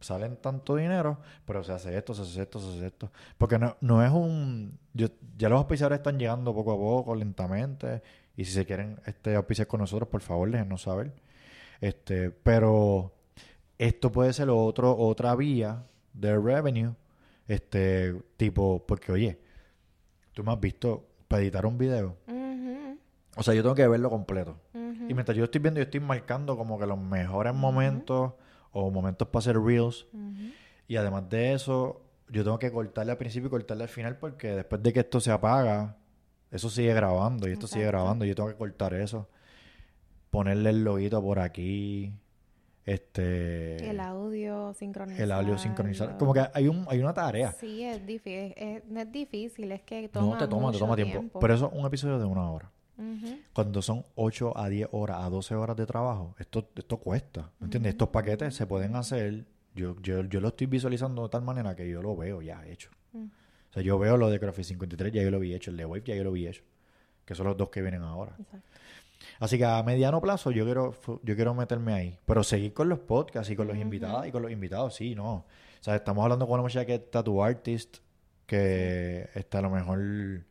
salen 0.00 0.36
tanto 0.36 0.76
dinero, 0.76 1.18
pero 1.46 1.64
se 1.64 1.72
hace 1.72 1.96
esto, 1.96 2.14
se 2.14 2.22
hace 2.22 2.42
esto, 2.42 2.60
se 2.60 2.76
hace 2.76 2.86
esto. 2.86 3.10
Porque 3.38 3.58
no, 3.58 3.76
no 3.80 4.04
es 4.04 4.12
un... 4.12 4.78
Yo, 4.92 5.08
ya 5.38 5.48
los 5.48 5.58
auspiciadores 5.58 6.00
están 6.00 6.18
llegando 6.18 6.54
poco 6.54 6.72
a 6.72 6.76
poco, 6.76 7.14
lentamente. 7.14 8.02
Y 8.36 8.44
si 8.44 8.52
se 8.52 8.66
quieren 8.66 9.00
este, 9.06 9.34
auspiciar 9.34 9.66
con 9.66 9.80
nosotros, 9.80 10.08
por 10.08 10.20
favor, 10.20 10.50
déjenos 10.50 10.82
saber. 10.82 11.12
Este, 11.80 12.30
pero 12.30 13.14
esto 13.78 14.12
puede 14.12 14.34
ser 14.34 14.50
otro, 14.50 14.94
otra 14.94 15.34
vía 15.34 15.84
de 16.12 16.38
revenue. 16.38 16.94
Este, 17.50 18.14
tipo, 18.36 18.86
porque 18.86 19.10
oye, 19.10 19.40
tú 20.32 20.44
me 20.44 20.52
has 20.52 20.60
visto 20.60 21.08
para 21.26 21.42
editar 21.42 21.66
un 21.66 21.78
video. 21.78 22.16
O 23.34 23.42
sea, 23.42 23.54
yo 23.54 23.62
tengo 23.62 23.74
que 23.74 23.88
verlo 23.88 24.08
completo. 24.08 24.60
Y 24.72 25.14
mientras 25.14 25.36
yo 25.36 25.42
estoy 25.42 25.60
viendo, 25.60 25.80
yo 25.80 25.84
estoy 25.84 25.98
marcando 25.98 26.56
como 26.56 26.78
que 26.78 26.86
los 26.86 26.96
mejores 26.96 27.52
momentos 27.52 28.34
o 28.70 28.90
momentos 28.92 29.26
para 29.26 29.40
hacer 29.40 29.60
reels. 29.60 30.06
Y 30.86 30.94
además 30.94 31.28
de 31.28 31.52
eso, 31.54 32.02
yo 32.28 32.44
tengo 32.44 32.60
que 32.60 32.70
cortarle 32.70 33.10
al 33.10 33.18
principio 33.18 33.48
y 33.48 33.50
cortarle 33.50 33.82
al 33.82 33.88
final 33.88 34.16
porque 34.18 34.54
después 34.54 34.80
de 34.80 34.92
que 34.92 35.00
esto 35.00 35.18
se 35.18 35.32
apaga, 35.32 35.96
eso 36.52 36.70
sigue 36.70 36.94
grabando 36.94 37.48
y 37.48 37.52
esto 37.52 37.66
sigue 37.66 37.86
grabando. 37.86 38.24
Yo 38.24 38.36
tengo 38.36 38.48
que 38.48 38.54
cortar 38.54 38.94
eso. 38.94 39.28
Ponerle 40.30 40.70
el 40.70 40.84
loguito 40.84 41.20
por 41.20 41.40
aquí. 41.40 42.12
Este. 42.86 43.88
El 43.88 44.00
audio 44.00 44.72
sincronizado. 44.74 45.22
el 45.22 45.32
audio 45.32 45.58
sincronizado. 45.58 46.18
Como 46.18 46.32
que 46.32 46.42
hay, 46.52 46.66
un, 46.68 46.86
hay 46.88 46.98
una 47.00 47.12
tarea. 47.12 47.52
Sí, 47.52 47.82
es 47.82 48.04
difícil. 48.06 48.54
Es, 48.56 48.84
no 48.86 49.00
es 49.00 49.12
difícil, 49.12 49.70
es 49.72 49.82
que 49.82 50.02
no 50.02 50.08
toma 50.08 50.38
te 50.38 50.48
toma, 50.48 50.72
te 50.72 50.78
toma 50.78 50.96
tiempo. 50.96 51.38
Pero 51.38 51.54
eso 51.54 51.70
es 51.72 51.78
un 51.78 51.86
episodio 51.86 52.18
de 52.18 52.24
una 52.24 52.50
hora. 52.50 52.70
Cuando 53.54 53.80
son 53.80 54.04
8 54.14 54.58
a 54.58 54.68
10 54.68 54.88
horas, 54.92 55.24
a 55.24 55.30
12 55.30 55.54
horas 55.54 55.74
de 55.74 55.86
trabajo, 55.86 56.34
esto, 56.38 56.68
esto 56.76 56.98
cuesta. 56.98 57.50
¿Me 57.58 57.64
entiendes? 57.64 57.92
Estos 57.92 58.10
paquetes 58.10 58.54
se 58.54 58.66
pueden 58.66 58.94
hacer. 58.94 59.46
Yo, 59.74 59.96
yo, 60.02 60.22
yo 60.24 60.40
lo 60.40 60.48
estoy 60.48 60.66
visualizando 60.66 61.22
de 61.22 61.28
tal 61.30 61.42
manera 61.42 61.74
que 61.74 61.88
yo 61.88 62.02
lo 62.02 62.14
veo 62.14 62.42
ya 62.42 62.66
hecho. 62.66 62.90
Mm. 63.12 63.24
O 63.24 63.72
sea, 63.72 63.82
yo 63.82 63.98
veo 63.98 64.16
lo 64.16 64.28
de 64.28 64.38
Graphics 64.38 64.68
53, 64.68 65.12
ya 65.12 65.22
yo 65.22 65.30
lo 65.30 65.38
vi 65.38 65.54
hecho. 65.54 65.70
El 65.70 65.78
de 65.78 65.86
Wave 65.86 66.02
ya 66.04 66.14
yo 66.14 66.24
lo 66.24 66.32
vi 66.32 66.46
hecho. 66.46 66.62
Que 67.24 67.34
son 67.34 67.46
los 67.46 67.56
dos 67.56 67.70
que 67.70 67.80
vienen 67.80 68.02
ahora. 68.02 68.34
Exacto. 68.38 68.68
Así 69.38 69.58
que 69.58 69.64
a 69.64 69.82
mediano 69.82 70.20
plazo 70.20 70.50
yo 70.50 70.64
quiero, 70.64 70.94
yo 71.22 71.34
quiero 71.36 71.54
meterme 71.54 71.92
ahí. 71.94 72.18
Pero 72.26 72.42
seguir 72.42 72.72
con 72.72 72.88
los 72.88 72.98
podcasts 72.98 73.50
y 73.50 73.56
con 73.56 73.66
los 73.66 73.74
Ujú. 73.76 73.82
invitados 73.82 74.26
y 74.26 74.32
con 74.32 74.42
los 74.42 74.50
invitados, 74.50 74.94
sí, 74.94 75.14
no. 75.14 75.32
O 75.34 75.44
sea, 75.82 75.96
estamos 75.96 76.22
hablando 76.22 76.46
con 76.46 76.54
una 76.54 76.62
muchacha 76.62 76.84
que 76.86 76.94
es 76.96 77.10
tattoo 77.10 77.42
artist, 77.42 77.98
que 78.46 79.28
está 79.34 79.58
a 79.58 79.62
lo 79.62 79.70
mejor 79.70 80.44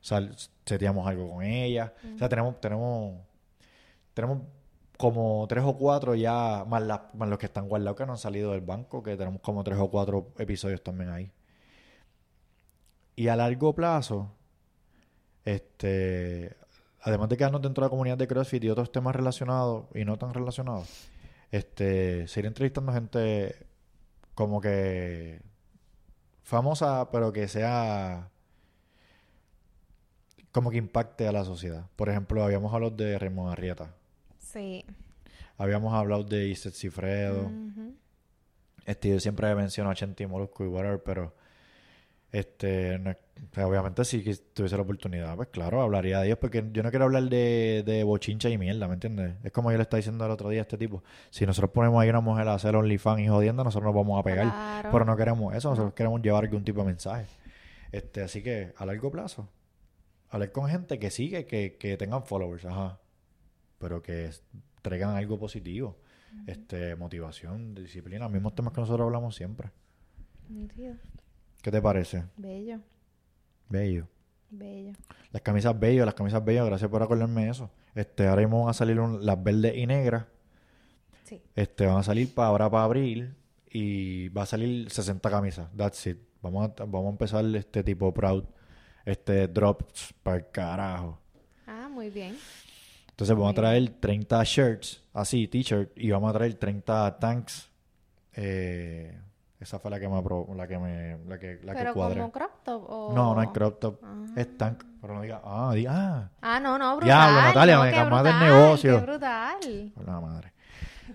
sal, 0.00 0.34
seteamos 0.64 1.06
algo 1.06 1.30
con 1.30 1.42
ella. 1.44 1.92
O 2.14 2.18
sea, 2.18 2.28
tenemos, 2.28 2.60
tenemos, 2.60 3.18
tenemos 4.14 4.38
como 4.96 5.46
tres 5.48 5.64
o 5.64 5.76
cuatro 5.76 6.14
ya, 6.14 6.64
más, 6.68 6.82
la- 6.82 7.10
más 7.14 7.28
los 7.28 7.38
que 7.38 7.46
están 7.46 7.68
guardados 7.68 7.96
que 7.96 8.06
no 8.06 8.12
han 8.12 8.18
salido 8.18 8.52
del 8.52 8.60
banco, 8.60 9.02
que 9.02 9.16
tenemos 9.16 9.40
como 9.40 9.64
tres 9.64 9.78
o 9.78 9.90
cuatro 9.90 10.28
episodios 10.38 10.82
también 10.82 11.10
ahí. 11.10 11.30
Y 13.16 13.28
a 13.28 13.36
largo 13.36 13.74
plazo, 13.74 14.30
este, 15.44 16.56
además 17.02 17.28
de 17.28 17.36
quedarnos 17.36 17.62
dentro 17.62 17.82
de 17.82 17.86
la 17.86 17.90
comunidad 17.90 18.16
de 18.16 18.28
CrossFit 18.28 18.64
y 18.64 18.70
otros 18.70 18.92
temas 18.92 19.14
relacionados 19.14 19.86
y 19.94 20.04
no 20.04 20.16
tan 20.18 20.32
relacionados, 20.32 20.88
este, 21.50 22.26
seguir 22.28 22.46
entrevistando 22.46 22.92
gente 22.92 23.66
como 24.34 24.60
que 24.60 25.42
famosa, 26.42 27.10
pero 27.10 27.32
que 27.32 27.48
sea 27.48 28.30
como 30.52 30.70
que 30.70 30.76
impacte 30.76 31.26
a 31.26 31.32
la 31.32 31.44
sociedad. 31.44 31.86
Por 31.96 32.08
ejemplo, 32.08 32.44
habíamos 32.44 32.72
hablado 32.72 32.94
de 32.94 33.18
Raymond 33.18 33.52
Arrieta. 33.52 33.94
Sí. 34.38 34.84
Habíamos 35.56 35.94
hablado 35.94 36.24
de 36.24 36.48
Iset 36.48 36.74
Cifredo. 36.74 37.50
Este, 38.84 39.10
yo 39.10 39.20
siempre 39.20 39.54
menciono 39.54 39.90
a 39.90 39.94
Chenti 39.94 40.26
Molusco 40.26 40.64
y 40.64 40.68
whatever, 40.68 41.02
pero 41.02 41.34
este, 42.32 42.98
no 42.98 43.10
es- 43.10 43.16
o 43.50 43.54
sea, 43.54 43.66
obviamente 43.66 44.04
si 44.04 44.22
tuviese 44.54 44.76
la 44.76 44.82
oportunidad, 44.82 45.36
pues 45.36 45.48
claro, 45.48 45.82
hablaría 45.82 46.20
de 46.20 46.26
ellos, 46.28 46.38
porque 46.38 46.64
yo 46.72 46.82
no 46.82 46.90
quiero 46.90 47.04
hablar 47.06 47.24
de, 47.24 47.82
de 47.84 48.02
bochincha 48.04 48.48
y 48.48 48.56
mierda, 48.56 48.86
¿me 48.88 48.94
entiendes? 48.94 49.34
Es 49.44 49.52
como 49.52 49.70
yo 49.70 49.76
le 49.76 49.82
estaba 49.82 49.98
diciendo 49.98 50.24
el 50.24 50.30
otro 50.30 50.48
día 50.48 50.60
a 50.60 50.62
este 50.62 50.78
tipo, 50.78 51.02
si 51.30 51.44
nosotros 51.44 51.70
ponemos 51.72 52.00
ahí 52.00 52.08
una 52.08 52.20
mujer 52.20 52.48
a 52.48 52.54
hacer 52.54 52.74
OnlyFans 52.76 53.20
y 53.20 53.28
jodiendo, 53.28 53.64
nosotros 53.64 53.92
nos 53.92 53.94
vamos 53.94 54.18
a 54.18 54.22
pegar, 54.22 54.46
Claro. 54.48 54.88
pero 54.92 55.04
no 55.04 55.16
queremos 55.16 55.54
eso, 55.54 55.70
nosotros 55.70 55.92
queremos 55.94 56.22
llevar 56.22 56.44
algún 56.44 56.64
tipo 56.64 56.80
de 56.80 56.86
mensaje. 56.86 57.26
Este, 57.90 58.22
así 58.22 58.42
que 58.42 58.72
a 58.76 58.86
largo 58.86 59.10
plazo, 59.10 59.48
hablar 60.30 60.52
con 60.52 60.68
gente 60.68 60.98
que 60.98 61.10
sigue, 61.10 61.44
que, 61.44 61.76
que 61.78 61.96
tengan 61.98 62.24
followers, 62.24 62.64
ajá, 62.64 62.98
pero 63.78 64.02
que 64.02 64.30
traigan 64.80 65.16
algo 65.16 65.38
positivo, 65.38 65.98
este, 66.46 66.94
motivación, 66.96 67.74
disciplina, 67.74 68.28
mismos 68.28 68.54
temas 68.54 68.72
que 68.72 68.80
nosotros 68.80 69.04
hablamos 69.04 69.34
siempre. 69.34 69.70
¿Qué 71.62 71.70
te 71.70 71.80
parece? 71.80 72.24
Bello, 72.36 72.80
Bello. 73.68 74.06
bello. 74.50 74.92
Las 75.30 75.42
camisas 75.42 75.78
bello, 75.78 76.04
las 76.04 76.14
camisas 76.14 76.44
bello, 76.44 76.66
gracias 76.66 76.90
por 76.90 77.02
acordarme 77.02 77.44
de 77.44 77.50
eso. 77.50 77.70
Este, 77.94 78.26
ahora 78.26 78.42
mismo 78.42 78.60
van 78.62 78.70
a 78.70 78.74
salir 78.74 78.98
un- 79.00 79.24
las 79.24 79.42
verdes 79.42 79.76
y 79.76 79.86
negras. 79.86 80.26
Sí. 81.24 81.40
Este, 81.54 81.86
van 81.86 81.98
a 81.98 82.02
salir 82.02 82.34
para 82.34 82.48
ahora 82.48 82.68
para 82.70 82.84
abril 82.84 83.34
y 83.70 84.28
va 84.30 84.42
a 84.42 84.46
salir 84.46 84.90
60 84.90 85.30
camisas. 85.30 85.68
That's 85.76 86.06
it. 86.06 86.18
Vamos 86.42 86.70
a, 86.78 86.84
vamos 86.84 87.06
a 87.06 87.10
empezar 87.10 87.44
este 87.56 87.82
tipo 87.84 88.12
proud, 88.12 88.44
este 89.06 89.46
drops 89.48 90.12
para 90.22 90.36
el 90.38 90.50
carajo. 90.50 91.18
Ah, 91.66 91.88
muy 91.90 92.10
bien. 92.10 92.36
Entonces 93.10 93.36
vamos 93.36 93.52
a 93.52 93.54
traer 93.54 93.88
30 94.00 94.42
shirts, 94.44 95.02
así, 95.12 95.46
t-shirt, 95.46 95.92
y 95.96 96.10
vamos 96.10 96.28
a 96.30 96.32
traer 96.32 96.54
30 96.54 97.18
tanks. 97.20 97.70
Eh, 98.34 99.16
esa 99.62 99.78
fue 99.78 99.90
la 99.90 99.98
que 100.00 100.08
me 100.08 100.16
apro- 100.16 100.52
la 100.54 100.66
que 100.66 100.78
me, 100.78 101.18
la 101.26 101.38
que, 101.38 101.58
la 101.62 101.72
que 101.72 101.78
Pero 101.78 101.94
cuadré. 101.94 102.20
como 102.20 102.32
crop 102.32 102.50
top 102.64 102.84
o... 102.88 103.12
No, 103.14 103.34
no 103.34 103.42
es 103.42 103.48
crop 103.50 103.78
top, 103.80 104.00
Ah. 104.04 104.24
es 104.36 104.56
tank. 104.58 104.84
Pero 105.00 105.14
no 105.14 105.22
diga, 105.22 105.40
ah, 105.44 105.72
diga, 105.74 105.92
ah. 105.94 106.30
Ah, 106.40 106.60
no, 106.60 106.78
no, 106.78 106.96
brutal. 106.96 107.06
Diablo, 107.08 107.40
Natalia, 107.42 107.76
no, 107.76 107.82
me 107.84 107.90
cambiaste 107.92 108.28
el 108.30 108.38
negocio. 108.40 108.98
Qué 109.00 109.06
brutal. 109.06 109.92
Por 109.94 110.06
la 110.06 110.20
madre. 110.20 110.52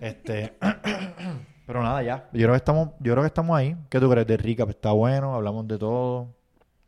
Este, 0.02 0.58
pero 1.66 1.82
nada, 1.84 2.02
ya. 2.04 2.30
Yo 2.34 2.40
creo 2.42 2.52
que 2.52 2.58
estamos, 2.58 2.90
yo 3.00 3.14
creo 3.14 3.24
que 3.24 3.28
estamos 3.28 3.58
ahí. 3.58 3.76
¿Qué 3.90 4.00
tú 4.00 4.10
crees 4.10 4.28
de 4.28 4.38
Recap? 4.38 4.70
Está 4.70 4.92
bueno, 4.92 5.36
hablamos 5.36 5.68
de 5.68 5.78
todo. 5.78 6.28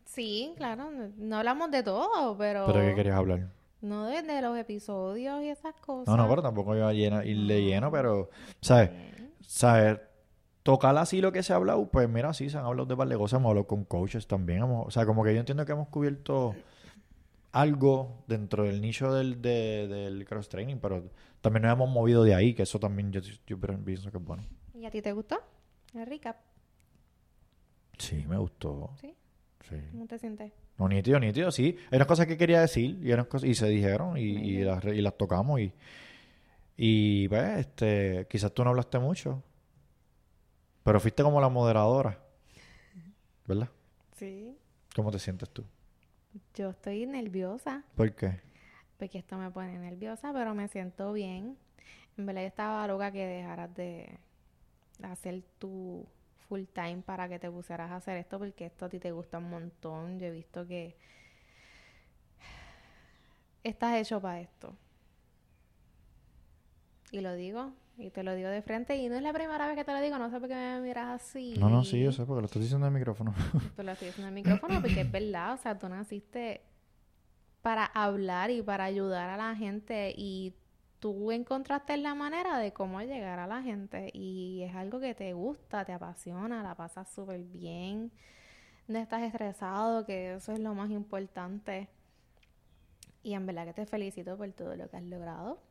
Sí, 0.05 0.53
claro, 0.57 0.89
no, 1.17 1.37
hablamos 1.37 1.71
de 1.71 1.83
todo, 1.83 2.35
pero... 2.37 2.65
¿Pero 2.65 2.79
qué 2.81 2.95
querías 2.95 3.15
hablar? 3.17 3.47
No 3.81 4.07
de, 4.07 4.21
de 4.23 4.41
los 4.41 4.57
episodios 4.57 5.41
y 5.41 5.49
esas 5.49 5.73
cosas. 5.75 6.07
No, 6.07 6.17
no, 6.21 6.27
pero 6.27 6.41
tampoco 6.41 6.75
iba 6.75 6.89
a 6.89 6.93
llena, 6.93 7.23
irle 7.23 7.63
lleno, 7.63 7.89
pero, 7.91 8.29
¿sabes? 8.59 8.89
¿Sabes? 9.47 9.99
Tocar 10.63 10.97
así 10.97 11.21
lo 11.21 11.31
que 11.31 11.41
se 11.43 11.53
ha 11.53 11.55
hablado, 11.55 11.89
pues 11.89 12.07
mira, 12.09 12.33
sí, 12.33 12.49
se 12.49 12.57
han 12.57 12.65
hablado 12.65 12.85
de 12.85 12.95
par 12.97 13.07
de 13.07 13.17
cosas, 13.17 13.39
hemos 13.39 13.49
hablado 13.49 13.67
con 13.67 13.85
coaches 13.85 14.27
también. 14.27 14.59
hemos- 14.63 14.87
o 14.87 14.91
sea, 14.91 15.05
como 15.05 15.23
que 15.23 15.33
yo 15.33 15.39
entiendo 15.39 15.65
que 15.65 15.71
hemos 15.71 15.87
cubierto 15.87 16.53
algo 17.51 18.23
dentro 18.27 18.63
del 18.63 18.81
nicho 18.81 19.13
del, 19.13 19.41
de- 19.41 19.87
del 19.87 20.25
cross 20.25 20.49
training, 20.49 20.77
pero 20.81 21.03
también 21.41 21.63
nos 21.63 21.73
hemos 21.73 21.89
movido 21.89 22.23
de 22.23 22.35
ahí, 22.35 22.53
que 22.53 22.63
eso 22.63 22.79
también 22.79 23.11
yo, 23.11 23.21
yo 23.47 23.57
pienso 23.59 24.11
que 24.11 24.17
es 24.17 24.23
bueno. 24.23 24.43
¿Y 24.75 24.85
a 24.85 24.91
ti 24.91 25.01
te 25.01 25.11
gustó? 25.13 25.39
El 25.95 26.05
recap, 26.05 26.37
Sí, 27.97 28.25
me 28.27 28.37
gustó. 28.37 28.91
¿sí? 29.01 29.13
Sí. 29.67 29.75
¿Cómo 29.91 30.07
te 30.07 30.17
sientes? 30.19 30.51
No, 30.77 30.87
nítido, 30.87 31.19
nítido, 31.19 31.51
sí. 31.51 31.75
Hay 31.91 31.97
unas 31.97 32.07
cosas 32.07 32.27
que 32.27 32.37
quería 32.37 32.61
decir 32.61 32.97
y, 33.03 33.11
unas 33.11 33.27
cosas, 33.27 33.49
y 33.49 33.55
se 33.55 33.67
dijeron 33.67 34.17
y, 34.17 34.21
y 34.21 34.63
las, 34.63 34.83
y 34.85 35.01
las 35.01 35.17
tocamos 35.17 35.59
y, 35.59 35.73
y 36.77 37.27
pues, 37.27 37.59
este, 37.59 38.25
quizás 38.29 38.53
tú 38.53 38.63
no 38.63 38.69
hablaste 38.69 38.99
mucho, 38.99 39.43
pero 40.89 40.99
fuiste 40.99 41.21
como 41.21 41.39
la 41.39 41.49
moderadora, 41.49 42.17
¿verdad? 43.45 43.69
Sí. 44.15 44.57
¿Cómo 44.95 45.11
te 45.11 45.19
sientes 45.19 45.47
tú? 45.51 45.63
Yo 46.55 46.71
estoy 46.71 47.05
nerviosa, 47.05 47.83
¿Por 47.93 48.11
qué? 48.15 48.41
porque 48.97 49.19
esto 49.19 49.37
me 49.37 49.51
pone 49.51 49.77
nerviosa, 49.77 50.33
pero 50.33 50.55
me 50.55 50.67
siento 50.67 51.13
bien. 51.13 51.59
En 52.17 52.25
verdad 52.25 52.41
yo 52.41 52.47
estaba 52.47 52.87
loca 52.87 53.11
que 53.11 53.23
dejaras 53.23 53.71
de 53.75 54.17
hacer 55.03 55.43
tu 55.59 56.07
full 56.47 56.63
time 56.73 57.03
para 57.05 57.29
que 57.29 57.37
te 57.37 57.51
pusieras 57.51 57.91
a 57.91 57.97
hacer 57.97 58.17
esto, 58.17 58.39
porque 58.39 58.65
esto 58.65 58.85
a 58.85 58.89
ti 58.89 58.97
te 58.97 59.11
gusta 59.11 59.37
un 59.37 59.51
montón. 59.51 60.17
Yo 60.17 60.25
he 60.25 60.31
visto 60.31 60.65
que 60.65 60.97
estás 63.63 63.95
hecho 63.95 64.19
para 64.19 64.41
esto. 64.41 64.75
Y 67.11 67.21
lo 67.21 67.35
digo, 67.35 67.73
y 67.99 68.11
te 68.11 68.23
lo 68.23 68.33
digo 68.33 68.47
de 68.49 68.61
frente, 68.61 68.95
y 68.95 69.09
no 69.09 69.15
es 69.15 69.21
la 69.21 69.33
primera 69.33 69.67
vez 69.67 69.75
que 69.75 69.83
te 69.83 69.91
lo 69.91 69.99
digo, 69.99 70.17
no 70.17 70.29
sé 70.29 70.39
por 70.39 70.47
qué 70.47 70.55
me 70.55 70.79
miras 70.79 71.21
así. 71.21 71.55
No, 71.59 71.69
no, 71.69 71.83
sí, 71.83 72.01
yo 72.01 72.11
sé, 72.11 72.25
porque 72.25 72.41
lo 72.41 72.45
estás 72.45 72.61
diciendo 72.61 72.87
en 72.87 72.93
el 72.93 72.99
micrófono. 72.99 73.33
Te 73.75 73.83
lo 73.83 73.91
estoy 73.91 74.07
diciendo 74.07 74.29
en 74.29 74.37
el 74.37 74.43
micrófono 74.43 74.81
porque 74.81 75.01
es 75.01 75.11
verdad, 75.11 75.53
o 75.53 75.57
sea, 75.57 75.77
tú 75.77 75.89
naciste 75.89 76.61
para 77.61 77.85
hablar 77.85 78.51
y 78.51 78.61
para 78.61 78.85
ayudar 78.85 79.29
a 79.29 79.35
la 79.35 79.53
gente 79.55 80.13
y 80.15 80.55
tú 80.99 81.31
encontraste 81.31 81.97
la 81.97 82.15
manera 82.15 82.57
de 82.57 82.71
cómo 82.71 83.01
llegar 83.01 83.39
a 83.39 83.47
la 83.47 83.61
gente 83.61 84.11
y 84.13 84.63
es 84.63 84.75
algo 84.75 85.01
que 85.01 85.13
te 85.13 85.33
gusta, 85.33 85.83
te 85.83 85.91
apasiona, 85.91 86.63
la 86.63 86.75
pasas 86.75 87.09
súper 87.09 87.43
bien, 87.43 88.11
no 88.87 88.97
estás 88.97 89.23
estresado, 89.23 90.05
que 90.05 90.35
eso 90.35 90.53
es 90.53 90.59
lo 90.59 90.73
más 90.73 90.89
importante. 90.89 91.89
Y 93.23 93.33
en 93.33 93.45
verdad 93.45 93.65
que 93.65 93.73
te 93.73 93.85
felicito 93.85 94.37
por 94.37 94.49
todo 94.53 94.75
lo 94.77 94.89
que 94.89 94.95
has 94.95 95.03
logrado 95.03 95.68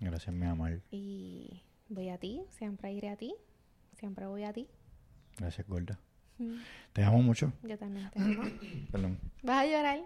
Gracias, 0.00 0.34
mi 0.34 0.46
amor. 0.46 0.80
y 0.90 1.62
voy 1.88 2.08
a 2.10 2.18
ti, 2.18 2.42
siempre 2.50 2.92
iré 2.92 3.08
a 3.10 3.16
ti, 3.16 3.34
siempre 3.98 4.26
voy 4.26 4.44
a 4.44 4.52
ti. 4.52 4.68
Gracias, 5.38 5.66
gorda. 5.66 5.98
Te 6.92 7.02
amo 7.02 7.20
mucho. 7.20 7.52
Yo 7.62 7.76
también 7.76 8.08
te 8.10 8.20
amo. 8.20 8.42
Perdón. 8.92 9.18
¿Vas 9.42 9.64
a 9.64 9.66
llorar? 9.66 10.00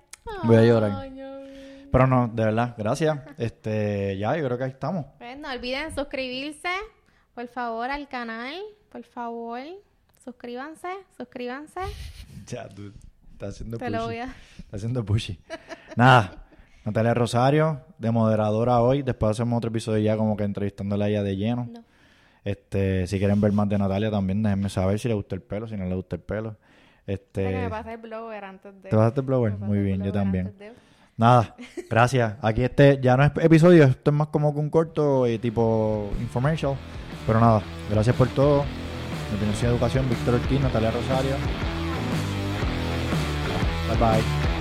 Voy 0.45 0.57
a 0.57 0.65
llorar. 0.65 0.91
Ay. 0.93 1.89
Pero 1.91 2.07
no, 2.07 2.29
de 2.29 2.45
verdad, 2.45 2.75
gracias. 2.79 3.19
Este, 3.39 4.17
ya, 4.17 4.37
yo 4.37 4.45
creo 4.47 4.57
que 4.57 4.65
ahí 4.65 4.71
estamos. 4.71 5.07
Pues 5.19 5.39
no 5.39 5.51
olviden 5.51 5.95
suscribirse, 5.95 6.71
por 7.35 7.49
favor, 7.49 7.91
al 7.91 8.09
canal. 8.09 8.55
Por 8.91 9.05
favor, 9.05 9.61
suscríbanse, 10.25 10.89
suscríbanse. 11.17 11.81
Ya, 12.47 12.69
tú 12.69 12.93
estás 13.33 13.55
haciendo 13.55 13.79
Te 13.79 13.89
lo 13.89 14.07
voy 14.07 14.17
a... 14.17 14.35
Está 14.59 14.77
haciendo 14.77 15.05
pushy. 15.05 15.39
Nada. 15.97 16.45
Natalia 16.85 17.15
Rosario, 17.15 17.81
de 18.03 18.11
moderadora 18.11 18.81
hoy. 18.81 19.03
Después 19.03 19.31
hacemos 19.31 19.57
otro 19.57 19.69
episodio 19.71 19.99
ya 20.03 20.17
como 20.17 20.37
que 20.37 20.45
entrevistándola 20.45 21.07
a 21.07 21.09
ella 21.09 21.23
de 21.23 21.37
lleno. 21.37 21.69
No. 21.73 21.83
Este, 22.45 23.07
si 23.07 23.19
quieren 23.19 23.41
ver 23.41 23.53
más 23.53 23.69
de 23.69 23.79
Natalia 23.79 24.11
también, 24.11 24.43
déjenme 24.43 24.69
saber 24.69 24.99
si 24.99 25.09
le 25.09 25.15
gusta 25.15 25.35
el 25.37 25.43
pelo, 25.43 25.69
si 25.69 25.77
no 25.77 25.87
le 25.87 25.95
gusta 25.95 26.17
el 26.17 26.23
pelo. 26.23 26.57
Este, 27.07 27.45
que 27.45 27.55
me 27.55 27.69
pase 27.71 27.93
el 27.95 27.99
blower 27.99 28.45
antes 28.45 28.75
de... 28.83 28.91
¿Te 28.91 28.97
pasaste 28.97 29.21
el 29.21 29.27
blower? 29.27 29.53
Muy 29.59 29.79
bien, 29.81 30.03
yo 30.03 30.13
también. 30.13 30.53
de- 30.59 30.73
Nada, 31.17 31.55
gracias. 31.91 32.35
Aquí 32.43 32.65
este 32.65 32.99
ya 33.01 33.17
no 33.17 33.25
es 33.25 33.33
episodio, 33.41 33.85
esto 33.85 34.11
es 34.11 34.17
más 34.17 34.29
como 34.29 34.53
que 34.53 34.61
un 34.61 34.71
corto 34.71 35.29
y 35.29 35.39
tipo 35.39 36.11
informational. 36.21 36.77
Pero 37.27 37.39
nada, 37.39 37.63
gracias 37.91 38.17
por 38.17 38.29
todo. 38.29 38.65
Educación, 39.63 40.09
Víctor 40.09 40.35
Ortiz, 40.35 40.61
Natalia 40.61 40.91
Rosario. 40.91 41.37
Bye 43.89 43.99
bye. 43.99 44.52